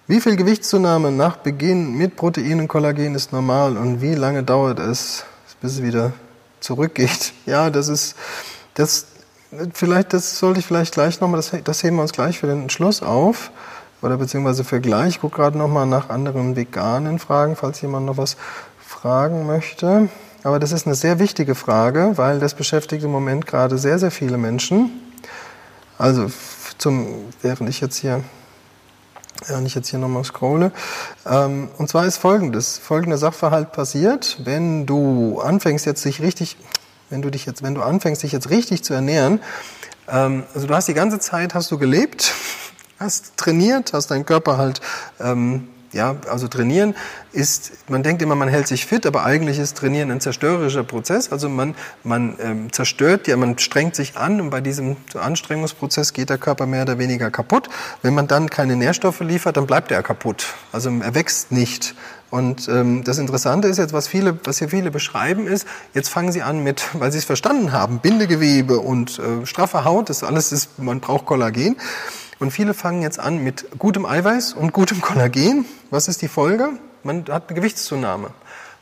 wie 0.08 0.22
viel 0.22 0.36
Gewichtszunahme 0.36 1.12
nach 1.12 1.38
Beginn 1.38 1.98
mit 1.98 2.16
Protein 2.16 2.60
und 2.60 2.68
Kollagen 2.68 3.16
ist 3.16 3.34
normal 3.34 3.76
und 3.76 4.02
wie 4.02 4.14
lange 4.14 4.44
dauert 4.44 4.80
es, 4.80 5.26
bis 5.62 5.74
es 5.74 5.84
wieder 5.84 6.14
zurückgeht? 6.60 7.34
Ja, 7.48 7.72
das 7.72 7.88
ist, 7.88 8.16
das, 8.76 9.08
vielleicht, 9.74 10.14
das 10.14 10.38
sollte 10.38 10.60
ich 10.60 10.68
vielleicht 10.68 10.94
gleich 10.94 11.20
nochmal, 11.20 11.40
das, 11.40 11.52
das 11.64 11.84
heben 11.84 11.96
wir 11.96 12.04
uns 12.04 12.14
gleich 12.14 12.38
für 12.38 12.48
den 12.48 12.70
Schluss 12.70 13.02
auf 13.02 13.50
oder 14.02 14.18
beziehungsweise 14.18 14.64
Vergleich. 14.64 15.16
Ich 15.16 15.22
gucke 15.22 15.38
gerade 15.38 15.58
nochmal 15.58 15.86
nach 15.86 16.10
anderen 16.10 16.56
veganen 16.56 17.20
Fragen, 17.20 17.56
falls 17.56 17.82
jemand 17.82 18.06
noch 18.06 18.18
was 18.18 18.38
fragen 18.86 19.46
möchte. 19.46 20.10
Aber 20.44 20.60
das 20.60 20.72
ist 20.72 20.86
eine 20.86 20.96
sehr 20.96 21.20
wichtige 21.20 21.54
Frage, 21.54 22.14
weil 22.16 22.40
das 22.40 22.54
beschäftigt 22.54 23.04
im 23.04 23.12
Moment 23.12 23.46
gerade 23.46 23.78
sehr, 23.78 24.00
sehr 24.00 24.12
viele 24.12 24.38
Menschen. 24.38 24.92
Also 25.98 26.32
zum, 26.78 27.08
während 27.42 27.70
ich 27.70 27.82
jetzt 27.82 27.98
hier, 27.98 28.24
während 29.48 29.68
ich 29.68 29.76
jetzt 29.76 29.90
hier 29.90 30.00
nochmal 30.00 30.24
scrolle. 30.24 30.72
Ähm, 31.26 31.68
und 31.78 31.90
zwar 31.90 32.06
ist 32.06 32.18
folgendes, 32.18 32.78
folgender 32.78 33.18
Sachverhalt 33.18 33.74
passiert, 33.74 34.38
wenn 34.46 34.86
du 34.86 35.42
anfängst 35.42 35.86
jetzt 35.86 36.02
sich 36.02 36.22
richtig, 36.22 36.56
wenn 37.10 37.22
du 37.22 37.30
dich 37.30 37.46
jetzt, 37.46 37.64
wenn 37.64 37.76
du 37.76 37.82
anfängst 37.82 38.24
dich 38.24 38.32
jetzt 38.32 38.50
richtig 38.50 38.84
zu 38.84 38.94
ernähren, 38.94 39.42
ähm, 40.08 40.44
also 40.54 40.68
du 40.68 40.74
hast 40.74 40.88
die 40.88 40.94
ganze 40.94 41.20
Zeit, 41.20 41.54
hast 41.54 41.70
du 41.70 41.78
gelebt, 41.78 42.34
hast 43.00 43.38
trainiert, 43.38 43.94
hast 43.94 44.12
deinen 44.12 44.26
Körper 44.26 44.58
halt 44.58 44.82
ähm, 45.20 45.68
Ja, 45.92 46.18
also 46.30 46.48
trainieren 46.48 46.94
ist, 47.32 47.72
man 47.90 48.04
denkt 48.04 48.22
immer, 48.22 48.36
man 48.36 48.48
hält 48.48 48.68
sich 48.68 48.86
fit, 48.86 49.08
aber 49.08 49.24
eigentlich 49.26 49.58
ist 49.58 49.76
Trainieren 49.78 50.12
ein 50.12 50.22
zerstörerischer 50.22 50.84
Prozess. 50.84 51.32
Also 51.32 51.50
man, 51.50 51.74
man 52.04 52.36
ähm, 52.40 52.72
zerstört 52.72 53.28
ja, 53.28 53.36
man 53.38 53.58
strengt 53.58 53.96
sich 53.96 54.16
an 54.16 54.40
und 54.40 54.52
bei 54.52 54.62
diesem 54.62 54.98
Anstrengungsprozess 55.16 56.14
geht 56.14 56.30
der 56.30 56.38
Körper 56.38 56.68
mehr 56.68 56.84
oder 56.84 57.00
weniger 57.00 57.32
kaputt. 57.32 57.70
Wenn 58.04 58.14
man 58.14 58.28
dann 58.28 58.50
keine 58.52 58.76
Nährstoffe 58.76 59.22
liefert, 59.22 59.58
dann 59.58 59.66
bleibt 59.66 59.92
er 59.92 60.04
kaputt. 60.04 60.46
Also 60.72 60.92
er 60.92 61.16
wächst 61.16 61.52
nicht. 61.52 61.96
Und 62.30 62.68
ähm, 62.68 63.04
das 63.04 63.18
Interessante 63.18 63.68
ist 63.68 63.78
jetzt, 63.80 63.92
was 63.94 64.08
viele, 64.08 64.38
was 64.44 64.60
hier 64.60 64.70
viele 64.70 64.92
beschreiben, 64.92 65.48
ist, 65.48 65.66
jetzt 65.96 66.10
fangen 66.10 66.32
sie 66.32 66.44
an 66.44 66.64
mit, 66.64 66.84
weil 66.94 67.12
sie 67.12 67.18
es 67.18 67.26
verstanden 67.26 67.72
haben, 67.72 68.00
Bindegewebe 68.00 68.80
und 68.80 69.18
äh, 69.18 69.48
straffe 69.48 69.84
Haut, 69.86 70.10
das 70.10 70.24
alles 70.24 70.52
ist, 70.52 70.78
man 70.78 71.00
braucht 71.00 71.26
Kollagen. 71.26 71.78
Und 72.40 72.52
viele 72.52 72.74
fangen 72.74 73.02
jetzt 73.02 73.20
an 73.20 73.44
mit 73.44 73.68
gutem 73.78 74.06
Eiweiß 74.06 74.54
und 74.54 74.72
gutem 74.72 75.02
Kollagen. 75.02 75.66
Was 75.90 76.08
ist 76.08 76.22
die 76.22 76.30
Folge? 76.30 76.70
Man 77.04 77.26
hat 77.30 77.50
eine 77.50 77.56
Gewichtszunahme. 77.56 78.32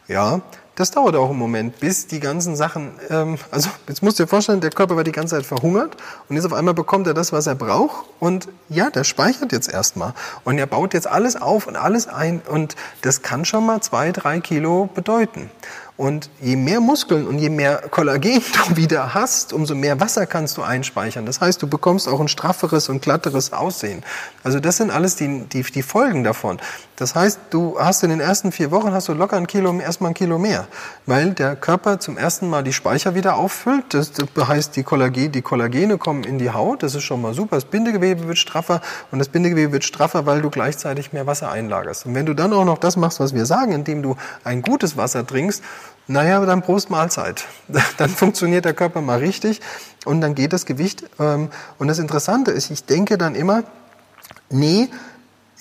Ja, 0.08 0.41
das 0.78 0.91
dauert 0.91 1.16
auch 1.16 1.32
einen 1.32 1.39
Moment, 1.39 1.80
bis 1.80 2.05
die 2.05 2.20
ganzen 2.20 2.55
Sachen, 2.55 2.91
ähm, 3.10 3.39
also 3.49 3.70
jetzt 3.88 4.03
musst 4.03 4.20
du 4.20 4.24
dir 4.24 4.28
vorstellen, 4.28 4.62
der 4.62 4.70
Körper 4.70 4.95
war 4.95 5.03
die 5.03 5.12
ganze 5.12 5.36
Zeit 5.36 5.45
verhungert 5.45 5.97
und 6.30 6.36
jetzt 6.36 6.45
auf 6.45 6.53
einmal 6.53 6.76
bekommt 6.76 7.08
er 7.08 7.16
das, 7.16 7.34
was 7.34 7.47
er 7.47 7.55
braucht 7.55 8.05
und 8.20 8.47
ja, 8.70 8.91
der 8.91 9.03
speichert 9.03 9.51
jetzt 9.51 9.74
erstmal 9.74 10.14
und 10.43 10.60
er 10.60 10.68
baut 10.68 10.93
jetzt 10.93 11.08
alles 11.08 11.36
auf 11.36 11.66
und 11.66 11.78
alles 11.78 12.08
ein 12.08 12.41
und 12.47 12.76
das 13.01 13.24
kann 13.24 13.43
schon 13.43 13.66
mal 13.66 13.82
zwei, 13.82 14.12
drei 14.12 14.39
Kilo 14.39 14.88
bedeuten. 14.93 15.49
Und 15.98 16.30
je 16.39 16.56
mehr 16.56 16.80
Muskeln 16.80 17.26
und 17.28 17.39
je 17.39 17.50
mehr 17.50 17.78
Kollagen 17.89 18.41
du 18.70 18.78
wieder 18.78 19.16
hast, 19.16 19.52
umso 19.52 19.74
mehr 19.74 20.00
Wasser 20.00 20.28
kannst 20.28 20.58
du 20.58 20.62
einspeichern. 20.62 21.26
Das 21.26 21.41
heißt, 21.41 21.62
du 21.62 21.68
bekommst 21.68 22.08
auch 22.08 22.20
ein 22.20 22.28
strafferes 22.28 22.88
und 22.88 23.02
glatteres 23.02 23.52
Aussehen. 23.52 24.04
Also 24.43 24.60
das 24.60 24.78
sind 24.78 24.91
alles 24.91 25.16
die, 25.16 25.45
die, 25.45 25.64
die 25.64 25.82
Folgen 25.82 26.24
davon. 26.24 26.60
Das 26.98 27.14
heißt, 27.14 27.39
du 27.52 27.80
hast 27.80 28.02
in 28.02 28.10
den 28.10 28.20
ersten 28.20 28.52
vier 28.52 28.72
Wochen 28.72 28.91
hast 28.91 29.08
du 29.08 29.14
locker 29.14 29.38
ein 29.38 29.45
Kilo, 29.45 29.72
erstmal 29.80 30.12
ein 30.12 30.14
Kilo 30.16 30.39
mehr, 30.39 30.68
weil 31.06 31.32
der 31.32 31.56
Körper 31.56 32.00
zum 32.00 32.18
ersten 32.18 32.50
Mal 32.50 32.64
die 32.64 32.74
Speicher 32.74 33.14
wieder 33.14 33.38
auffüllt. 33.38 33.93
Das 33.93 34.12
heißt, 34.36 34.76
die, 34.76 34.82
Kollagen, 34.82 35.32
die 35.32 35.43
Kollagene 35.43 36.00
kommen 36.00 36.24
in 36.24 36.39
die 36.39 36.50
Haut. 36.50 36.82
Das 36.82 36.95
ist 36.95 37.04
schon 37.04 37.22
mal 37.22 37.36
super. 37.36 37.56
Das 37.56 37.66
Bindegewebe 37.66 38.28
wird 38.28 38.39
straffer 38.39 38.82
und 39.12 39.20
das 39.20 39.30
Bindegewebe 39.30 39.74
wird 39.74 39.84
straffer, 39.84 40.26
weil 40.26 40.41
du 40.41 40.50
gleichzeitig 40.50 41.14
mehr 41.14 41.28
Wasser 41.28 41.52
einlagerst. 41.52 42.08
Und 42.08 42.16
wenn 42.16 42.26
du 42.26 42.34
dann 42.34 42.52
auch 42.52 42.66
noch 42.66 42.80
das 42.80 42.98
machst, 42.98 43.20
was 43.20 43.36
wir 43.36 43.45
sagen, 43.45 43.74
indem 43.74 44.02
du 44.02 44.16
ein 44.43 44.64
gutes 44.64 44.98
Wasser 44.98 45.26
trinkst, 45.26 45.64
naja, 46.08 46.43
dann 46.48 46.64
Prost 46.64 46.89
Mahlzeit. 46.89 47.45
Dann 47.98 48.10
funktioniert 48.10 48.66
der 48.66 48.74
Körper 48.74 49.02
mal 49.02 49.20
richtig 49.20 49.60
und 50.06 50.22
dann 50.22 50.36
geht 50.36 50.54
das 50.54 50.66
Gewicht. 50.66 51.04
Ähm, 51.20 51.50
und 51.80 51.89
das 51.89 52.00
Interessante 52.00 52.52
ist, 52.52 52.72
ich 52.72 52.86
denke 52.86 53.18
dann 53.18 53.36
immer, 53.36 53.64
nee, 54.50 54.88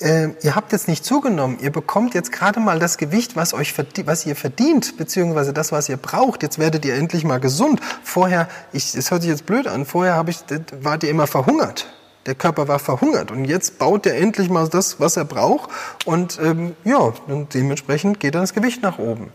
äh, 0.01 0.29
ihr 0.43 0.55
habt 0.55 0.73
jetzt 0.73 0.89
nicht 0.89 1.05
zugenommen, 1.05 1.59
ihr 1.61 1.71
bekommt 1.71 2.15
jetzt 2.15 2.33
gerade 2.33 2.61
mal 2.61 2.79
das 2.79 2.99
Gewicht, 2.99 3.37
was, 3.37 3.55
euch 3.55 3.75
was 4.05 4.27
ihr 4.27 4.37
verdient, 4.37 4.97
beziehungsweise 4.97 5.53
das, 5.53 5.73
was 5.73 5.89
ihr 5.89 5.97
braucht. 5.97 6.43
Jetzt 6.43 6.59
werdet 6.59 6.85
ihr 6.85 6.95
endlich 6.95 7.25
mal 7.25 7.41
gesund. 7.41 7.81
Vorher, 8.03 8.49
ich, 8.73 8.95
es 8.95 9.11
hört 9.11 9.23
sich 9.23 9.31
jetzt 9.31 9.47
blöd 9.47 9.67
an, 9.67 9.87
vorher 9.87 10.17
hab 10.17 10.29
ich, 10.29 10.39
wart 10.81 11.03
ihr 11.03 11.11
immer 11.11 11.27
verhungert. 11.27 11.87
Der 12.27 12.35
Körper 12.35 12.67
war 12.67 12.81
verhungert 12.81 13.31
und 13.31 13.45
jetzt 13.45 13.79
baut 13.79 14.05
er 14.05 14.17
endlich 14.17 14.51
mal 14.51 14.69
das, 14.69 14.99
was 14.99 15.17
er 15.17 15.25
braucht 15.25 15.71
und 16.07 16.41
ähm, 16.43 16.75
ja, 16.83 17.13
und 17.29 17.55
dementsprechend 17.55 18.19
geht 18.19 18.35
dann 18.35 18.43
das 18.43 18.53
Gewicht 18.53 18.83
nach 18.83 18.99
oben. 18.99 19.33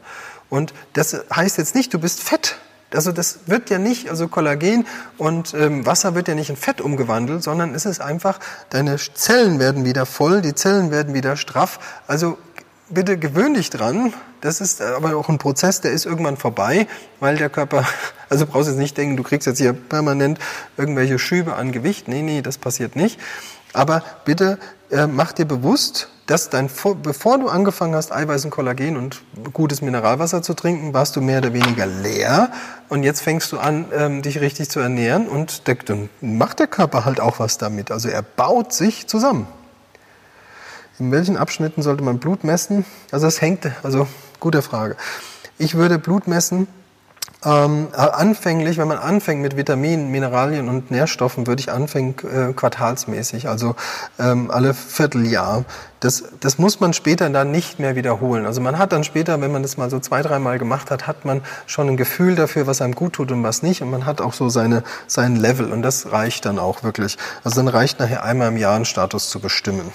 Und 0.50 0.74
das 0.94 1.18
heißt 1.34 1.58
jetzt 1.58 1.74
nicht, 1.74 1.94
du 1.94 2.00
bist 2.00 2.22
fett. 2.22 2.58
Also 2.94 3.12
das 3.12 3.40
wird 3.46 3.70
ja 3.70 3.80
nicht, 3.80 4.10
also 4.10 4.28
Kollagen 4.28 4.86
und 5.18 5.54
ähm, 5.54 5.86
Wasser 5.86 6.14
wird 6.16 6.28
ja 6.28 6.36
nicht 6.36 6.50
in 6.50 6.58
Fett 6.58 6.82
umgewandelt, 6.82 7.42
sondern 7.44 7.74
es 7.74 7.86
ist 7.86 8.02
einfach, 8.02 8.40
deine 8.70 8.98
Zellen 8.98 9.60
werden 9.60 9.86
wieder 9.86 10.06
voll, 10.06 10.42
die 10.42 10.54
Zellen 10.54 10.92
werden 10.92 11.14
wieder 11.14 11.38
straff. 11.38 11.80
Also 12.08 12.38
bitte 12.90 13.18
gewöhn 13.18 13.54
dich 13.54 13.70
dran. 13.70 14.14
Das 14.42 14.60
ist 14.60 14.82
aber 14.82 15.16
auch 15.16 15.30
ein 15.30 15.38
Prozess, 15.38 15.82
der 15.82 15.92
ist 15.92 16.06
irgendwann 16.06 16.38
vorbei, 16.38 16.88
weil 17.20 17.38
der 17.38 17.50
Körper, 17.50 17.86
also 18.30 18.46
du 18.46 18.52
brauchst 18.52 18.70
jetzt 18.70 18.78
nicht 18.78 18.98
denken, 18.98 19.18
du 19.18 19.24
kriegst 19.24 19.48
jetzt 19.48 19.60
hier 19.60 19.74
permanent 19.74 20.40
irgendwelche 20.78 21.20
Schübe 21.20 21.56
an 21.56 21.72
Gewicht. 21.72 22.08
Nee, 22.08 22.22
nee, 22.22 22.42
das 22.42 22.58
passiert 22.58 22.96
nicht. 22.96 23.20
Aber 23.74 24.04
bitte 24.26 24.58
äh, 24.92 25.08
mach 25.08 25.32
dir 25.32 25.46
bewusst, 25.46 26.10
dass 26.28 26.50
dein, 26.50 26.70
bevor 27.02 27.40
du 27.40 27.50
angefangen 27.50 27.96
hast, 27.96 28.12
Eiweiß 28.12 28.46
und 28.46 28.52
Kollagen 28.52 28.96
und 28.96 29.22
gutes 29.52 29.82
Mineralwasser 29.82 30.42
zu 30.42 30.54
trinken, 30.54 30.94
warst 30.94 31.16
du 31.16 31.22
mehr 31.22 31.40
oder 31.40 31.54
weniger 31.54 31.86
leer. 31.86 32.52
Und 32.90 33.04
jetzt 33.04 33.22
fängst 33.22 33.52
du 33.52 33.58
an, 33.58 33.86
ähm, 33.94 34.22
dich 34.22 34.40
richtig 34.40 34.70
zu 34.70 34.80
ernähren 34.80 35.28
und 35.28 35.68
der, 35.68 35.76
dann 35.76 36.10
macht 36.22 36.60
der 36.60 36.68
Körper 36.68 37.06
halt 37.06 37.20
auch 37.20 37.40
was 37.40 37.58
damit. 37.58 37.92
Also 37.92 38.10
er 38.10 38.22
baut 38.22 38.74
sich 38.74 39.08
zusammen. 39.08 39.48
In 41.00 41.12
welchen 41.12 41.36
Abschnitten 41.36 41.82
sollte 41.82 42.04
man 42.04 42.20
Blut 42.20 42.44
messen? 42.44 42.86
Also 43.12 43.26
das 43.26 43.42
hängt, 43.42 43.68
also 43.84 44.08
gute 44.40 44.62
Frage. 44.62 44.96
Ich 45.58 45.76
würde 45.76 46.00
Blut 46.00 46.28
messen 46.28 46.68
ähm, 47.44 47.88
anfänglich, 47.94 48.78
wenn 48.78 48.88
man 48.88 49.00
anfängt 49.00 49.42
mit 49.42 49.58
Vitaminen, 49.58 50.12
Mineralien 50.12 50.70
und 50.70 50.92
Nährstoffen, 50.92 51.48
würde 51.48 51.60
ich 51.60 51.72
anfangen 51.72 52.14
äh, 52.24 52.54
quartalsmäßig, 52.54 53.50
also 53.50 53.76
ähm, 54.20 54.52
alle 54.52 54.76
Vierteljahr. 54.76 55.66
Das, 56.02 56.24
das 56.40 56.60
muss 56.60 56.80
man 56.80 56.94
später 56.94 57.30
dann 57.32 57.50
nicht 57.50 57.80
mehr 57.80 57.96
wiederholen. 57.96 58.46
Also 58.46 58.62
man 58.62 58.78
hat 58.78 58.92
dann 58.92 59.04
später, 59.04 59.42
wenn 59.42 59.52
man 59.52 59.64
das 59.64 59.78
mal 59.78 59.90
so 59.90 60.00
zwei, 60.00 60.22
dreimal 60.22 60.60
gemacht 60.60 60.92
hat, 60.92 61.08
hat 61.08 61.26
man 61.26 61.42
schon 61.66 61.90
ein 61.90 61.98
Gefühl 61.98 62.36
dafür, 62.36 62.68
was 62.68 62.82
einem 62.82 62.94
gut 62.94 63.14
tut 63.14 63.32
und 63.32 63.44
was 63.44 63.64
nicht. 63.64 63.82
Und 63.82 63.90
man 63.90 64.06
hat 64.06 64.22
auch 64.22 64.34
so 64.34 64.50
seine, 64.50 64.84
sein 65.08 65.36
Level. 65.36 65.72
Und 65.72 65.82
das 65.82 66.12
reicht 66.12 66.46
dann 66.46 66.60
auch 66.60 66.84
wirklich. 66.84 67.18
Also 67.44 67.58
dann 67.58 67.68
reicht 67.68 68.00
nachher 68.00 68.24
einmal 68.24 68.50
im 68.50 68.58
Jahr 68.58 68.76
einen 68.76 68.86
Status 68.86 69.30
zu 69.30 69.40
bestimmen. 69.40 69.92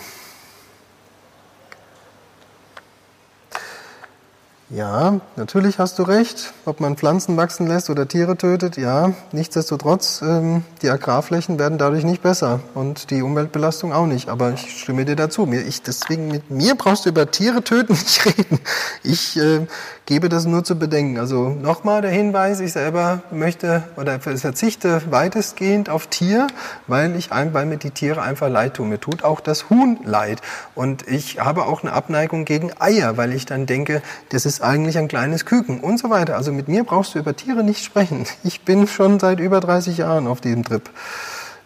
Ja, 4.68 5.20
natürlich 5.36 5.78
hast 5.78 6.00
du 6.00 6.02
recht. 6.02 6.52
Ob 6.64 6.80
man 6.80 6.96
Pflanzen 6.96 7.36
wachsen 7.36 7.68
lässt 7.68 7.88
oder 7.88 8.08
Tiere 8.08 8.36
tötet, 8.36 8.76
ja. 8.76 9.12
Nichtsdestotrotz, 9.30 10.22
ähm, 10.22 10.64
die 10.82 10.90
Agrarflächen 10.90 11.60
werden 11.60 11.78
dadurch 11.78 12.02
nicht 12.02 12.20
besser 12.20 12.58
und 12.74 13.10
die 13.10 13.22
Umweltbelastung 13.22 13.92
auch 13.92 14.06
nicht. 14.06 14.28
Aber 14.28 14.52
ich 14.54 14.80
stimme 14.80 15.04
dir 15.04 15.14
dazu. 15.14 15.46
Mir, 15.46 15.60
ich, 15.64 15.82
deswegen 15.82 16.26
mit 16.26 16.50
mir 16.50 16.74
brauchst 16.74 17.04
du 17.04 17.10
über 17.10 17.30
Tiere 17.30 17.62
töten 17.62 17.92
nicht 17.92 18.26
reden. 18.26 18.58
Ich 19.04 19.36
äh, 19.36 19.66
gebe 20.06 20.28
das 20.28 20.46
nur 20.46 20.64
zu 20.64 20.76
bedenken. 20.76 21.18
Also 21.18 21.48
nochmal 21.48 22.02
der 22.02 22.10
Hinweis, 22.10 22.58
ich 22.58 22.72
selber 22.72 23.22
möchte 23.30 23.84
oder 23.96 24.18
verzichte 24.18 25.02
weitestgehend 25.10 25.90
auf 25.90 26.08
Tier, 26.08 26.48
weil 26.88 27.14
ich 27.14 27.30
weil 27.30 27.66
mir 27.66 27.76
die 27.76 27.90
Tiere 27.92 28.22
einfach 28.22 28.48
leid 28.48 28.74
tun. 28.74 28.88
Mir 28.88 29.00
tut 29.00 29.22
auch 29.22 29.38
das 29.38 29.70
Huhn 29.70 29.98
leid. 30.04 30.40
Und 30.74 31.06
ich 31.06 31.38
habe 31.38 31.66
auch 31.66 31.82
eine 31.82 31.92
Abneigung 31.92 32.44
gegen 32.44 32.72
Eier, 32.80 33.16
weil 33.16 33.32
ich 33.32 33.46
dann 33.46 33.66
denke, 33.66 34.02
das 34.30 34.44
ist 34.44 34.55
eigentlich 34.62 34.98
ein 34.98 35.08
kleines 35.08 35.44
Küken 35.44 35.80
und 35.80 35.98
so 35.98 36.10
weiter. 36.10 36.36
Also 36.36 36.52
mit 36.52 36.68
mir 36.68 36.84
brauchst 36.84 37.14
du 37.14 37.18
über 37.18 37.34
Tiere 37.36 37.62
nicht 37.62 37.84
sprechen. 37.84 38.26
Ich 38.44 38.62
bin 38.62 38.86
schon 38.86 39.18
seit 39.18 39.40
über 39.40 39.60
30 39.60 39.98
Jahren 39.98 40.26
auf 40.26 40.40
diesem 40.40 40.64
Trip. 40.64 40.88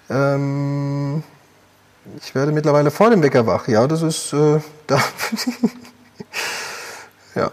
Ähm, 0.08 1.22
ich 2.22 2.34
werde 2.34 2.52
mittlerweile 2.52 2.90
vor 2.90 3.10
dem 3.10 3.22
Wecker 3.22 3.46
wach. 3.46 3.68
Ja, 3.68 3.86
das 3.86 4.02
ist 4.02 4.32
äh, 4.32 4.60
da. 4.86 4.98
ja. 7.34 7.50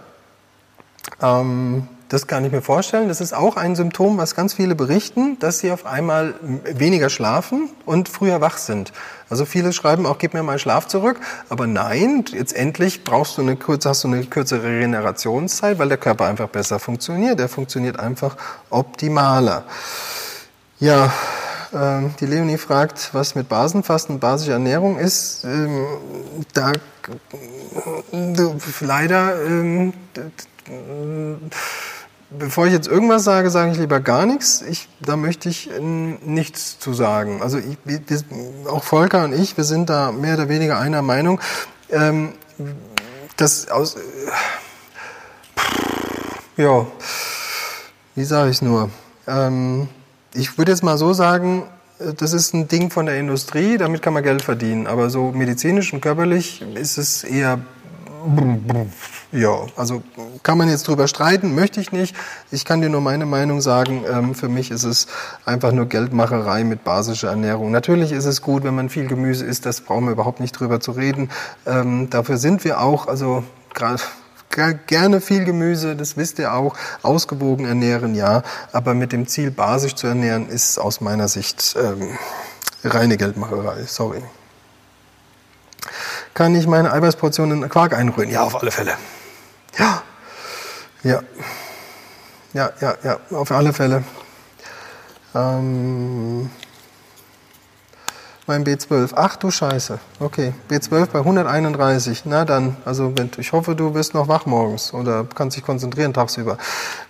Ähm, 1.21 1.87
das 2.09 2.27
kann 2.27 2.45
ich 2.45 2.51
mir 2.51 2.61
vorstellen. 2.61 3.09
Das 3.09 3.19
ist 3.19 3.33
auch 3.33 3.57
ein 3.57 3.75
Symptom, 3.75 4.17
was 4.17 4.35
ganz 4.35 4.53
viele 4.53 4.75
berichten, 4.75 5.37
dass 5.39 5.59
sie 5.59 5.71
auf 5.71 5.85
einmal 5.85 6.35
weniger 6.63 7.09
schlafen 7.09 7.69
und 7.85 8.07
früher 8.07 8.39
wach 8.39 8.57
sind. 8.57 8.93
Also 9.29 9.45
viele 9.45 9.73
schreiben 9.73 10.05
auch, 10.05 10.17
gib 10.17 10.33
mir 10.33 10.43
mal 10.43 10.57
Schlaf 10.57 10.87
zurück. 10.87 11.19
Aber 11.49 11.67
nein, 11.67 12.23
jetzt 12.31 12.55
endlich 12.55 13.03
brauchst 13.03 13.37
du 13.37 13.41
eine 13.41 13.57
kurze, 13.57 13.89
hast 13.89 14.03
du 14.03 14.07
eine 14.07 14.23
kürzere 14.23 14.63
Regenerationszeit, 14.63 15.79
weil 15.79 15.89
der 15.89 15.97
Körper 15.97 16.25
einfach 16.25 16.47
besser 16.47 16.79
funktioniert. 16.79 17.39
Der 17.39 17.49
funktioniert 17.49 17.99
einfach 17.99 18.37
optimaler. 18.69 19.65
Ja, 20.79 21.11
ähm, 21.73 22.13
die 22.19 22.25
Leonie 22.25 22.57
fragt, 22.57 23.09
was 23.13 23.35
mit 23.35 23.49
Basenfasten 23.49 24.15
und 24.15 24.21
basischer 24.21 24.53
Ernährung 24.53 24.97
ist. 24.97 25.43
Ähm, 25.43 25.85
da 26.53 26.71
leider 28.79 29.45
ähm, 29.45 29.93
bevor 32.29 32.67
ich 32.67 32.73
jetzt 32.73 32.87
irgendwas 32.87 33.23
sage, 33.23 33.49
sage 33.49 33.71
ich 33.71 33.77
lieber 33.77 33.99
gar 33.99 34.25
nichts. 34.25 34.61
Ich, 34.61 34.89
da 34.99 35.15
möchte 35.15 35.49
ich 35.49 35.69
nichts 35.79 36.79
zu 36.79 36.93
sagen. 36.93 37.41
Also 37.41 37.57
ich, 37.57 37.77
wir, 37.85 38.01
auch 38.69 38.83
Volker 38.83 39.23
und 39.23 39.33
ich, 39.33 39.57
wir 39.57 39.63
sind 39.63 39.89
da 39.89 40.11
mehr 40.11 40.35
oder 40.35 40.49
weniger 40.49 40.79
einer 40.79 41.01
Meinung. 41.01 41.39
Ähm, 41.89 42.33
das 43.37 43.69
aus, 43.69 43.95
äh, 43.95 43.99
ja, 46.57 46.85
wie 48.15 48.25
sage 48.25 48.49
ich 48.49 48.61
nur? 48.61 48.89
Ähm, 49.27 49.87
ich 50.33 50.57
würde 50.57 50.71
jetzt 50.71 50.83
mal 50.83 50.97
so 50.97 51.13
sagen, 51.13 51.63
das 51.99 52.33
ist 52.33 52.53
ein 52.53 52.67
Ding 52.67 52.91
von 52.91 53.05
der 53.05 53.19
Industrie, 53.19 53.77
damit 53.77 54.01
kann 54.01 54.13
man 54.13 54.23
Geld 54.23 54.41
verdienen. 54.41 54.87
Aber 54.87 55.09
so 55.09 55.31
medizinisch 55.31 55.93
und 55.93 56.01
körperlich 56.01 56.61
ist 56.75 56.97
es 56.97 57.23
eher 57.23 57.59
Ja, 59.31 59.65
also 59.75 60.03
kann 60.43 60.57
man 60.57 60.69
jetzt 60.69 60.87
drüber 60.87 61.07
streiten, 61.07 61.53
möchte 61.55 61.81
ich 61.81 61.91
nicht. 61.91 62.15
Ich 62.51 62.65
kann 62.65 62.81
dir 62.81 62.89
nur 62.89 63.01
meine 63.01 63.25
Meinung 63.25 63.61
sagen. 63.61 64.03
Ähm, 64.09 64.35
für 64.35 64.49
mich 64.49 64.71
ist 64.71 64.83
es 64.83 65.07
einfach 65.45 65.71
nur 65.71 65.87
Geldmacherei 65.87 66.63
mit 66.63 66.83
basischer 66.83 67.29
Ernährung. 67.29 67.71
Natürlich 67.71 68.11
ist 68.11 68.25
es 68.25 68.41
gut, 68.41 68.63
wenn 68.63 68.75
man 68.75 68.89
viel 68.89 69.07
Gemüse 69.07 69.45
isst, 69.45 69.65
das 69.65 69.81
brauchen 69.81 70.05
wir 70.05 70.11
überhaupt 70.11 70.39
nicht 70.39 70.53
drüber 70.53 70.79
zu 70.79 70.91
reden. 70.91 71.29
Ähm, 71.65 72.09
dafür 72.09 72.37
sind 72.37 72.63
wir 72.63 72.81
auch, 72.81 73.07
also 73.07 73.43
gerade 73.69 73.99
gerne 74.87 75.21
viel 75.21 75.45
Gemüse, 75.45 75.95
das 75.95 76.17
wisst 76.17 76.39
ihr 76.39 76.53
auch, 76.53 76.75
ausgewogen 77.03 77.65
ernähren, 77.65 78.15
ja, 78.15 78.43
aber 78.71 78.93
mit 78.93 79.11
dem 79.11 79.27
Ziel, 79.27 79.51
basisch 79.51 79.95
zu 79.95 80.07
ernähren, 80.07 80.49
ist 80.49 80.79
aus 80.79 81.01
meiner 81.01 81.27
Sicht 81.27 81.75
ähm, 81.79 82.17
reine 82.83 83.17
Geldmacherei, 83.17 83.83
sorry. 83.85 84.23
Kann 86.37 86.53
ich 86.53 86.67
meine 86.67 86.93
Eiweißportion 86.93 87.49
in 87.49 87.67
Quark 87.67 87.93
einrühren? 87.93 88.29
Ja, 88.29 88.43
auf 88.43 88.61
alle 88.61 88.69
Fälle. 88.69 88.93
Ja, 89.79 90.03
ja, 91.01 91.23
ja, 92.53 92.69
ja, 92.79 92.95
ja, 93.03 93.19
auf 93.31 93.49
alle 93.49 93.73
Fälle. 93.73 94.03
Ähm, 95.33 96.51
mein 98.47 98.63
B12. 98.63 99.11
Ach 99.15 99.35
du 99.35 99.51
Scheiße. 99.51 99.99
Okay, 100.21 100.53
B12 100.69 101.07
bei 101.07 101.19
131. 101.19 102.23
Na 102.25 102.45
dann, 102.45 102.77
also 102.85 103.13
ich 103.37 103.51
hoffe, 103.51 103.75
du 103.75 103.91
bist 103.91 104.13
noch 104.13 104.29
wach 104.29 104.45
morgens 104.45 104.93
oder 104.93 105.25
kannst 105.35 105.57
dich 105.57 105.63
konzentrieren 105.63 106.13
tagsüber. 106.13 106.57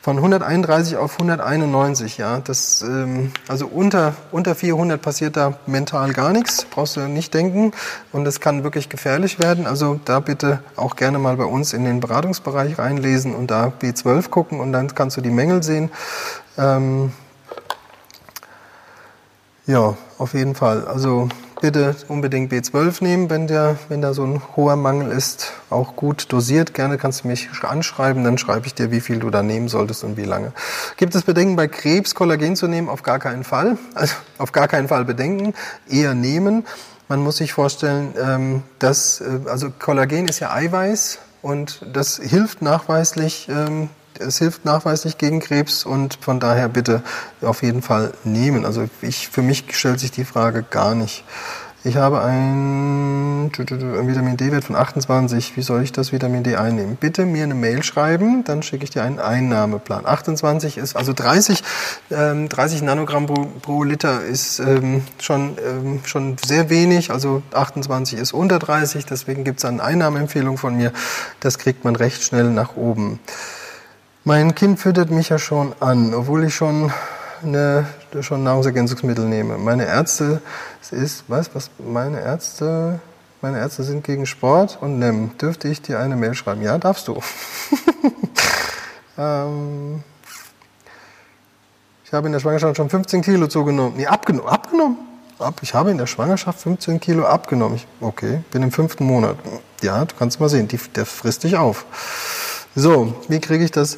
Von 0.02 0.18
131 0.18 0.98
auf 0.98 1.14
191, 1.14 2.18
ja. 2.18 2.40
Das, 2.40 2.82
ähm, 2.82 3.32
also 3.48 3.68
unter, 3.68 4.16
unter 4.32 4.56
400 4.56 5.00
passiert 5.00 5.38
da 5.38 5.54
mental 5.68 6.12
gar 6.14 6.34
nichts, 6.34 6.66
brauchst 6.66 6.98
du 6.98 7.02
nicht 7.02 7.34
denken. 7.36 7.72
Und 8.12 8.28
es 8.28 8.40
kann 8.40 8.64
wirklich 8.64 8.90
gefährlich 8.90 9.38
werden. 9.40 9.68
Also 9.68 10.00
da 10.06 10.20
bitte 10.20 10.64
auch 10.76 10.96
gerne 10.96 11.20
mal 11.20 11.38
bei 11.38 11.46
uns 11.46 11.74
in 11.74 11.86
den 11.86 12.00
Beratungsbereich 12.00 12.80
reinlesen 12.80 13.36
und 13.36 13.52
da 13.52 13.72
B12 13.80 14.30
gucken 14.30 14.60
und 14.60 14.74
dann 14.74 14.94
kannst 14.96 15.18
du 15.18 15.22
die 15.22 15.30
Mängel 15.30 15.62
sehen. 15.62 15.92
Ähm, 16.58 17.12
ja, 19.68 19.96
auf 20.18 20.34
jeden 20.34 20.56
Fall. 20.56 20.88
Also 20.88 21.30
bitte 21.62 21.96
unbedingt 22.08 22.52
B12 22.52 23.04
nehmen, 23.04 23.30
wenn, 23.30 23.48
der, 23.48 23.78
wenn 23.90 24.02
da 24.02 24.14
so 24.14 24.24
ein 24.24 24.42
hoher 24.56 24.76
Mangel 24.76 25.12
ist. 25.12 25.54
Auch 25.70 25.96
gut 25.96 26.32
dosiert. 26.32 26.74
Gerne 26.74 26.98
kannst 26.98 27.24
du 27.24 27.28
mich 27.28 27.50
anschreiben, 27.62 28.24
dann 28.24 28.38
schreibe 28.38 28.68
ich 28.68 28.74
dir, 28.74 28.92
wie 28.92 29.02
viel 29.02 29.20
du 29.20 29.30
da 29.30 29.44
nehmen 29.44 29.68
solltest 29.68 30.04
und 30.04 30.18
wie 30.18 30.24
lange. 30.24 30.54
Gibt 30.98 31.16
es 31.16 31.24
Bedenken 31.24 31.56
bei 31.56 31.68
Krebs, 31.68 32.16
Kollagen 32.16 32.56
zu 32.56 32.68
nehmen? 32.68 32.90
Auf 32.90 33.04
gar 33.04 33.20
keinen 33.20 33.44
Fall. 33.44 33.78
Also 33.96 34.16
auf 34.38 34.52
gar 34.52 34.68
keinen 34.68 34.88
Fall 34.88 35.06
Bedenken. 35.06 35.54
Eher 35.90 36.14
nehmen. 36.14 36.66
Man 37.10 37.22
muss 37.22 37.38
sich 37.38 37.54
vorstellen, 37.54 38.14
ähm, 38.22 38.64
dass, 38.80 39.22
äh, 39.22 39.50
also 39.50 39.70
Kollagen 39.78 40.28
ist 40.28 40.40
ja 40.40 40.52
Eiweiß 40.54 41.20
und 41.42 41.86
das 41.94 42.18
hilft 42.18 42.62
nachweislich 42.62 43.48
ähm, 43.50 43.90
es 44.20 44.38
hilft 44.38 44.66
nachweislich 44.66 45.18
gegen 45.18 45.40
Krebs 45.40 45.86
und 45.86 46.18
von 46.22 46.40
daher 46.40 46.70
bitte 46.70 47.04
auf 47.42 47.64
jeden 47.64 47.82
Fall 47.82 48.14
nehmen. 48.24 48.66
Also 48.66 48.88
ich, 49.02 49.30
für 49.30 49.42
mich 49.42 49.66
stellt 49.72 50.00
sich 50.00 50.12
die 50.12 50.26
Frage 50.26 50.64
gar 50.64 50.96
nicht. 50.96 51.24
Ich 51.88 51.96
habe 51.96 52.22
ein 52.22 53.50
Vitamin 53.56 54.36
D-Wert 54.36 54.66
von 54.66 54.76
28. 54.76 55.56
Wie 55.56 55.62
soll 55.62 55.84
ich 55.84 55.94
das 55.94 56.12
Vitamin 56.12 56.44
D 56.44 56.58
einnehmen? 56.58 56.98
Bitte 56.98 57.26
mir 57.26 57.44
eine 57.44 57.54
Mail 57.54 57.82
schreiben, 57.82 58.44
dann 58.44 58.62
schicke 58.62 58.84
ich 58.84 58.90
dir 58.90 59.04
einen 59.04 59.20
Einnahmeplan. 59.20 60.06
28 60.06 60.78
ist, 60.78 60.98
also 60.98 61.14
30, 61.14 61.64
ähm, 62.12 62.50
30 62.50 62.82
Nanogramm 62.82 63.28
pro, 63.28 63.46
pro 63.62 63.84
Liter 63.84 64.22
ist 64.22 64.60
ähm, 64.60 65.04
schon, 65.22 65.58
ähm, 65.66 66.02
schon 66.04 66.36
sehr 66.44 66.70
wenig. 66.70 67.12
Also 67.12 67.42
28 67.54 68.20
ist 68.20 68.34
unter 68.34 68.60
30, 68.60 69.06
deswegen 69.06 69.46
gibt 69.46 69.60
es 69.60 69.66
eine 69.66 69.82
Einnahmeempfehlung 69.82 70.58
von 70.58 70.76
mir. 70.76 70.92
Das 71.40 71.58
kriegt 71.58 71.86
man 71.86 71.96
recht 71.96 72.22
schnell 72.22 72.50
nach 72.50 72.76
oben. 72.76 73.20
Mein 74.28 74.56
Kind 74.56 74.78
füttert 74.78 75.10
mich 75.10 75.30
ja 75.30 75.40
schon 75.40 75.74
an, 75.80 76.14
obwohl 76.14 76.44
ich 76.44 76.54
schon, 76.54 76.92
eine, 77.44 77.88
schon 78.20 78.44
Nahrungsergänzungsmittel 78.44 79.24
nehme. 79.24 79.58
Meine 79.58 79.86
Ärzte 79.86 80.42
ist, 80.92 81.24
was, 81.30 81.56
was, 81.56 81.70
meine 81.80 82.20
Ärzte, 82.20 83.00
meine 83.42 83.60
Ärzte 83.60 83.84
sind 83.84 84.04
gegen 84.04 84.26
Sport 84.26 84.80
und 84.82 85.00
NEM. 85.00 85.38
Dürfte 85.38 85.70
ich 85.70 85.82
dir 85.82 86.02
eine 86.02 86.18
Mail 86.18 86.34
schreiben? 86.34 86.62
Ja, 86.62 86.78
darfst 86.78 87.08
du. 87.08 87.22
ähm, 89.18 90.04
ich 92.04 92.12
habe 92.12 92.28
in 92.28 92.34
der 92.34 92.42
Schwangerschaft 92.42 92.76
schon 92.76 92.90
15 92.90 93.22
Kilo 93.22 93.48
zugenommen. 93.48 93.94
Nee, 93.96 94.08
abgenommen. 94.08 94.50
Abgenommen? 94.50 94.98
Ab, 95.40 95.60
ich 95.62 95.74
habe 95.74 95.90
in 95.90 95.98
der 95.98 96.08
Schwangerschaft 96.08 96.60
15 96.60 97.00
Kilo 97.00 97.26
abgenommen. 97.26 97.78
Ich, 97.78 97.88
okay, 98.02 98.42
bin 98.52 98.62
im 98.62 98.74
fünften 98.74 99.06
Monat. 99.06 99.38
Ja, 99.82 100.04
du 100.04 100.14
kannst 100.20 100.42
mal 100.42 100.50
sehen, 100.50 100.68
die, 100.68 100.80
der 100.98 101.06
frisst 101.06 101.46
dich 101.46 101.56
auf. 101.56 101.86
So, 102.80 103.12
wie 103.28 103.40
kriege 103.40 103.64
ich 103.66 103.72
das? 103.72 103.98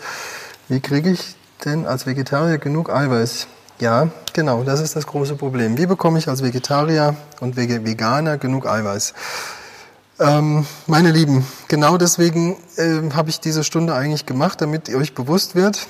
Wie 0.70 0.80
kriege 0.80 1.10
ich 1.10 1.36
denn 1.66 1.86
als 1.86 2.06
Vegetarier 2.06 2.60
genug 2.60 2.90
Eiweiß? 2.90 3.48
Ja, 3.82 4.08
genau, 4.32 4.64
das 4.64 4.80
ist 4.80 4.96
das 4.96 5.06
große 5.06 5.36
Problem. 5.36 5.78
Wie 5.78 5.86
bekomme 5.86 6.18
ich 6.18 6.30
als 6.30 6.42
Vegetarier 6.42 7.18
und 7.42 7.58
Veganer 7.58 8.38
genug 8.38 8.66
Eiweiß? 8.66 9.14
Ähm, 10.22 10.66
meine 10.88 11.12
Lieben, 11.12 11.46
genau 11.68 11.98
deswegen 11.98 12.56
äh, 12.78 13.02
habe 13.14 13.30
ich 13.30 13.42
diese 13.42 13.66
Stunde 13.66 13.96
eigentlich 13.96 14.26
gemacht, 14.26 14.62
damit 14.62 14.88
euch 14.96 15.14
bewusst 15.14 15.56
wird, 15.56 15.90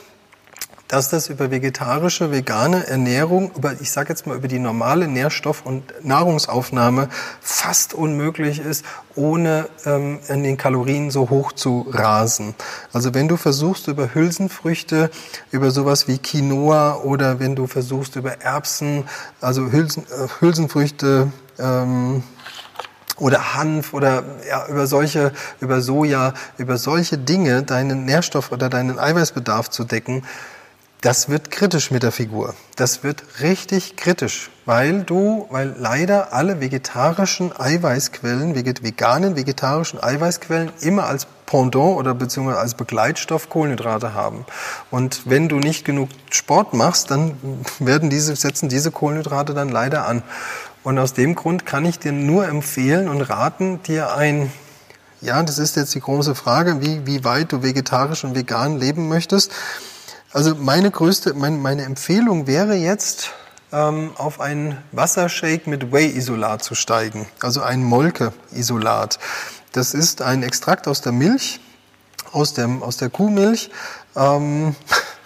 dass 0.89 1.07
das 1.07 1.29
über 1.29 1.51
vegetarische, 1.51 2.31
vegane 2.31 2.87
Ernährung, 2.87 3.51
über, 3.55 3.79
ich 3.79 3.91
sage 3.91 4.09
jetzt 4.09 4.25
mal 4.25 4.35
über 4.35 4.47
die 4.47 4.57
normale 4.57 5.07
Nährstoff- 5.07 5.63
und 5.63 5.83
Nahrungsaufnahme 6.03 7.09
fast 7.41 7.93
unmöglich 7.93 8.59
ist, 8.59 8.83
ohne 9.15 9.69
ähm, 9.85 10.19
in 10.27 10.43
den 10.43 10.57
Kalorien 10.57 11.11
so 11.11 11.29
hoch 11.29 11.51
zu 11.51 11.85
rasen. 11.91 12.55
Also 12.91 13.13
wenn 13.13 13.27
du 13.27 13.37
versuchst 13.37 13.87
über 13.87 14.15
Hülsenfrüchte, 14.15 15.11
über 15.51 15.69
sowas 15.69 16.07
wie 16.07 16.17
Quinoa 16.17 16.95
oder 17.03 17.39
wenn 17.39 17.55
du 17.55 17.67
versuchst 17.67 18.15
über 18.15 18.41
Erbsen, 18.41 19.03
also 19.41 19.71
Hülsen, 19.71 20.03
äh, 20.05 20.27
Hülsenfrüchte, 20.41 21.31
ähm, 21.59 22.23
oder 23.17 23.53
Hanf 23.53 23.93
oder 23.93 24.23
ja, 24.47 24.65
über 24.67 24.87
solche, 24.87 25.33
über 25.59 25.81
Soja, 25.81 26.33
über 26.57 26.77
solche 26.77 27.17
Dinge 27.17 27.63
deinen 27.63 28.05
Nährstoff 28.05 28.53
oder 28.53 28.69
deinen 28.69 28.97
Eiweißbedarf 28.97 29.69
zu 29.69 29.83
decken, 29.83 30.23
das 31.01 31.29
wird 31.29 31.49
kritisch 31.49 31.91
mit 31.91 32.03
der 32.03 32.11
Figur. 32.11 32.55
Das 32.75 33.03
wird 33.03 33.23
richtig 33.39 33.95
kritisch, 33.95 34.49
weil 34.65 35.03
du, 35.03 35.47
weil 35.49 35.73
leider 35.77 36.33
alle 36.33 36.59
vegetarischen 36.59 37.57
Eiweißquellen, 37.57 38.53
veganen 38.53 39.37
vegetarischen 39.37 40.03
Eiweißquellen 40.03 40.71
immer 40.81 41.05
als 41.05 41.25
Pendant 41.45 41.97
oder 41.97 42.13
beziehungsweise 42.13 42.59
als 42.59 42.73
Begleitstoff 42.75 43.49
Kohlenhydrate 43.49 44.13
haben. 44.13 44.45
Und 44.91 45.21
wenn 45.25 45.47
du 45.47 45.57
nicht 45.57 45.85
genug 45.85 46.09
Sport 46.29 46.73
machst, 46.73 47.11
dann 47.11 47.37
werden 47.79 48.09
diese, 48.09 48.35
setzen 48.35 48.67
diese 48.67 48.91
Kohlenhydrate 48.91 49.53
dann 49.53 49.69
leider 49.69 50.05
an. 50.05 50.21
Und 50.83 50.99
aus 50.99 51.13
dem 51.13 51.33
Grund 51.33 51.65
kann 51.65 51.85
ich 51.85 51.97
dir 51.97 52.11
nur 52.11 52.47
empfehlen 52.47 53.07
und 53.07 53.21
raten, 53.21 53.81
dir 53.83 54.15
ein 54.15 54.51
ja, 55.21 55.43
das 55.43 55.59
ist 55.59 55.75
jetzt 55.75 55.93
die 55.95 55.99
große 55.99 56.33
Frage, 56.33 56.81
wie, 56.81 57.05
wie 57.05 57.25
weit 57.25 57.51
du 57.51 57.61
vegetarisch 57.61 58.23
und 58.23 58.35
vegan 58.35 58.79
leben 58.79 59.09
möchtest. 59.09 59.51
Also 60.31 60.53
meine 60.53 60.91
größte, 60.91 61.33
mein, 61.33 61.59
meine 61.59 61.83
Empfehlung 61.83 62.45
wäre 62.45 62.75
jetzt, 62.75 63.31
ähm, 63.71 64.11
auf 64.15 64.39
einen 64.39 64.77
Wassershake 64.91 65.67
mit 65.67 65.91
Whey-Isolat 65.91 66.63
zu 66.63 66.75
steigen, 66.75 67.27
also 67.41 67.61
ein 67.61 67.83
Molke-Isolat. 67.83 69.19
Das 69.71 69.93
ist 69.93 70.21
ein 70.21 70.43
Extrakt 70.43 70.87
aus 70.87 71.01
der 71.01 71.13
Milch, 71.13 71.59
aus, 72.31 72.53
dem, 72.53 72.83
aus 72.83 72.97
der 72.97 73.09
Kuhmilch, 73.09 73.71
ähm, 74.15 74.75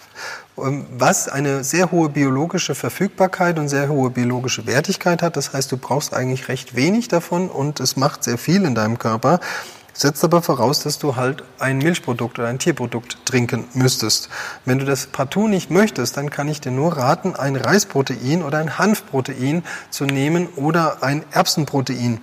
was 0.56 1.28
eine 1.28 1.64
sehr 1.64 1.90
hohe 1.90 2.08
biologische 2.08 2.74
Verfügbarkeit 2.74 3.58
und 3.58 3.68
sehr 3.68 3.88
hohe 3.88 4.08
biologische 4.08 4.66
Wertigkeit 4.66 5.20
hat. 5.20 5.36
Das 5.36 5.52
heißt, 5.52 5.70
du 5.70 5.76
brauchst 5.76 6.14
eigentlich 6.14 6.48
recht 6.48 6.76
wenig 6.76 7.08
davon 7.08 7.50
und 7.50 7.78
es 7.80 7.96
macht 7.96 8.24
sehr 8.24 8.38
viel 8.38 8.64
in 8.64 8.74
deinem 8.74 8.98
Körper 8.98 9.40
setzt 9.94 10.24
aber 10.24 10.42
voraus, 10.42 10.80
dass 10.82 10.98
du 10.98 11.16
halt 11.16 11.44
ein 11.58 11.78
Milchprodukt 11.78 12.38
oder 12.38 12.48
ein 12.48 12.58
Tierprodukt 12.58 13.24
trinken 13.24 13.64
müsstest. 13.72 14.28
Wenn 14.64 14.78
du 14.78 14.84
das 14.84 15.06
partout 15.06 15.48
nicht 15.48 15.70
möchtest, 15.70 16.16
dann 16.16 16.28
kann 16.30 16.48
ich 16.48 16.60
dir 16.60 16.72
nur 16.72 16.96
raten, 16.96 17.34
ein 17.34 17.56
Reisprotein 17.56 18.42
oder 18.42 18.58
ein 18.58 18.76
Hanfprotein 18.76 19.62
zu 19.90 20.04
nehmen 20.04 20.48
oder 20.56 21.02
ein 21.02 21.24
Erbsenprotein. 21.30 22.20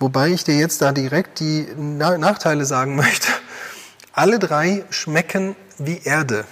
Wobei 0.00 0.30
ich 0.30 0.44
dir 0.44 0.56
jetzt 0.56 0.82
da 0.82 0.92
direkt 0.92 1.40
die 1.40 1.68
Nachteile 1.76 2.64
sagen 2.64 2.96
möchte. 2.96 3.28
Alle 4.12 4.38
drei 4.38 4.84
schmecken 4.90 5.54
wie 5.78 6.00
Erde. 6.04 6.44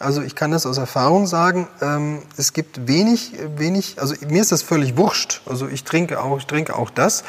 Also 0.00 0.22
ich 0.22 0.34
kann 0.34 0.50
das 0.50 0.66
aus 0.66 0.76
Erfahrung 0.76 1.26
sagen. 1.26 1.68
Ähm, 1.80 2.22
es 2.36 2.52
gibt 2.52 2.88
wenig, 2.88 3.32
wenig. 3.56 4.00
Also 4.00 4.14
mir 4.28 4.42
ist 4.42 4.52
das 4.52 4.62
völlig 4.62 4.96
wurscht. 4.96 5.40
Also 5.46 5.68
ich 5.68 5.84
trinke 5.84 6.20
auch, 6.20 6.38
ich 6.38 6.46
trinke 6.46 6.76
auch 6.76 6.90
das. 6.90 7.24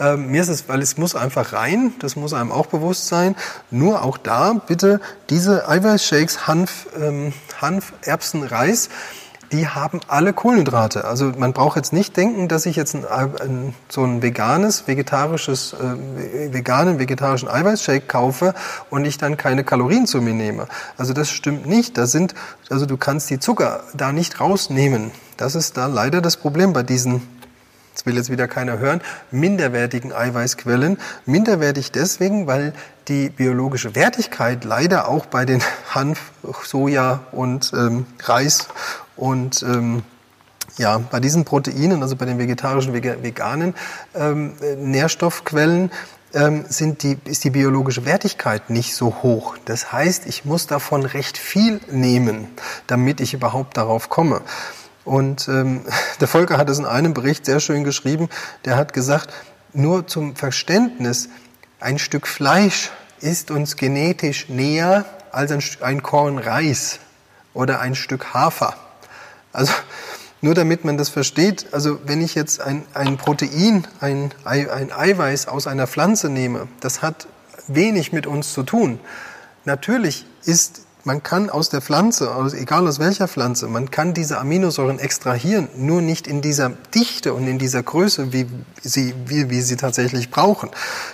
Ähm, 0.00 0.30
mir 0.30 0.42
ist 0.42 0.48
es, 0.48 0.68
weil 0.68 0.82
es 0.82 0.98
muss 0.98 1.14
einfach 1.14 1.52
rein, 1.52 1.92
das 2.00 2.16
muss 2.16 2.32
einem 2.32 2.50
auch 2.50 2.66
bewusst 2.66 3.08
sein. 3.08 3.36
Nur 3.70 4.02
auch 4.02 4.18
da 4.18 4.54
bitte 4.54 5.00
diese 5.30 5.68
Eiweißshakes, 5.68 6.46
Hanf, 6.46 6.88
ähm, 7.00 7.32
Hanf, 7.60 7.92
Erbsen, 8.02 8.42
Reis, 8.42 8.88
die 9.52 9.68
haben 9.68 10.00
alle 10.08 10.32
Kohlenhydrate. 10.32 11.04
Also 11.04 11.32
man 11.38 11.52
braucht 11.52 11.76
jetzt 11.76 11.92
nicht 11.92 12.16
denken, 12.16 12.48
dass 12.48 12.66
ich 12.66 12.74
jetzt 12.74 12.96
ein, 12.96 13.04
ein, 13.06 13.74
so 13.88 14.02
ein 14.02 14.20
veganes, 14.20 14.88
vegetarisches, 14.88 15.74
äh, 15.74 16.52
veganen, 16.52 16.98
vegetarischen 16.98 17.48
Eiweißshake 17.48 18.06
kaufe 18.06 18.54
und 18.90 19.04
ich 19.04 19.16
dann 19.16 19.36
keine 19.36 19.62
Kalorien 19.62 20.06
zu 20.06 20.20
mir 20.20 20.34
nehme. 20.34 20.66
Also 20.98 21.12
das 21.12 21.30
stimmt 21.30 21.66
nicht. 21.66 21.96
Da 21.96 22.06
sind, 22.06 22.34
also 22.68 22.84
du 22.84 22.96
kannst 22.96 23.30
die 23.30 23.38
Zucker 23.38 23.84
da 23.94 24.10
nicht 24.10 24.40
rausnehmen. 24.40 25.12
Das 25.36 25.54
ist 25.54 25.76
da 25.76 25.86
leider 25.86 26.20
das 26.20 26.36
Problem 26.36 26.72
bei 26.72 26.82
diesen 26.82 27.22
will 28.04 28.16
jetzt 28.16 28.30
wieder 28.30 28.48
keiner 28.48 28.78
hören, 28.78 29.00
minderwertigen 29.30 30.12
Eiweißquellen. 30.12 30.98
Minderwertig 31.26 31.92
deswegen, 31.92 32.46
weil 32.46 32.72
die 33.08 33.30
biologische 33.30 33.94
Wertigkeit 33.94 34.64
leider 34.64 35.08
auch 35.08 35.26
bei 35.26 35.44
den 35.44 35.62
Hanf, 35.94 36.32
Soja 36.64 37.20
und 37.32 37.72
ähm, 37.74 38.06
Reis 38.22 38.68
und 39.16 39.62
ähm, 39.62 40.02
ja, 40.76 40.98
bei 40.98 41.20
diesen 41.20 41.44
Proteinen, 41.44 42.02
also 42.02 42.16
bei 42.16 42.26
den 42.26 42.38
vegetarischen, 42.38 42.92
veganen 42.92 43.74
ähm, 44.14 44.54
Nährstoffquellen, 44.78 45.92
ähm, 46.34 46.64
sind 46.68 47.04
die, 47.04 47.16
ist 47.26 47.44
die 47.44 47.50
biologische 47.50 48.04
Wertigkeit 48.04 48.70
nicht 48.70 48.94
so 48.94 49.22
hoch. 49.22 49.56
Das 49.66 49.92
heißt, 49.92 50.26
ich 50.26 50.44
muss 50.44 50.66
davon 50.66 51.04
recht 51.04 51.38
viel 51.38 51.80
nehmen, 51.90 52.48
damit 52.88 53.20
ich 53.20 53.34
überhaupt 53.34 53.76
darauf 53.76 54.08
komme. 54.08 54.42
Und 55.04 55.48
ähm, 55.48 55.82
der 56.20 56.28
Volker 56.28 56.56
hat 56.56 56.68
es 56.68 56.78
in 56.78 56.86
einem 56.86 57.14
Bericht 57.14 57.44
sehr 57.46 57.60
schön 57.60 57.84
geschrieben. 57.84 58.28
Der 58.64 58.76
hat 58.76 58.92
gesagt, 58.92 59.32
nur 59.72 60.06
zum 60.06 60.36
Verständnis, 60.36 61.28
ein 61.80 61.98
Stück 61.98 62.26
Fleisch 62.26 62.90
ist 63.20 63.50
uns 63.50 63.76
genetisch 63.76 64.48
näher 64.48 65.04
als 65.30 65.50
ein, 65.50 65.62
ein 65.80 66.02
Korn 66.02 66.38
Reis 66.38 67.00
oder 67.52 67.80
ein 67.80 67.94
Stück 67.94 68.34
Hafer. 68.34 68.76
Also 69.52 69.72
nur 70.40 70.54
damit 70.54 70.84
man 70.84 70.98
das 70.98 71.08
versteht, 71.08 71.66
also 71.72 71.98
wenn 72.06 72.22
ich 72.22 72.34
jetzt 72.34 72.60
ein, 72.60 72.84
ein 72.94 73.16
Protein, 73.16 73.86
ein, 74.00 74.32
ein 74.44 74.92
Eiweiß 74.92 75.48
aus 75.48 75.66
einer 75.66 75.86
Pflanze 75.86 76.28
nehme, 76.28 76.68
das 76.80 77.02
hat 77.02 77.26
wenig 77.66 78.12
mit 78.12 78.26
uns 78.26 78.52
zu 78.52 78.62
tun. 78.62 79.00
Natürlich 79.64 80.26
ist 80.44 80.82
man 81.04 81.22
kann 81.22 81.50
aus 81.50 81.68
der 81.68 81.82
Pflanze, 81.82 82.30
egal 82.56 82.88
aus 82.88 82.98
welcher 82.98 83.28
Pflanze, 83.28 83.68
man 83.68 83.90
kann 83.90 84.14
diese 84.14 84.38
Aminosäuren 84.38 84.98
extrahieren, 84.98 85.68
nur 85.76 86.00
nicht 86.00 86.26
in 86.26 86.40
dieser 86.40 86.70
Dichte 86.94 87.34
und 87.34 87.46
in 87.46 87.58
dieser 87.58 87.82
Größe, 87.82 88.32
wie 88.32 88.46
sie, 88.82 89.14
wie, 89.26 89.50
wie 89.50 89.60
sie 89.60 89.76
tatsächlich 89.76 90.30
brauchen. 90.30 90.70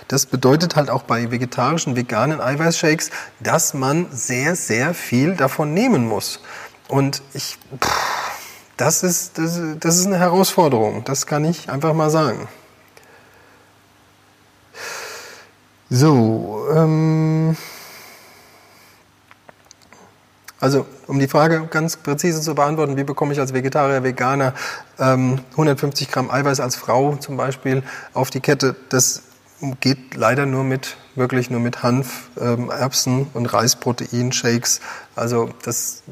Das 0.07 0.25
bedeutet 0.25 0.77
halt 0.77 0.89
auch 0.89 1.03
bei 1.03 1.29
vegetarischen, 1.29 1.97
veganen 1.97 2.39
Eiweißshakes, 2.39 3.11
dass 3.41 3.73
man 3.73 4.07
sehr, 4.11 4.55
sehr 4.55 4.93
viel 4.93 5.35
davon 5.35 5.73
nehmen 5.73 6.07
muss. 6.07 6.39
Und 6.87 7.21
ich, 7.33 7.57
das 8.77 9.03
ist, 9.03 9.37
das, 9.37 9.59
das 9.79 9.97
ist 9.97 10.05
eine 10.05 10.19
Herausforderung. 10.19 11.03
Das 11.03 11.25
kann 11.25 11.43
ich 11.43 11.69
einfach 11.69 11.93
mal 11.93 12.09
sagen. 12.09 12.47
So, 15.89 16.65
ähm, 16.73 17.57
also 20.61 20.85
um 21.07 21.19
die 21.19 21.27
Frage 21.27 21.67
ganz 21.69 21.97
präzise 21.97 22.39
zu 22.39 22.55
beantworten, 22.55 22.95
wie 22.95 23.03
bekomme 23.03 23.33
ich 23.33 23.39
als 23.39 23.53
Vegetarier, 23.53 24.03
Veganer 24.03 24.53
ähm, 24.99 25.39
150 25.51 26.09
Gramm 26.09 26.31
Eiweiß 26.31 26.59
als 26.59 26.75
Frau 26.75 27.15
zum 27.15 27.35
Beispiel 27.35 27.83
auf 28.13 28.29
die 28.29 28.39
Kette, 28.39 28.75
das 28.89 29.23
geht 29.79 30.15
leider 30.15 30.45
nur 30.45 30.63
mit 30.63 30.95
wirklich 31.15 31.49
nur 31.49 31.59
mit 31.59 31.83
Hanf, 31.83 32.29
ähm, 32.39 32.69
Erbsen 32.69 33.27
und 33.33 33.47
Reisprotein 33.47 34.31
Shakes. 34.31 34.81
Also 35.15 35.49
das 35.63 36.03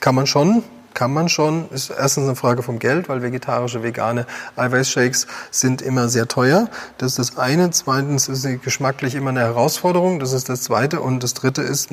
kann 0.00 0.14
man 0.14 0.26
schon, 0.26 0.62
kann 0.94 1.12
man 1.12 1.28
schon. 1.28 1.68
Ist 1.70 1.90
erstens 1.90 2.24
eine 2.24 2.36
Frage 2.36 2.62
vom 2.62 2.78
Geld, 2.78 3.08
weil 3.08 3.22
vegetarische, 3.22 3.82
vegane 3.82 4.26
Eiweißshakes 4.56 5.26
sind 5.50 5.82
immer 5.82 6.08
sehr 6.08 6.28
teuer. 6.28 6.68
Das 6.98 7.18
ist 7.18 7.18
das 7.18 7.38
eine. 7.38 7.70
Zweitens 7.70 8.28
ist 8.28 8.42
sie 8.42 8.58
geschmacklich 8.58 9.14
immer 9.14 9.30
eine 9.30 9.40
Herausforderung. 9.40 10.20
Das 10.20 10.32
ist 10.32 10.48
das 10.48 10.62
zweite. 10.62 11.00
Und 11.00 11.22
das 11.22 11.34
dritte 11.34 11.62
ist, 11.62 11.90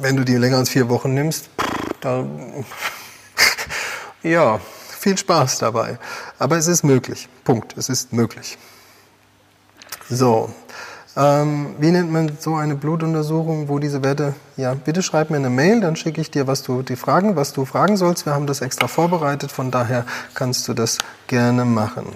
wenn 0.00 0.16
du 0.16 0.24
die 0.24 0.36
länger 0.36 0.58
als 0.58 0.68
vier 0.68 0.88
Wochen 0.88 1.14
nimmst, 1.14 1.50
da, 2.00 2.24
ja, 4.22 4.60
viel 4.98 5.18
Spaß 5.18 5.58
dabei. 5.58 5.98
Aber 6.38 6.56
es 6.56 6.66
ist 6.66 6.84
möglich. 6.84 7.28
Punkt. 7.44 7.76
Es 7.76 7.88
ist 7.88 8.12
möglich. 8.12 8.58
So, 10.08 10.52
ähm, 11.16 11.74
wie 11.78 11.90
nennt 11.90 12.10
man 12.10 12.32
so 12.38 12.54
eine 12.54 12.74
Blutuntersuchung, 12.74 13.68
wo 13.68 13.78
diese 13.78 14.02
Werte, 14.02 14.34
ja, 14.56 14.74
bitte 14.74 15.02
schreib 15.02 15.30
mir 15.30 15.36
eine 15.36 15.50
Mail, 15.50 15.80
dann 15.80 15.96
schicke 15.96 16.20
ich 16.20 16.30
dir, 16.30 16.46
was 16.46 16.62
du, 16.62 16.82
die 16.82 16.96
Fragen, 16.96 17.36
was 17.36 17.52
du 17.52 17.64
fragen 17.64 17.96
sollst. 17.96 18.24
Wir 18.24 18.34
haben 18.34 18.46
das 18.46 18.60
extra 18.60 18.88
vorbereitet, 18.88 19.52
von 19.52 19.70
daher 19.70 20.06
kannst 20.34 20.66
du 20.68 20.74
das 20.74 20.98
gerne 21.26 21.64
machen. 21.64 22.06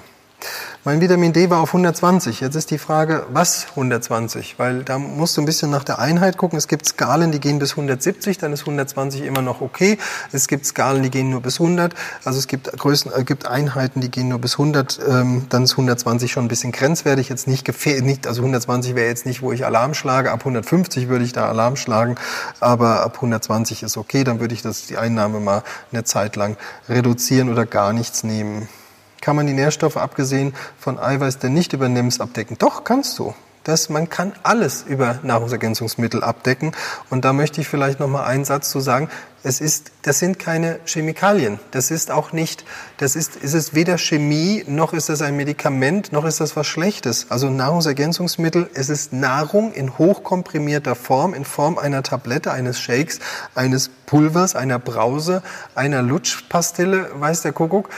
Mein 0.86 1.00
Vitamin 1.00 1.32
D 1.32 1.50
war 1.50 1.62
auf 1.62 1.70
120. 1.70 2.40
Jetzt 2.42 2.54
ist 2.54 2.70
die 2.70 2.78
Frage, 2.78 3.26
was 3.32 3.66
120? 3.70 4.56
Weil 4.56 4.84
da 4.84 4.98
musst 4.98 5.36
du 5.36 5.42
ein 5.42 5.44
bisschen 5.44 5.68
nach 5.68 5.82
der 5.82 5.98
Einheit 5.98 6.36
gucken. 6.36 6.56
Es 6.56 6.68
gibt 6.68 6.86
Skalen, 6.86 7.32
die 7.32 7.40
gehen 7.40 7.58
bis 7.58 7.72
170, 7.72 8.38
dann 8.38 8.52
ist 8.52 8.60
120 8.60 9.22
immer 9.22 9.42
noch 9.42 9.60
okay. 9.60 9.98
Es 10.30 10.46
gibt 10.46 10.64
Skalen, 10.64 11.02
die 11.02 11.10
gehen 11.10 11.28
nur 11.28 11.40
bis 11.40 11.58
100. 11.58 11.92
Also 12.24 12.38
es 12.38 12.46
gibt 12.46 12.70
Größen, 12.78 13.10
äh, 13.12 13.24
gibt 13.24 13.48
Einheiten, 13.48 14.00
die 14.00 14.12
gehen 14.12 14.28
nur 14.28 14.38
bis 14.38 14.52
100. 14.60 15.00
Ähm, 15.08 15.46
dann 15.48 15.64
ist 15.64 15.72
120 15.72 16.30
schon 16.30 16.44
ein 16.44 16.48
bisschen 16.48 16.70
grenzwertig. 16.70 17.30
Jetzt 17.30 17.48
nicht 17.48 17.64
gefährlich, 17.64 18.04
nicht, 18.04 18.28
also 18.28 18.42
120 18.42 18.94
wäre 18.94 19.08
jetzt 19.08 19.26
nicht, 19.26 19.42
wo 19.42 19.50
ich 19.50 19.66
Alarm 19.66 19.92
schlage. 19.92 20.30
Ab 20.30 20.38
150 20.38 21.08
würde 21.08 21.24
ich 21.24 21.32
da 21.32 21.48
Alarm 21.48 21.74
schlagen. 21.74 22.14
Aber 22.60 23.00
ab 23.00 23.16
120 23.16 23.82
ist 23.82 23.96
okay. 23.96 24.22
Dann 24.22 24.38
würde 24.38 24.54
ich 24.54 24.62
das, 24.62 24.86
die 24.86 24.98
Einnahme 24.98 25.40
mal 25.40 25.64
eine 25.90 26.04
Zeit 26.04 26.36
lang 26.36 26.56
reduzieren 26.88 27.50
oder 27.50 27.66
gar 27.66 27.92
nichts 27.92 28.22
nehmen 28.22 28.68
kann 29.20 29.36
man 29.36 29.46
die 29.46 29.52
Nährstoffe 29.52 29.96
abgesehen 29.96 30.54
von 30.78 30.98
Eiweiß 30.98 31.38
denn 31.38 31.54
nicht 31.54 31.72
über 31.72 31.88
NIMS 31.88 32.20
abdecken? 32.20 32.56
Doch, 32.58 32.84
kannst 32.84 33.18
du. 33.18 33.34
Das, 33.66 33.88
man 33.88 34.08
kann 34.08 34.32
alles 34.44 34.84
über 34.86 35.18
Nahrungsergänzungsmittel 35.24 36.22
abdecken. 36.22 36.70
Und 37.10 37.24
da 37.24 37.32
möchte 37.32 37.60
ich 37.60 37.66
vielleicht 37.66 37.98
noch 37.98 38.06
mal 38.06 38.22
einen 38.22 38.44
Satz 38.44 38.70
zu 38.70 38.78
sagen. 38.78 39.08
Es 39.42 39.60
ist, 39.60 39.90
das 40.02 40.20
sind 40.20 40.38
keine 40.38 40.78
Chemikalien. 40.86 41.58
Das 41.72 41.90
ist 41.90 42.12
auch 42.12 42.30
nicht, 42.30 42.64
das 42.98 43.16
ist, 43.16 43.34
ist 43.34 43.54
es 43.54 43.74
weder 43.74 43.98
Chemie, 43.98 44.62
noch 44.68 44.92
ist 44.92 45.08
es 45.08 45.20
ein 45.20 45.36
Medikament, 45.36 46.12
noch 46.12 46.24
ist 46.24 46.40
das 46.40 46.54
was 46.54 46.68
Schlechtes. 46.68 47.26
Also 47.28 47.50
Nahrungsergänzungsmittel, 47.50 48.70
es 48.72 48.88
ist 48.88 49.12
Nahrung 49.12 49.72
in 49.72 49.98
hochkomprimierter 49.98 50.94
Form, 50.94 51.34
in 51.34 51.44
Form 51.44 51.76
einer 51.76 52.04
Tablette, 52.04 52.52
eines 52.52 52.78
Shakes, 52.78 53.18
eines 53.56 53.88
Pulvers, 53.88 54.54
einer 54.54 54.78
Brause, 54.78 55.42
einer 55.74 56.02
Lutschpastille, 56.02 57.10
weiß 57.14 57.42
der 57.42 57.52
Kuckuck. 57.52 57.88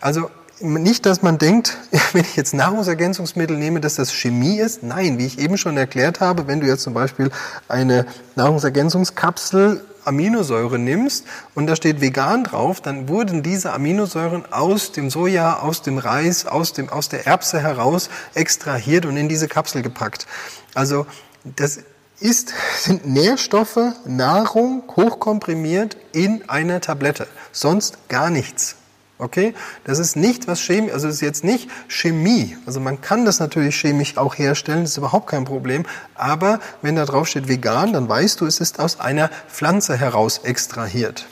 Also 0.00 0.30
nicht, 0.60 1.06
dass 1.06 1.22
man 1.22 1.38
denkt, 1.38 1.76
wenn 2.12 2.22
ich 2.22 2.36
jetzt 2.36 2.54
Nahrungsergänzungsmittel 2.54 3.56
nehme, 3.56 3.80
dass 3.80 3.94
das 3.94 4.12
Chemie 4.12 4.58
ist. 4.58 4.82
Nein, 4.82 5.18
wie 5.18 5.26
ich 5.26 5.38
eben 5.38 5.58
schon 5.58 5.76
erklärt 5.76 6.20
habe, 6.20 6.46
wenn 6.46 6.60
du 6.60 6.66
jetzt 6.66 6.82
zum 6.82 6.94
Beispiel 6.94 7.30
eine 7.68 8.06
Nahrungsergänzungskapsel 8.36 9.84
Aminosäure 10.04 10.78
nimmst 10.78 11.26
und 11.54 11.66
da 11.66 11.76
steht 11.76 12.00
vegan 12.00 12.42
drauf, 12.42 12.80
dann 12.80 13.08
wurden 13.08 13.42
diese 13.42 13.72
Aminosäuren 13.72 14.50
aus 14.50 14.90
dem 14.92 15.10
Soja, 15.10 15.58
aus 15.58 15.82
dem 15.82 15.98
Reis, 15.98 16.46
aus, 16.46 16.72
dem, 16.72 16.88
aus 16.88 17.10
der 17.10 17.26
Erbse 17.26 17.60
heraus 17.60 18.08
extrahiert 18.34 19.04
und 19.04 19.18
in 19.18 19.28
diese 19.28 19.48
Kapsel 19.48 19.82
gepackt. 19.82 20.26
Also 20.74 21.06
das 21.44 21.80
ist, 22.20 22.54
sind 22.78 23.06
Nährstoffe, 23.06 23.92
Nahrung 24.06 24.84
hochkomprimiert 24.96 25.98
in 26.12 26.48
einer 26.48 26.80
Tablette. 26.80 27.26
Sonst 27.52 28.08
gar 28.08 28.30
nichts. 28.30 28.77
Okay? 29.18 29.54
Das 29.84 29.98
ist 29.98 30.16
nicht 30.16 30.46
was 30.46 30.60
Chemie, 30.60 30.92
also 30.92 31.08
ist 31.08 31.20
jetzt 31.20 31.42
nicht 31.42 31.68
Chemie. 31.88 32.56
Also 32.66 32.78
man 32.78 33.00
kann 33.00 33.24
das 33.24 33.40
natürlich 33.40 33.76
chemisch 33.76 34.16
auch 34.16 34.38
herstellen, 34.38 34.82
das 34.82 34.92
ist 34.92 34.98
überhaupt 34.98 35.26
kein 35.26 35.44
Problem. 35.44 35.84
Aber 36.14 36.60
wenn 36.82 36.94
da 36.94 37.04
drauf 37.04 37.26
steht 37.26 37.48
vegan, 37.48 37.92
dann 37.92 38.08
weißt 38.08 38.40
du, 38.40 38.46
es 38.46 38.60
ist 38.60 38.78
aus 38.78 39.00
einer 39.00 39.30
Pflanze 39.48 39.96
heraus 39.96 40.38
extrahiert. 40.38 41.26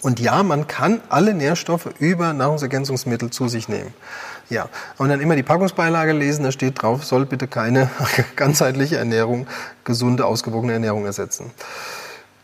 Und 0.00 0.20
ja, 0.20 0.42
man 0.42 0.66
kann 0.66 1.00
alle 1.08 1.34
Nährstoffe 1.34 1.88
über 1.98 2.32
Nahrungsergänzungsmittel 2.32 3.30
zu 3.30 3.48
sich 3.48 3.68
nehmen. 3.68 3.92
Ja, 4.50 4.68
und 4.98 5.08
dann 5.08 5.20
immer 5.20 5.36
die 5.36 5.42
Packungsbeilage 5.42 6.12
lesen, 6.12 6.44
da 6.44 6.52
steht 6.52 6.82
drauf, 6.82 7.04
soll 7.04 7.24
bitte 7.24 7.46
keine 7.46 7.90
ganzheitliche 8.36 8.96
Ernährung, 8.96 9.46
gesunde, 9.84 10.26
ausgewogene 10.26 10.74
Ernährung 10.74 11.06
ersetzen. 11.06 11.50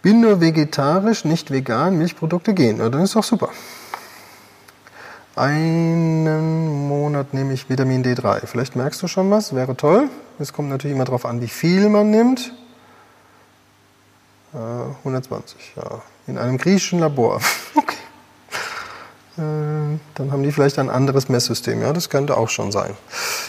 Bin 0.00 0.22
nur 0.22 0.40
vegetarisch, 0.40 1.26
nicht 1.26 1.50
vegan, 1.50 1.98
Milchprodukte 1.98 2.54
gehen. 2.54 2.78
Ja, 2.78 2.88
dann 2.88 3.02
ist 3.02 3.14
doch 3.14 3.24
super 3.24 3.50
einen 5.40 6.88
Monat 6.88 7.34
nehme 7.34 7.52
ich 7.52 7.68
Vitamin 7.68 8.04
D3. 8.04 8.46
Vielleicht 8.46 8.76
merkst 8.76 9.02
du 9.02 9.08
schon 9.08 9.30
was, 9.30 9.54
wäre 9.54 9.76
toll. 9.76 10.08
Es 10.38 10.52
kommt 10.52 10.68
natürlich 10.68 10.94
immer 10.94 11.06
darauf 11.06 11.24
an, 11.24 11.40
wie 11.40 11.48
viel 11.48 11.88
man 11.88 12.10
nimmt. 12.10 12.52
Äh, 14.52 14.58
120, 14.98 15.74
ja. 15.76 16.02
In 16.26 16.38
einem 16.38 16.58
griechischen 16.58 16.98
Labor. 17.00 17.40
okay. 17.74 17.96
Äh, 19.38 19.98
dann 20.14 20.30
haben 20.30 20.42
die 20.42 20.52
vielleicht 20.52 20.78
ein 20.78 20.90
anderes 20.90 21.28
Messsystem. 21.28 21.80
Ja, 21.80 21.92
das 21.92 22.10
könnte 22.10 22.36
auch 22.36 22.50
schon 22.50 22.70
sein. 22.70 22.94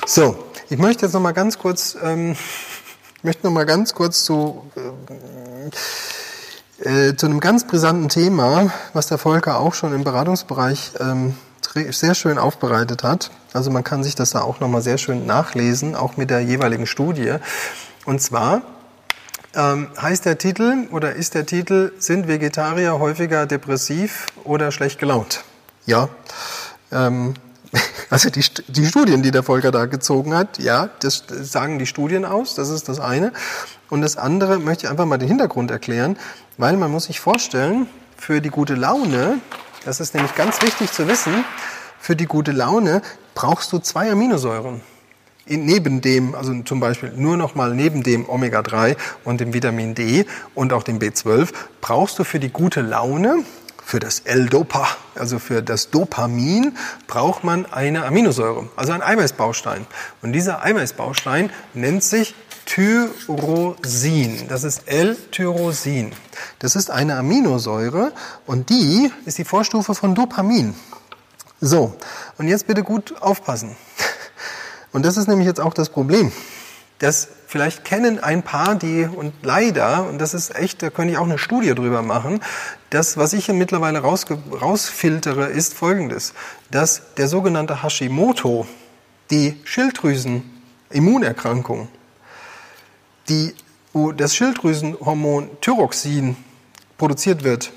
So, 0.05 0.37
ich 0.69 0.79
möchte 0.79 1.05
jetzt 1.05 1.13
noch 1.13 1.21
mal 1.21 1.33
ganz 1.33 1.59
kurz, 1.59 1.97
ähm, 2.01 2.35
ich 3.17 3.23
möchte 3.23 3.49
noch 3.49 3.65
ganz 3.65 3.93
kurz 3.93 4.23
zu 4.23 4.71
äh, 4.75 5.71
äh, 6.83 7.15
zu 7.15 7.27
einem 7.27 7.39
ganz 7.39 7.67
brisanten 7.67 8.09
Thema, 8.09 8.71
was 8.93 9.07
der 9.07 9.19
Volker 9.19 9.59
auch 9.59 9.75
schon 9.75 9.93
im 9.93 10.03
Beratungsbereich 10.03 10.93
ähm, 10.99 11.35
sehr 11.73 12.15
schön 12.15 12.37
aufbereitet 12.37 13.03
hat. 13.03 13.31
Also 13.53 13.71
man 13.71 13.83
kann 13.83 14.03
sich 14.03 14.15
das 14.15 14.31
da 14.31 14.41
auch 14.41 14.59
nochmal 14.59 14.81
sehr 14.81 14.97
schön 14.97 15.25
nachlesen, 15.25 15.95
auch 15.95 16.17
mit 16.17 16.29
der 16.29 16.41
jeweiligen 16.41 16.85
Studie. 16.85 17.35
Und 18.05 18.21
zwar 18.21 18.61
ähm, 19.55 19.87
heißt 20.01 20.25
der 20.25 20.37
Titel 20.37 20.87
oder 20.91 21.13
ist 21.13 21.35
der 21.35 21.45
Titel, 21.45 21.91
sind 21.97 22.27
Vegetarier 22.27 22.99
häufiger 22.99 23.45
depressiv 23.45 24.27
oder 24.43 24.71
schlecht 24.71 24.99
gelaunt? 24.99 25.43
Ja. 25.85 26.09
Ähm, 26.91 27.33
also 28.09 28.29
die, 28.29 28.43
die 28.67 28.85
Studien, 28.85 29.23
die 29.23 29.31
der 29.31 29.43
Volker 29.43 29.71
da 29.71 29.85
gezogen 29.85 30.33
hat, 30.33 30.59
ja, 30.59 30.89
das 30.99 31.23
sagen 31.29 31.79
die 31.79 31.85
Studien 31.85 32.25
aus, 32.25 32.55
das 32.55 32.69
ist 32.69 32.89
das 32.89 32.99
eine. 32.99 33.33
Und 33.89 34.01
das 34.01 34.17
andere 34.17 34.59
möchte 34.59 34.85
ich 34.85 34.91
einfach 34.91 35.05
mal 35.05 35.17
den 35.17 35.27
Hintergrund 35.27 35.71
erklären, 35.71 36.17
weil 36.57 36.77
man 36.77 36.91
muss 36.91 37.05
sich 37.05 37.19
vorstellen, 37.19 37.87
für 38.17 38.39
die 38.39 38.49
gute 38.49 38.75
Laune, 38.75 39.39
das 39.85 39.99
ist 39.99 40.13
nämlich 40.13 40.35
ganz 40.35 40.61
wichtig 40.61 40.91
zu 40.91 41.07
wissen, 41.07 41.43
für 41.99 42.15
die 42.15 42.25
gute 42.25 42.51
Laune 42.51 43.01
brauchst 43.35 43.71
du 43.73 43.79
zwei 43.79 44.11
Aminosäuren. 44.11 44.81
Neben 45.47 46.01
dem, 46.01 46.35
also 46.35 46.53
zum 46.63 46.79
Beispiel 46.79 47.11
nur 47.15 47.35
noch 47.35 47.55
mal 47.55 47.73
neben 47.73 48.03
dem 48.03 48.29
Omega-3 48.29 48.95
und 49.23 49.41
dem 49.41 49.53
Vitamin 49.53 49.95
D 49.95 50.25
und 50.55 50.71
auch 50.71 50.83
dem 50.83 50.99
B12, 50.99 51.49
brauchst 51.81 52.19
du 52.19 52.23
für 52.23 52.39
die 52.39 52.49
gute 52.49 52.81
Laune 52.81 53.43
für 53.91 53.99
das 53.99 54.21
L-Dopa, 54.21 54.87
also 55.15 55.37
für 55.37 55.61
das 55.61 55.89
Dopamin, 55.89 56.77
braucht 57.07 57.43
man 57.43 57.65
eine 57.65 58.05
Aminosäure, 58.05 58.69
also 58.77 58.93
ein 58.93 59.01
Eiweißbaustein. 59.01 59.85
Und 60.21 60.31
dieser 60.31 60.63
Eiweißbaustein 60.63 61.49
nennt 61.73 62.01
sich 62.01 62.33
Tyrosin. 62.65 64.47
Das 64.47 64.63
ist 64.63 64.87
L-Tyrosin. 64.87 66.13
Das 66.59 66.77
ist 66.77 66.89
eine 66.89 67.17
Aminosäure 67.17 68.13
und 68.45 68.69
die 68.69 69.11
ist 69.25 69.37
die 69.37 69.43
Vorstufe 69.43 69.93
von 69.93 70.15
Dopamin. 70.15 70.73
So, 71.59 71.93
und 72.37 72.47
jetzt 72.47 72.67
bitte 72.67 72.83
gut 72.83 73.21
aufpassen. 73.21 73.75
Und 74.93 75.05
das 75.05 75.17
ist 75.17 75.27
nämlich 75.27 75.47
jetzt 75.47 75.59
auch 75.59 75.73
das 75.73 75.89
Problem. 75.89 76.31
Das 77.01 77.27
vielleicht 77.47 77.83
kennen 77.83 78.19
ein 78.19 78.43
paar, 78.43 78.75
die, 78.75 79.05
und 79.05 79.33
leider, 79.41 80.07
und 80.07 80.19
das 80.19 80.35
ist 80.35 80.55
echt, 80.55 80.83
da 80.83 80.91
könnte 80.91 81.13
ich 81.13 81.17
auch 81.17 81.25
eine 81.25 81.39
Studie 81.39 81.73
drüber 81.73 82.03
machen, 82.03 82.41
das, 82.91 83.17
was 83.17 83.33
ich 83.33 83.47
hier 83.47 83.55
mittlerweile 83.55 83.97
raus, 83.99 84.27
rausfiltere, 84.61 85.47
ist 85.47 85.73
folgendes, 85.73 86.35
dass 86.69 87.01
der 87.17 87.27
sogenannte 87.27 87.81
Hashimoto, 87.81 88.67
die 89.31 89.59
Schilddrüsen-Immunerkrankung, 89.63 91.87
die, 93.29 93.55
wo 93.93 94.11
das 94.11 94.35
Schilddrüsenhormon 94.35 95.49
Thyroxin 95.59 96.35
produziert 96.99 97.43
wird, 97.43 97.73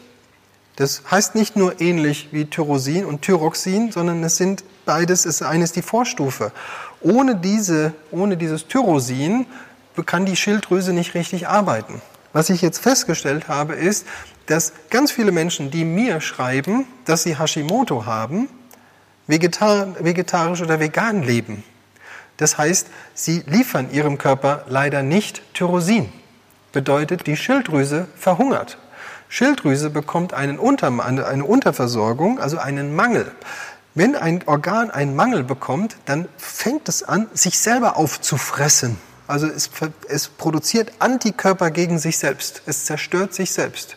das 0.77 1.03
heißt 1.11 1.35
nicht 1.35 1.57
nur 1.57 1.81
ähnlich 1.81 2.29
wie 2.33 2.45
Tyrosin 2.45 3.07
und 3.07 3.23
Thyroxin, 3.23 3.91
sondern 3.91 4.23
es 4.23 4.37
sind 4.37 4.65
beides, 4.85 5.27
ist 5.27 5.43
eines 5.43 5.73
die 5.73 5.83
Vorstufe. 5.83 6.53
Ohne, 7.01 7.37
diese, 7.37 7.93
ohne 8.11 8.37
dieses 8.37 8.67
Tyrosin 8.67 9.47
kann 10.07 10.27
die 10.27 10.37
Schilddrüse 10.37 10.93
nicht 10.93 11.15
richtig 11.15 11.49
arbeiten. 11.49 12.03
Was 12.33 12.51
ich 12.51 12.63
jetzt 12.63 12.79
festgestellt 12.79 13.49
habe, 13.49 13.75
ist, 13.75 14.07
dass 14.47 14.73
ganz 14.91 15.13
viele 15.13 15.33
Menschen, 15.33 15.71
die 15.71 15.85
mir 15.85 16.21
schreiben, 16.21 16.87
dass 17.05 17.23
sie 17.23 17.39
Hashimoto 17.39 18.05
haben, 18.07 18.49
vegetar 19.27 19.95
vegetarisch 20.01 20.61
oder 20.61 20.81
vegan 20.81 21.23
leben. 21.23 21.63
Das 22.37 22.59
heißt, 22.59 22.89
sie 23.15 23.45
liefern 23.47 23.91
ihrem 23.93 24.19
Körper 24.19 24.65
leider 24.69 25.03
nicht 25.03 25.43
Tyrosin. 25.55 26.13
Bedeutet, 26.73 27.27
die 27.29 27.37
Schilddrüse 27.37 28.09
verhungert. 28.17 28.79
Schilddrüse 29.29 29.91
bekommt 29.91 30.35
einen 30.35 30.59
Unter, 30.59 30.89
eine 30.89 31.45
Unterversorgung, 31.45 32.41
also 32.41 32.59
einen 32.59 32.95
Mangel. 32.95 33.31
Wenn 33.97 34.17
ein 34.17 34.43
Organ 34.47 34.91
einen 34.91 35.15
Mangel 35.15 35.45
bekommt, 35.45 35.97
dann 36.05 36.29
fängt 36.37 36.89
es 36.89 37.05
an, 37.05 37.29
sich 37.33 37.59
selber 37.59 37.97
aufzufressen. 37.97 38.99
Also 39.29 39.47
es, 39.47 39.71
es 40.09 40.29
produziert 40.29 40.93
Antikörper 40.99 41.71
gegen 41.71 41.99
sich 41.99 42.19
selbst. 42.19 42.63
Es 42.67 42.87
zerstört 42.87 43.35
sich 43.35 43.53
selbst. 43.53 43.97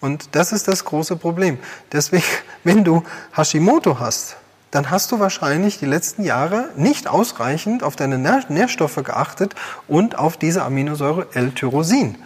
Und 0.00 0.34
das 0.34 0.50
ist 0.50 0.66
das 0.66 0.84
große 0.84 1.14
Problem. 1.14 1.58
Deswegen, 1.92 2.24
wenn 2.64 2.82
du 2.82 3.04
Hashimoto 3.36 4.00
hast, 4.00 4.36
dann 4.72 4.90
hast 4.90 5.12
du 5.12 5.20
wahrscheinlich 5.20 5.78
die 5.78 5.86
letzten 5.86 6.24
Jahre 6.24 6.68
nicht 6.76 7.08
ausreichend 7.08 7.82
auf 7.84 7.96
deine 7.96 8.18
Nährstoffe 8.18 9.02
geachtet 9.04 9.54
und 9.86 10.16
auf 10.18 10.36
diese 10.36 10.64
Aminosäure 10.64 11.28
L-Tyrosin. 11.34 12.16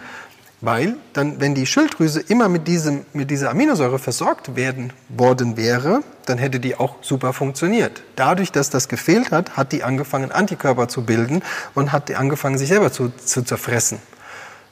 Weil 0.61 0.95
dann, 1.13 1.39
wenn 1.39 1.53
die 1.53 1.65
Schilddrüse 1.65 2.21
immer 2.21 2.49
mit, 2.49 2.67
diesem, 2.67 3.05
mit 3.13 3.29
dieser 3.29 3.51
Aminosäure 3.51 3.99
versorgt 3.99 4.55
werden 4.55 4.93
worden 5.09 5.57
wäre, 5.57 6.01
dann 6.25 6.37
hätte 6.37 6.59
die 6.59 6.75
auch 6.75 6.95
super 7.01 7.33
funktioniert. 7.33 8.03
Dadurch, 8.15 8.51
dass 8.51 8.69
das 8.69 8.87
gefehlt 8.87 9.31
hat, 9.31 9.57
hat 9.57 9.73
die 9.73 9.83
angefangen, 9.83 10.31
Antikörper 10.31 10.87
zu 10.87 11.03
bilden 11.03 11.43
und 11.73 11.91
hat 11.91 12.09
die 12.09 12.15
angefangen, 12.15 12.57
sich 12.57 12.69
selber 12.69 12.91
zu, 12.91 13.09
zu 13.09 13.43
zerfressen. 13.43 13.99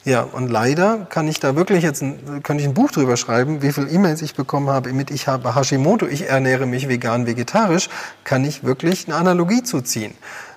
Ja, 0.06 0.22
und 0.22 0.50
leider 0.50 1.08
kann 1.10 1.30
ich 1.30 1.40
da 1.40 1.56
wirklich 1.56 1.82
jetzt 1.84 2.02
ein, 2.02 2.44
kann 2.44 2.60
ich 2.60 2.66
ein 2.66 2.74
Buch 2.74 2.92
drüber 2.92 3.16
schreiben, 3.16 3.62
wie 3.62 3.72
viele 3.72 3.90
E-Mails 3.90 4.22
ich 4.22 4.36
bekommen 4.36 4.70
habe 4.70 4.92
mit 4.92 5.12
ich 5.12 5.28
habe 5.28 5.56
Hashimoto, 5.56 6.08
ich 6.08 6.28
ernähre 6.28 6.66
mich 6.66 6.90
vegan, 6.90 7.26
vegetarisch, 7.26 7.90
kann 8.26 8.44
ich 8.44 8.66
wirklich 8.66 9.08
eine 9.08 9.16
Analogie 9.16 9.64
zuziehen. 9.64 10.14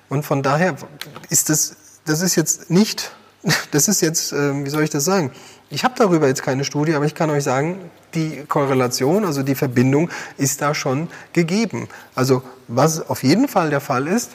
Und 0.09 0.25
von 0.25 0.43
daher 0.43 0.75
ist 1.31 1.49
das, 1.49 1.77
das 2.07 2.23
ist 2.23 2.35
jetzt 2.35 2.71
nicht 2.71 3.13
das 3.71 3.89
ist 3.89 4.01
jetzt, 4.01 4.33
ähm, 4.33 4.65
wie 4.65 4.71
soll 4.71 4.83
ich 4.83 4.91
das 4.91 5.05
sagen? 5.05 5.31
Ich 5.69 5.85
habe 5.85 5.95
darüber 5.97 6.29
jetzt 6.29 6.43
keine 6.43 6.65
Studie, 6.65 6.95
aber 6.95 7.07
ich 7.07 7.15
kann 7.15 7.31
euch 7.31 7.43
sagen, 7.43 7.91
die 8.15 8.45
Korrelation, 8.49 9.25
also 9.25 9.43
die 9.43 9.55
Verbindung 9.55 10.11
ist 10.39 10.63
da 10.63 10.75
schon 10.75 11.09
gegeben. 11.33 11.89
Also 12.15 12.43
was 12.69 13.09
auf 13.09 13.23
jeden 13.23 13.49
Fall 13.49 13.71
der 13.71 13.81
Fall 13.81 14.07
ist, 14.07 14.33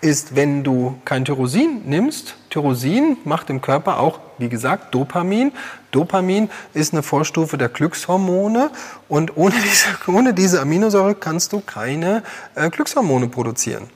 ist, 0.00 0.36
wenn 0.36 0.64
du 0.64 0.98
kein 1.04 1.24
Tyrosin 1.24 1.82
nimmst, 1.86 2.36
Tyrosin 2.50 3.16
macht 3.24 3.48
im 3.50 3.60
Körper 3.60 3.98
auch, 3.98 4.20
wie 4.38 4.48
gesagt, 4.48 4.94
Dopamin. 4.94 5.52
Dopamin 5.92 6.50
ist 6.74 6.92
eine 6.92 7.02
Vorstufe 7.02 7.56
der 7.56 7.68
Glückshormone 7.68 8.70
und 9.08 9.36
ohne 9.36 9.54
diese, 9.64 9.86
ohne 10.06 10.34
diese 10.34 10.60
Aminosäure 10.60 11.14
kannst 11.14 11.52
du 11.52 11.60
keine 11.60 12.22
äh, 12.54 12.68
Glückshormone 12.68 13.28
produzieren. 13.28 13.88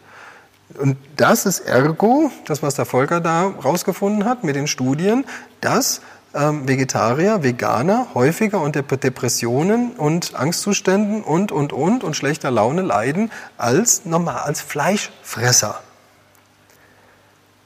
Und 0.76 0.96
das 1.16 1.46
ist 1.46 1.60
ergo, 1.60 2.30
das 2.46 2.62
was 2.62 2.74
der 2.74 2.84
Volker 2.84 3.20
da 3.20 3.46
rausgefunden 3.46 4.24
hat 4.24 4.44
mit 4.44 4.54
den 4.54 4.66
Studien, 4.66 5.24
dass 5.60 6.02
ähm, 6.34 6.68
Vegetarier, 6.68 7.42
Veganer 7.42 8.08
häufiger 8.14 8.60
unter 8.60 8.82
Depressionen 8.82 9.92
und 9.92 10.34
Angstzuständen 10.34 11.22
und, 11.22 11.52
und, 11.52 11.72
und 11.72 12.04
und 12.04 12.16
schlechter 12.16 12.50
Laune 12.50 12.82
leiden 12.82 13.30
als 13.56 14.04
normal, 14.04 14.40
als 14.40 14.60
Fleischfresser. 14.60 15.80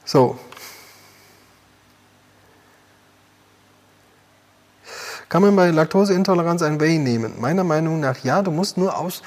So. 0.05 0.39
Kann 5.27 5.41
man 5.41 5.55
bei 5.55 5.71
Laktoseintoleranz 5.71 6.61
ein 6.61 6.79
Whey 6.79 6.99
nehmen? 6.99 7.41
Meiner 7.41 7.63
Meinung 7.63 7.99
nach 7.99 8.23
ja, 8.23 8.41
du 8.41 8.51
musst 8.51 8.77
nur 8.77 8.97
aus, 8.97 9.23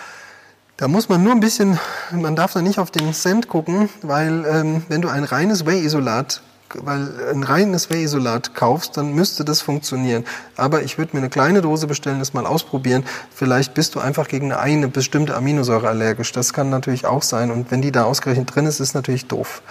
da 0.77 0.89
muss 0.89 1.09
man 1.09 1.23
nur 1.23 1.33
ein 1.33 1.41
bisschen, 1.41 1.79
man 2.13 2.37
darf 2.37 2.53
da 2.53 2.63
nicht 2.63 2.79
auf 2.79 2.91
den 2.91 3.15
Cent 3.15 3.49
gucken, 3.49 3.89
weil 4.03 4.45
ähm, 4.45 4.83
wenn 4.89 5.03
du 5.03 5.09
ein 5.09 5.25
reines 5.25 5.67
Whey-Isolat 5.67 6.43
weil 6.75 7.09
ein 7.33 7.43
reines 7.43 7.91
Whey-Isolat 7.91 8.55
kaufst, 8.55 8.97
dann 8.97 9.15
müsste 9.15 9.45
das 9.45 9.61
funktionieren. 9.61 10.25
Aber 10.57 10.83
ich 10.83 10.99
würde 10.99 11.17
mir 11.17 11.21
eine 11.21 11.31
kleine 11.31 11.63
Dose 11.63 11.87
bestellen, 11.87 12.19
das 12.19 12.35
mal 12.35 12.47
ausprobieren. 12.47 13.05
Vielleicht 13.35 13.75
bist 13.75 13.95
du 13.95 14.01
einfach 14.01 14.29
gegen 14.29 14.53
eine 14.53 14.89
bestimmte 14.89 15.37
Aminosäure 15.37 15.89
allergisch. 15.89 16.33
Das 16.33 16.53
kann 16.53 16.71
natürlich 16.71 17.07
auch 17.07 17.23
sein. 17.23 17.51
Und 17.51 17.71
wenn 17.71 17.83
die 17.83 17.93
da 17.93 18.05
ausgerechnet 18.05 18.55
drin 18.55 18.67
ist, 18.67 18.81
ist 18.81 18.95
natürlich 18.95 19.27
doof. 19.27 19.63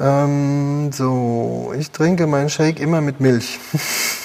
Ähm, 0.00 0.90
so, 0.92 1.72
ich 1.78 1.90
trinke 1.90 2.26
meinen 2.26 2.50
Shake 2.50 2.80
immer 2.80 3.00
mit 3.00 3.20
Milch. 3.20 3.58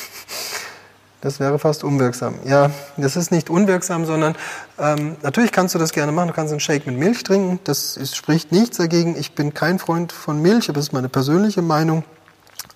Das 1.22 1.42
wäre 1.42 1.60
fast 1.60 1.84
unwirksam. 1.84 2.36
Ja, 2.46 2.72
das 2.96 3.18
ist 3.18 3.30
nicht 3.30 3.50
unwirksam, 3.50 4.06
sondern 4.06 4.36
ähm, 4.80 5.18
natürlich 5.22 5.52
kannst 5.52 5.76
du 5.76 5.80
das 5.80 5.92
gerne 5.92 6.14
machen. 6.14 6.30
Du 6.30 6.34
kannst 6.34 6.52
einen 6.52 6.62
Shake 6.62 6.88
mit 6.88 6.98
Milch 6.98 7.24
trinken. 7.24 7.60
Das 7.66 7.98
ist, 7.98 8.16
spricht 8.16 8.54
nichts 8.54 8.78
dagegen. 8.78 9.18
Ich 9.18 9.34
bin 9.36 9.54
kein 9.54 9.80
Freund 9.80 10.14
von 10.14 10.42
Milch, 10.42 10.70
aber 10.70 10.78
das 10.78 10.88
ist 10.88 10.94
meine 10.94 11.10
persönliche 11.10 11.62
Meinung. 11.62 12.06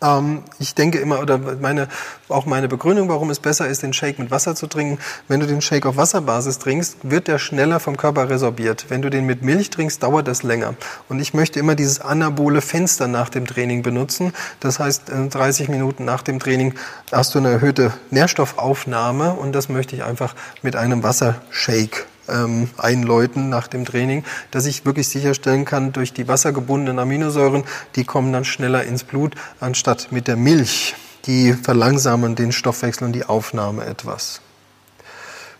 Ähm, 0.03 0.43
ich 0.59 0.75
denke 0.75 0.99
immer, 0.99 1.19
oder 1.19 1.37
meine, 1.37 1.87
auch 2.29 2.45
meine 2.45 2.67
Begründung, 2.67 3.09
warum 3.09 3.29
es 3.29 3.39
besser 3.39 3.67
ist, 3.67 3.81
den 3.81 3.93
Shake 3.93 4.19
mit 4.19 4.29
Wasser 4.29 4.53
zu 4.53 4.67
trinken. 4.67 4.99
Wenn 5.27 5.39
du 5.39 5.47
den 5.47 5.61
Shake 5.61 5.85
auf 5.85 5.97
Wasserbasis 5.97 6.59
trinkst, 6.59 6.97
wird 7.03 7.27
der 7.27 7.39
schneller 7.39 7.79
vom 7.79 7.97
Körper 7.97 8.29
resorbiert. 8.29 8.85
Wenn 8.89 9.01
du 9.01 9.09
den 9.09 9.25
mit 9.25 9.41
Milch 9.41 9.69
trinkst, 9.69 10.03
dauert 10.03 10.27
das 10.27 10.43
länger. 10.43 10.75
Und 11.09 11.19
ich 11.19 11.33
möchte 11.33 11.59
immer 11.59 11.75
dieses 11.75 12.01
anabole 12.01 12.61
Fenster 12.61 13.07
nach 13.07 13.29
dem 13.29 13.47
Training 13.47 13.81
benutzen. 13.81 14.33
Das 14.59 14.79
heißt, 14.79 15.03
30 15.29 15.69
Minuten 15.69 16.05
nach 16.05 16.21
dem 16.21 16.39
Training 16.39 16.73
hast 17.11 17.33
du 17.33 17.39
eine 17.39 17.51
erhöhte 17.51 17.93
Nährstoffaufnahme 18.11 19.33
und 19.33 19.53
das 19.53 19.69
möchte 19.69 19.95
ich 19.95 20.03
einfach 20.03 20.35
mit 20.61 20.75
einem 20.75 21.03
Wassershake 21.03 22.05
ähm, 22.27 22.69
einläuten 22.77 23.49
nach 23.49 23.67
dem 23.67 23.85
Training, 23.85 24.23
dass 24.51 24.65
ich 24.65 24.85
wirklich 24.85 25.09
sicherstellen 25.09 25.65
kann, 25.65 25.91
durch 25.91 26.13
die 26.13 26.27
wassergebundenen 26.27 26.99
Aminosäuren, 26.99 27.63
die 27.95 28.03
kommen 28.03 28.33
dann 28.33 28.45
schneller 28.45 28.83
ins 28.83 29.03
Blut, 29.03 29.35
anstatt 29.59 30.11
mit 30.11 30.27
der 30.27 30.35
Milch. 30.35 30.95
die 31.25 31.53
verlangsamen 31.53 32.35
den 32.35 32.51
Stoffwechsel 32.51 33.05
und 33.05 33.13
die 33.13 33.25
Aufnahme 33.25 33.85
etwas. 33.85 34.41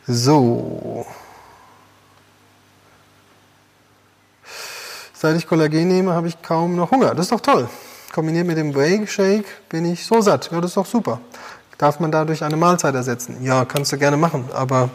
So. 0.05 1.05
Seit 5.13 5.37
ich 5.37 5.47
Kollagen 5.47 5.87
nehme, 5.87 6.13
habe 6.13 6.27
ich 6.27 6.41
kaum 6.41 6.75
noch 6.75 6.91
Hunger. 6.91 7.15
Das 7.15 7.27
ist 7.27 7.31
doch 7.31 7.39
toll. 7.39 7.69
Kombiniert 8.11 8.45
mit 8.45 8.57
dem 8.57 8.75
Whey 8.75 9.07
Shake 9.07 9.45
bin 9.69 9.85
ich 9.85 10.05
so 10.05 10.21
satt. 10.21 10.49
Ja, 10.51 10.59
das 10.59 10.71
ist 10.71 10.77
doch 10.77 10.85
super. 10.85 11.21
Darf 11.77 11.99
man 11.99 12.11
dadurch 12.11 12.43
eine 12.43 12.57
Mahlzeit 12.57 12.93
ersetzen? 12.93 13.37
Ja, 13.41 13.65
kannst 13.65 13.91
du 13.93 13.97
gerne 13.97 14.17
machen, 14.17 14.49
aber 14.53 14.89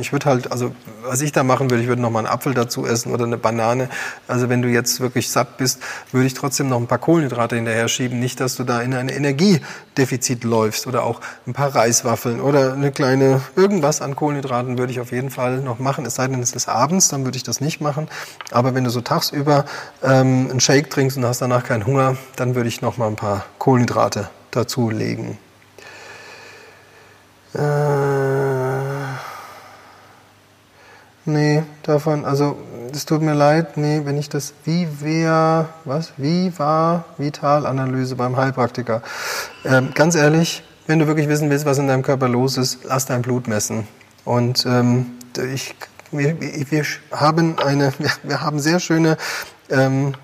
ich 0.00 0.12
würde 0.12 0.26
halt, 0.26 0.50
also 0.50 0.72
was 1.02 1.20
ich 1.20 1.32
da 1.32 1.44
machen 1.44 1.70
würde, 1.70 1.82
ich 1.82 1.88
würde 1.88 2.02
noch 2.02 2.10
mal 2.10 2.20
einen 2.20 2.28
Apfel 2.28 2.54
dazu 2.54 2.86
essen 2.86 3.12
oder 3.12 3.24
eine 3.24 3.36
Banane. 3.36 3.88
Also 4.26 4.48
wenn 4.48 4.62
du 4.62 4.68
jetzt 4.68 5.00
wirklich 5.00 5.30
satt 5.30 5.58
bist, 5.58 5.80
würde 6.10 6.26
ich 6.26 6.34
trotzdem 6.34 6.68
noch 6.68 6.78
ein 6.78 6.88
paar 6.88 6.98
Kohlenhydrate 6.98 7.56
hinterher 7.56 7.88
schieben. 7.88 8.18
Nicht, 8.18 8.40
dass 8.40 8.56
du 8.56 8.64
da 8.64 8.82
in 8.82 8.94
ein 8.94 9.08
Energiedefizit 9.08 10.42
läufst 10.44 10.86
oder 10.86 11.04
auch 11.04 11.20
ein 11.46 11.52
paar 11.52 11.74
Reiswaffeln 11.74 12.40
oder 12.40 12.72
eine 12.72 12.90
kleine 12.90 13.42
irgendwas 13.54 14.02
an 14.02 14.16
Kohlenhydraten 14.16 14.76
würde 14.76 14.92
ich 14.92 15.00
auf 15.00 15.12
jeden 15.12 15.30
Fall 15.30 15.58
noch 15.58 15.78
machen. 15.78 16.04
Es 16.04 16.16
sei 16.16 16.26
denn, 16.26 16.42
es 16.42 16.52
ist 16.52 16.68
abends, 16.68 17.08
dann 17.08 17.24
würde 17.24 17.36
ich 17.36 17.44
das 17.44 17.60
nicht 17.60 17.80
machen. 17.80 18.08
Aber 18.50 18.74
wenn 18.74 18.84
du 18.84 18.90
so 18.90 19.00
tagsüber 19.00 19.66
ähm, 20.02 20.48
einen 20.50 20.60
Shake 20.60 20.90
trinkst 20.90 21.16
und 21.16 21.24
hast 21.24 21.42
danach 21.42 21.64
keinen 21.64 21.86
Hunger, 21.86 22.16
dann 22.36 22.56
würde 22.56 22.68
ich 22.68 22.82
noch 22.82 22.96
mal 22.96 23.06
ein 23.06 23.16
paar 23.16 23.44
Kohlenhydrate 23.58 24.28
dazulegen. 24.50 25.38
Äh 27.54 28.19
Nee, 31.32 31.62
davon, 31.84 32.24
also 32.24 32.56
es 32.92 33.06
tut 33.06 33.22
mir 33.22 33.34
leid, 33.34 33.76
nee, 33.76 34.00
wenn 34.04 34.18
ich 34.18 34.28
das 34.28 34.52
wie 34.64 34.88
wer, 34.98 35.68
was, 35.84 36.12
wie 36.16 36.52
war 36.58 37.04
Vitalanalyse 37.18 38.16
beim 38.16 38.36
Heilpraktiker. 38.36 39.00
Ähm, 39.64 39.90
ganz 39.94 40.16
ehrlich, 40.16 40.64
wenn 40.88 40.98
du 40.98 41.06
wirklich 41.06 41.28
wissen 41.28 41.48
willst, 41.48 41.66
was 41.66 41.78
in 41.78 41.86
deinem 41.86 42.02
Körper 42.02 42.28
los 42.28 42.56
ist, 42.56 42.80
lass 42.82 43.06
dein 43.06 43.22
Blut 43.22 43.46
messen. 43.46 43.86
Und 44.24 44.66
ähm, 44.66 45.12
ich, 45.54 45.76
wir, 46.10 46.40
wir 46.40 46.84
haben 47.12 47.60
eine, 47.60 47.92
wir 48.24 48.40
haben 48.40 48.58
sehr 48.58 48.80
schöne 48.80 49.16
ähm, 49.68 50.14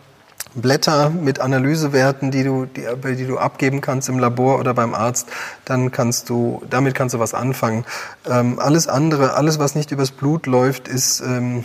Blätter 0.57 1.11
mit 1.11 1.39
Analysewerten, 1.39 2.31
die 2.31 2.43
du, 2.43 2.67
die, 2.67 2.87
die, 3.17 3.27
du 3.27 3.39
abgeben 3.39 3.81
kannst 3.81 4.09
im 4.09 4.19
Labor 4.19 4.59
oder 4.59 4.75
beim 4.75 4.95
Arzt, 4.95 5.29
dann 5.65 5.93
kannst 5.93 6.29
du, 6.29 6.63
damit 6.69 6.95
kannst 6.95 7.15
du 7.15 7.19
was 7.19 7.35
anfangen. 7.35 7.85
Ähm, 8.29 8.59
alles 8.59 8.89
andere, 8.89 9.35
alles 9.35 9.59
was 9.59 9.75
nicht 9.75 9.93
übers 9.93 10.11
Blut 10.11 10.47
läuft, 10.47 10.89
ist 10.89 11.21
ähm, 11.21 11.65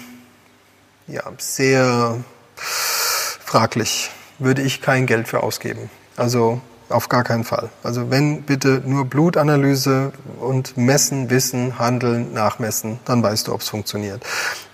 ja, 1.07 1.23
sehr 1.37 2.17
fraglich. 2.55 4.11
Würde 4.39 4.61
ich 4.61 4.81
kein 4.81 5.05
Geld 5.05 5.27
für 5.27 5.43
ausgeben. 5.43 5.89
Also 6.17 6.61
auf 6.91 7.09
gar 7.09 7.23
keinen 7.23 7.43
Fall. 7.43 7.69
Also 7.83 8.09
wenn 8.11 8.43
bitte 8.43 8.81
nur 8.85 9.05
Blutanalyse 9.05 10.11
und 10.39 10.77
messen, 10.77 11.29
wissen, 11.29 11.79
handeln, 11.79 12.33
nachmessen, 12.33 12.99
dann 13.05 13.23
weißt 13.23 13.47
du, 13.47 13.53
ob 13.53 13.61
es 13.61 13.69
funktioniert. 13.69 14.23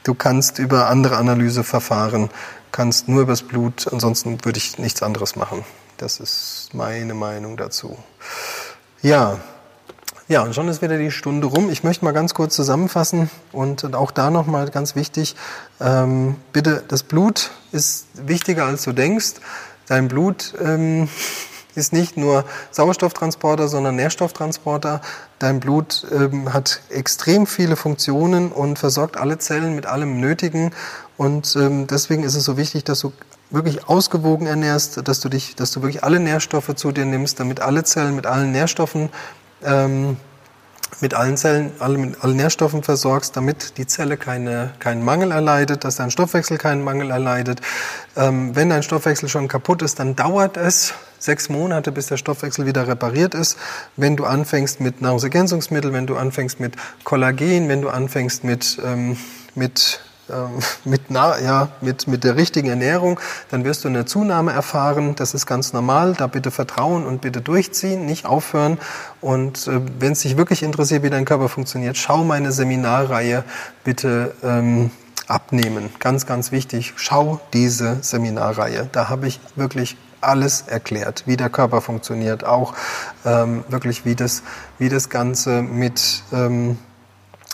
Du 0.03 0.13
kannst 0.13 0.59
über 0.59 0.88
andere 0.88 1.18
Analyseverfahren 1.18 2.30
kannst 2.78 3.07
nur 3.07 3.23
übers 3.23 3.41
Blut, 3.41 3.91
ansonsten 3.91 4.45
würde 4.45 4.59
ich 4.59 4.78
nichts 4.78 5.01
anderes 5.01 5.36
machen. 5.36 5.65
Das 5.97 6.19
ist 6.19 6.69
meine 6.73 7.15
Meinung 7.15 7.57
dazu. 7.57 7.97
Ja, 9.01 9.39
ja, 10.28 10.43
und 10.43 10.53
schon 10.53 10.67
ist 10.67 10.84
wieder 10.84 10.99
die 10.99 11.09
Stunde 11.09 11.47
rum. 11.47 11.71
Ich 11.71 11.84
möchte 11.84 12.05
mal 12.05 12.11
ganz 12.11 12.36
kurz 12.36 12.55
zusammenfassen 12.55 13.32
und 13.51 13.95
auch 13.95 14.11
da 14.11 14.30
nochmal 14.30 14.69
ganz 14.69 14.95
wichtig, 14.95 15.36
ähm, 15.82 16.36
bitte, 16.53 16.84
das 16.88 17.01
Blut 17.01 17.49
ist 17.71 18.05
wichtiger 18.13 18.65
als 18.65 18.84
du 18.84 18.91
denkst. 18.91 19.36
Dein 19.88 20.07
Blut 20.07 20.53
ähm, 20.63 21.09
ist 21.73 21.93
nicht 21.93 22.15
nur 22.15 22.45
Sauerstofftransporter, 22.69 23.69
sondern 23.69 23.95
Nährstofftransporter. 23.95 25.01
Dein 25.39 25.59
Blut 25.59 26.05
ähm, 26.11 26.53
hat 26.53 26.82
extrem 26.89 27.47
viele 27.47 27.75
Funktionen 27.75 28.51
und 28.51 28.78
versorgt 28.78 29.17
alle 29.17 29.39
Zellen 29.39 29.75
mit 29.75 29.88
allem 29.88 30.19
Nötigen. 30.19 30.73
Und 31.18 31.55
ähm, 31.55 31.88
deswegen 31.88 32.24
ist 32.24 32.36
es 32.36 32.43
so 32.43 32.57
wichtig, 32.57 32.84
dass 32.84 32.99
du 32.99 33.11
wirklich 33.49 33.88
ausgewogen 33.88 34.45
ernährst, 34.45 35.07
dass 35.07 35.20
du 35.20 35.30
dich, 35.30 35.55
dass 35.55 35.72
du 35.72 35.82
wirklich 35.82 36.03
alle 36.03 36.20
Nährstoffe 36.20 36.76
zu 36.76 36.91
dir 36.91 37.05
nimmst, 37.05 37.39
damit 37.39 37.59
alle 37.59 37.84
Zellen 37.84 38.15
mit 38.15 38.26
allen 38.26 38.51
Nährstoffen 38.51 39.09
ähm, 39.63 40.18
mit 41.01 41.13
allen 41.13 41.38
Zellen, 41.38 41.72
alle, 41.80 41.97
mit 41.97 42.24
allen 42.24 42.38
Nährstoffen 42.38 42.82
versorgst, 42.82 43.36
damit 43.36 43.78
die 43.78 43.86
Zelle 43.86 44.18
keine, 44.18 44.74
keinen 44.80 45.03
Mangel 45.03 45.32
erleidet, 45.32 45.84
dass 45.84 45.97
dein 45.97 46.11
Stoffwechsel 46.11 46.57
keinen 46.57 46.84
Mangel 46.84 47.11
erleidet. 47.11 47.61
Ähm, 48.15 48.55
wenn 48.55 48.70
dein 48.70 48.84
Stoffwechsel 48.84 49.30
schon 49.30 49.47
kaputt 49.47 49.82
ist, 49.82 49.99
dann 49.99 50.15
dauert 50.15 50.57
es 50.57 50.93
sechs 51.20 51.49
Monate, 51.49 51.91
bis 51.91 52.07
der 52.07 52.18
Stoffwechsel 52.18 52.65
wieder 52.65 52.88
repariert 52.88 53.36
ist. 53.36 53.57
Wenn 53.95 54.15
du 54.15 54.26
anfängst 54.26 54.80
mit 54.80 55.01
Nahrungsergänzungsmitteln, 55.01 55.93
wenn 55.93 56.07
du 56.07 56.15
anfängst 56.15 56.59
mit 56.59 56.76
Kollagen, 57.03 57.70
wenn 57.70 57.82
du 57.82 57.89
anfängst 57.89 58.43
mit, 58.43 58.80
ähm, 58.84 59.18
mit 59.55 59.99
mit, 60.84 61.09
na, 61.09 61.39
ja, 61.39 61.69
mit, 61.82 62.07
mit 62.07 62.23
der 62.23 62.36
richtigen 62.36 62.69
Ernährung, 62.69 63.19
dann 63.49 63.63
wirst 63.63 63.84
du 63.84 63.88
eine 63.88 64.05
Zunahme 64.05 64.51
erfahren. 64.51 65.15
Das 65.15 65.34
ist 65.34 65.45
ganz 65.45 65.73
normal. 65.73 66.13
Da 66.17 66.28
bitte 66.28 66.51
vertrauen 66.51 67.05
und 67.05 67.21
bitte 67.21 67.41
durchziehen, 67.41 68.05
nicht 68.05 68.25
aufhören. 68.25 68.78
Und 69.21 69.67
äh, 69.67 69.82
wenn 69.99 70.13
es 70.13 70.21
dich 70.21 70.38
wirklich 70.38 70.63
interessiert, 70.63 71.03
wie 71.03 71.09
dein 71.09 71.25
Körper 71.25 71.49
funktioniert, 71.49 71.97
schau 71.97 72.23
meine 72.23 72.51
Seminarreihe 72.51 73.43
bitte 73.84 74.36
ähm, 74.43 74.91
abnehmen. 75.28 75.89
Ganz, 75.99 76.25
ganz 76.25 76.51
wichtig. 76.51 76.93
Schau 76.95 77.39
diese 77.53 77.97
Seminarreihe. 78.01 78.89
Da 78.91 79.09
habe 79.09 79.28
ich 79.28 79.39
wirklich 79.55 79.97
alles 80.21 80.61
erklärt, 80.61 81.23
wie 81.25 81.38
der 81.38 81.49
Körper 81.49 81.82
funktioniert, 81.82 82.43
auch 82.43 82.73
ähm, 83.23 83.63
wirklich 83.69 84.03
wie 84.05 84.15
das, 84.15 84.43
wie 84.80 84.89
das 84.89 85.09
Ganze 85.09 85.61
mit 85.61 86.23
ähm, 86.34 86.80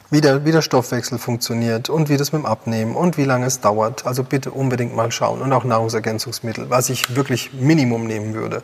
wie 0.09 0.21
der, 0.21 0.45
wie 0.45 0.51
der 0.51 0.61
Stoffwechsel 0.61 1.17
funktioniert 1.17 1.89
und 1.89 2.09
wie 2.09 2.17
das 2.17 2.31
mit 2.31 2.41
dem 2.41 2.45
Abnehmen 2.45 2.95
und 2.95 3.17
wie 3.17 3.23
lange 3.23 3.45
es 3.45 3.61
dauert. 3.61 4.05
Also 4.05 4.23
bitte 4.23 4.51
unbedingt 4.51 4.95
mal 4.95 5.11
schauen 5.11 5.41
und 5.41 5.51
auch 5.53 5.63
Nahrungsergänzungsmittel, 5.63 6.69
was 6.69 6.89
ich 6.89 7.15
wirklich 7.15 7.53
Minimum 7.53 8.05
nehmen 8.05 8.33
würde. 8.33 8.63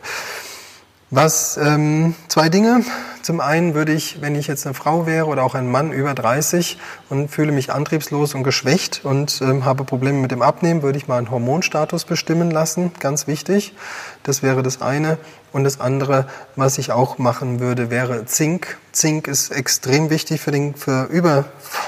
Was 1.12 1.56
ähm, 1.56 2.14
zwei 2.28 2.48
Dinge. 2.48 2.84
Zum 3.22 3.40
einen 3.40 3.74
würde 3.74 3.92
ich, 3.92 4.22
wenn 4.22 4.36
ich 4.36 4.46
jetzt 4.46 4.64
eine 4.64 4.74
Frau 4.74 5.06
wäre 5.06 5.26
oder 5.26 5.42
auch 5.42 5.56
ein 5.56 5.68
Mann 5.68 5.90
über 5.90 6.14
30 6.14 6.78
und 7.08 7.28
fühle 7.28 7.50
mich 7.50 7.72
antriebslos 7.72 8.36
und 8.36 8.44
geschwächt 8.44 9.00
und 9.04 9.42
ähm, 9.42 9.64
habe 9.64 9.82
Probleme 9.82 10.18
mit 10.18 10.30
dem 10.30 10.40
Abnehmen, 10.40 10.82
würde 10.82 10.98
ich 10.98 11.08
mal 11.08 11.18
einen 11.18 11.32
Hormonstatus 11.32 12.04
bestimmen 12.04 12.52
lassen. 12.52 12.92
Ganz 13.00 13.26
wichtig. 13.26 13.74
Das 14.22 14.44
wäre 14.44 14.62
das 14.62 14.82
eine. 14.82 15.18
Und 15.52 15.64
das 15.64 15.80
andere, 15.80 16.26
was 16.56 16.78
ich 16.78 16.92
auch 16.92 17.18
machen 17.18 17.60
würde, 17.60 17.90
wäre 17.90 18.24
Zink. 18.26 18.78
Zink 18.92 19.26
ist 19.26 19.50
extrem 19.50 20.10
wichtig 20.10 20.40
für, 20.40 20.50
den, 20.50 20.74
für 20.74 21.04
über 21.04 21.46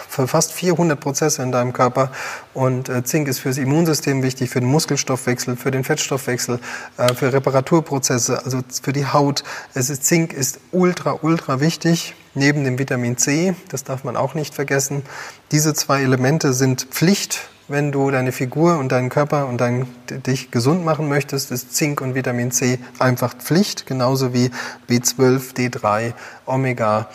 für 0.08 0.28
fast 0.28 0.52
400 0.52 0.98
Prozesse 1.00 1.42
in 1.42 1.52
deinem 1.52 1.72
Körper. 1.72 2.10
Und 2.54 2.88
äh, 2.88 3.02
Zink 3.02 3.28
ist 3.28 3.38
fürs 3.38 3.56
Immunsystem 3.56 4.22
wichtig, 4.22 4.50
für 4.50 4.60
den 4.60 4.68
Muskelstoffwechsel, 4.68 5.56
für 5.56 5.70
den 5.70 5.84
Fettstoffwechsel, 5.84 6.60
äh, 6.98 7.14
für 7.14 7.32
Reparaturprozesse, 7.32 8.44
also 8.44 8.60
für 8.82 8.92
die 8.92 9.06
Haut. 9.06 9.42
Es 9.74 9.90
ist, 9.90 10.04
Zink 10.04 10.32
ist 10.32 10.60
ultra, 10.70 11.18
ultra 11.22 11.60
wichtig. 11.60 12.14
Neben 12.34 12.64
dem 12.64 12.78
Vitamin 12.78 13.18
C, 13.18 13.54
das 13.68 13.84
darf 13.84 14.04
man 14.04 14.16
auch 14.16 14.34
nicht 14.34 14.54
vergessen. 14.54 15.02
Diese 15.50 15.74
zwei 15.74 16.02
Elemente 16.02 16.54
sind 16.54 16.86
Pflicht 16.90 17.50
wenn 17.68 17.92
du 17.92 18.10
deine 18.10 18.32
Figur 18.32 18.78
und 18.78 18.92
deinen 18.92 19.08
Körper 19.08 19.46
und 19.46 19.60
dein, 19.60 19.86
dich 20.08 20.50
gesund 20.50 20.84
machen 20.84 21.08
möchtest, 21.08 21.50
ist 21.50 21.74
Zink 21.74 22.00
und 22.00 22.14
Vitamin 22.14 22.50
C 22.50 22.78
einfach 22.98 23.34
Pflicht, 23.34 23.86
genauso 23.86 24.34
wie 24.34 24.50
B12, 24.88 25.54
D3, 25.54 26.12
Omega 26.46 27.08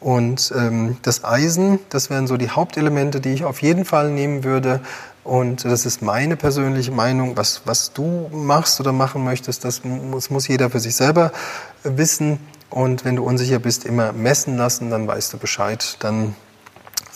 und 0.00 0.52
ähm, 0.54 0.98
das 1.02 1.24
Eisen. 1.24 1.78
Das 1.88 2.10
wären 2.10 2.26
so 2.26 2.36
die 2.36 2.50
Hauptelemente, 2.50 3.20
die 3.20 3.30
ich 3.30 3.44
auf 3.44 3.62
jeden 3.62 3.84
Fall 3.84 4.10
nehmen 4.10 4.44
würde. 4.44 4.80
Und 5.24 5.64
das 5.64 5.86
ist 5.86 6.02
meine 6.02 6.36
persönliche 6.36 6.92
Meinung. 6.92 7.36
Was, 7.36 7.62
was 7.64 7.94
du 7.94 8.28
machst 8.30 8.78
oder 8.80 8.92
machen 8.92 9.24
möchtest, 9.24 9.64
das 9.64 9.82
muss, 9.82 10.28
muss 10.28 10.46
jeder 10.46 10.68
für 10.68 10.80
sich 10.80 10.94
selber 10.94 11.32
wissen. 11.82 12.38
Und 12.68 13.06
wenn 13.06 13.16
du 13.16 13.24
unsicher 13.24 13.58
bist, 13.58 13.86
immer 13.86 14.12
messen 14.12 14.58
lassen, 14.58 14.90
dann 14.90 15.06
weißt 15.06 15.32
du 15.32 15.38
Bescheid. 15.38 15.96
Dann 16.00 16.36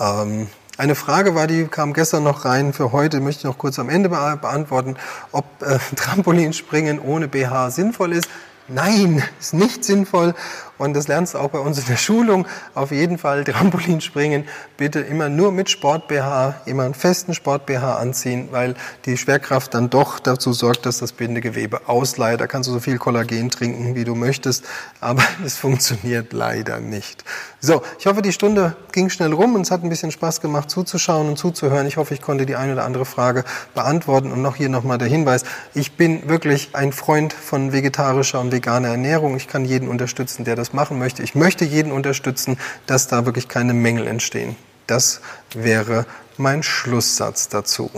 ähm, 0.01 0.47
eine 0.79 0.95
Frage 0.95 1.35
war, 1.35 1.49
die 1.49 1.67
kam 1.67 1.93
gestern 1.93 2.23
noch 2.23 2.45
rein. 2.45 2.73
Für 2.73 2.93
heute 2.93 3.21
möchte 3.21 3.41
ich 3.41 3.45
noch 3.45 3.59
kurz 3.59 3.79
am 3.81 3.91
Ende 3.91 4.09
beantworten, 4.09 4.97
ob 5.33 5.45
äh, 5.61 5.79
Trampolinspringen 5.97 7.01
ohne 7.01 7.27
BH 7.27 7.71
sinnvoll 7.71 8.13
ist. 8.13 8.29
Nein, 8.69 9.23
ist 9.41 9.55
nicht 9.55 9.83
sinnvoll. 9.83 10.35
Und 10.77 10.95
das 10.95 11.09
lernst 11.09 11.35
du 11.35 11.39
auch 11.39 11.49
bei 11.49 11.59
uns 11.59 11.79
in 11.79 11.87
der 11.87 11.97
Schulung. 11.97 12.47
Auf 12.75 12.93
jeden 12.93 13.19
Fall 13.19 13.43
Trampolinspringen 13.45 14.45
bitte 14.77 15.01
immer 15.01 15.29
nur 15.29 15.51
mit 15.51 15.71
Sport-BH, 15.71 16.63
immer 16.67 16.85
einen 16.85 16.95
festen 16.95 17.35
Sport-BH 17.35 17.97
anziehen, 17.97 18.49
weil 18.53 18.75
die 19.05 19.17
Schwerkraft 19.17 19.75
dann 19.75 19.91
doch 19.91 20.21
dazu 20.21 20.53
sorgt, 20.53 20.87
dass 20.87 20.99
das 20.99 21.13
Bindegewebe 21.13 21.89
ausleiht. 21.89 22.41
Da 22.41 22.47
kannst 22.47 22.69
du 22.69 22.73
so 22.73 22.81
viel 22.81 22.99
Kollagen 22.99 23.51
trinken, 23.51 23.97
wie 23.97 24.05
du 24.05 24.15
möchtest, 24.15 24.65
aber 25.01 25.23
es 25.45 25.57
funktioniert 25.57 26.33
leider 26.33 26.79
nicht. 26.79 27.25
So, 27.61 27.83
ich 27.99 28.07
hoffe, 28.07 28.23
die 28.23 28.33
Stunde 28.33 28.77
ging 28.93 29.11
schnell 29.11 29.33
rum 29.33 29.57
und 29.57 29.63
es 29.63 29.73
hat 29.73 29.83
ein 29.83 29.89
bisschen 29.89 30.13
Spaß 30.13 30.41
gemacht 30.41 30.71
zuzuschauen 30.71 31.29
und 31.29 31.37
zuzuhören. 31.37 31.89
Ich 31.89 31.97
hoffe, 31.97 32.15
ich 32.15 32.23
konnte 32.23 32.47
die 32.47 32.55
eine 32.55 32.73
oder 32.75 32.85
andere 32.85 33.05
Frage 33.05 33.45
beantworten. 33.75 34.31
Und 34.31 34.43
noch 34.43 34.55
hier 34.55 34.69
nochmal 34.69 34.99
der 34.99 35.09
Hinweis, 35.09 35.43
ich 35.75 35.97
bin 35.97 36.29
wirklich 36.29 36.77
ein 36.77 36.93
Freund 36.93 37.33
von 37.33 37.73
vegetarischer 37.73 38.39
und 38.39 38.53
veganer 38.53 38.89
Ernährung. 38.89 39.35
Ich 39.37 39.49
kann 39.49 39.65
jeden 39.65 39.89
unterstützen, 39.89 40.45
der 40.45 40.55
das 40.55 40.73
machen 40.73 41.01
möchte. 41.01 41.25
Ich 41.25 41.35
möchte 41.35 41.65
jeden 41.65 41.91
unterstützen, 41.91 42.59
dass 42.87 43.09
da 43.09 43.27
wirklich 43.27 43.49
keine 43.49 43.75
Mängel 43.75 44.07
entstehen. 44.07 44.55
Das 44.87 45.21
wäre 45.53 46.07
mein 46.37 46.63
Schlusssatz 46.63 47.49
dazu. 47.49 47.91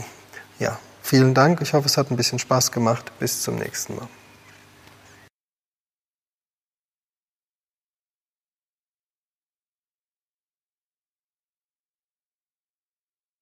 Ja, 0.58 0.78
vielen 1.02 1.34
Dank. 1.34 1.60
Ich 1.60 1.74
hoffe, 1.74 1.86
es 1.86 1.98
hat 1.98 2.10
ein 2.10 2.16
bisschen 2.16 2.38
Spaß 2.38 2.72
gemacht. 2.72 3.12
Bis 3.18 3.42
zum 3.42 3.56
nächsten 3.56 3.96
Mal. 3.96 4.08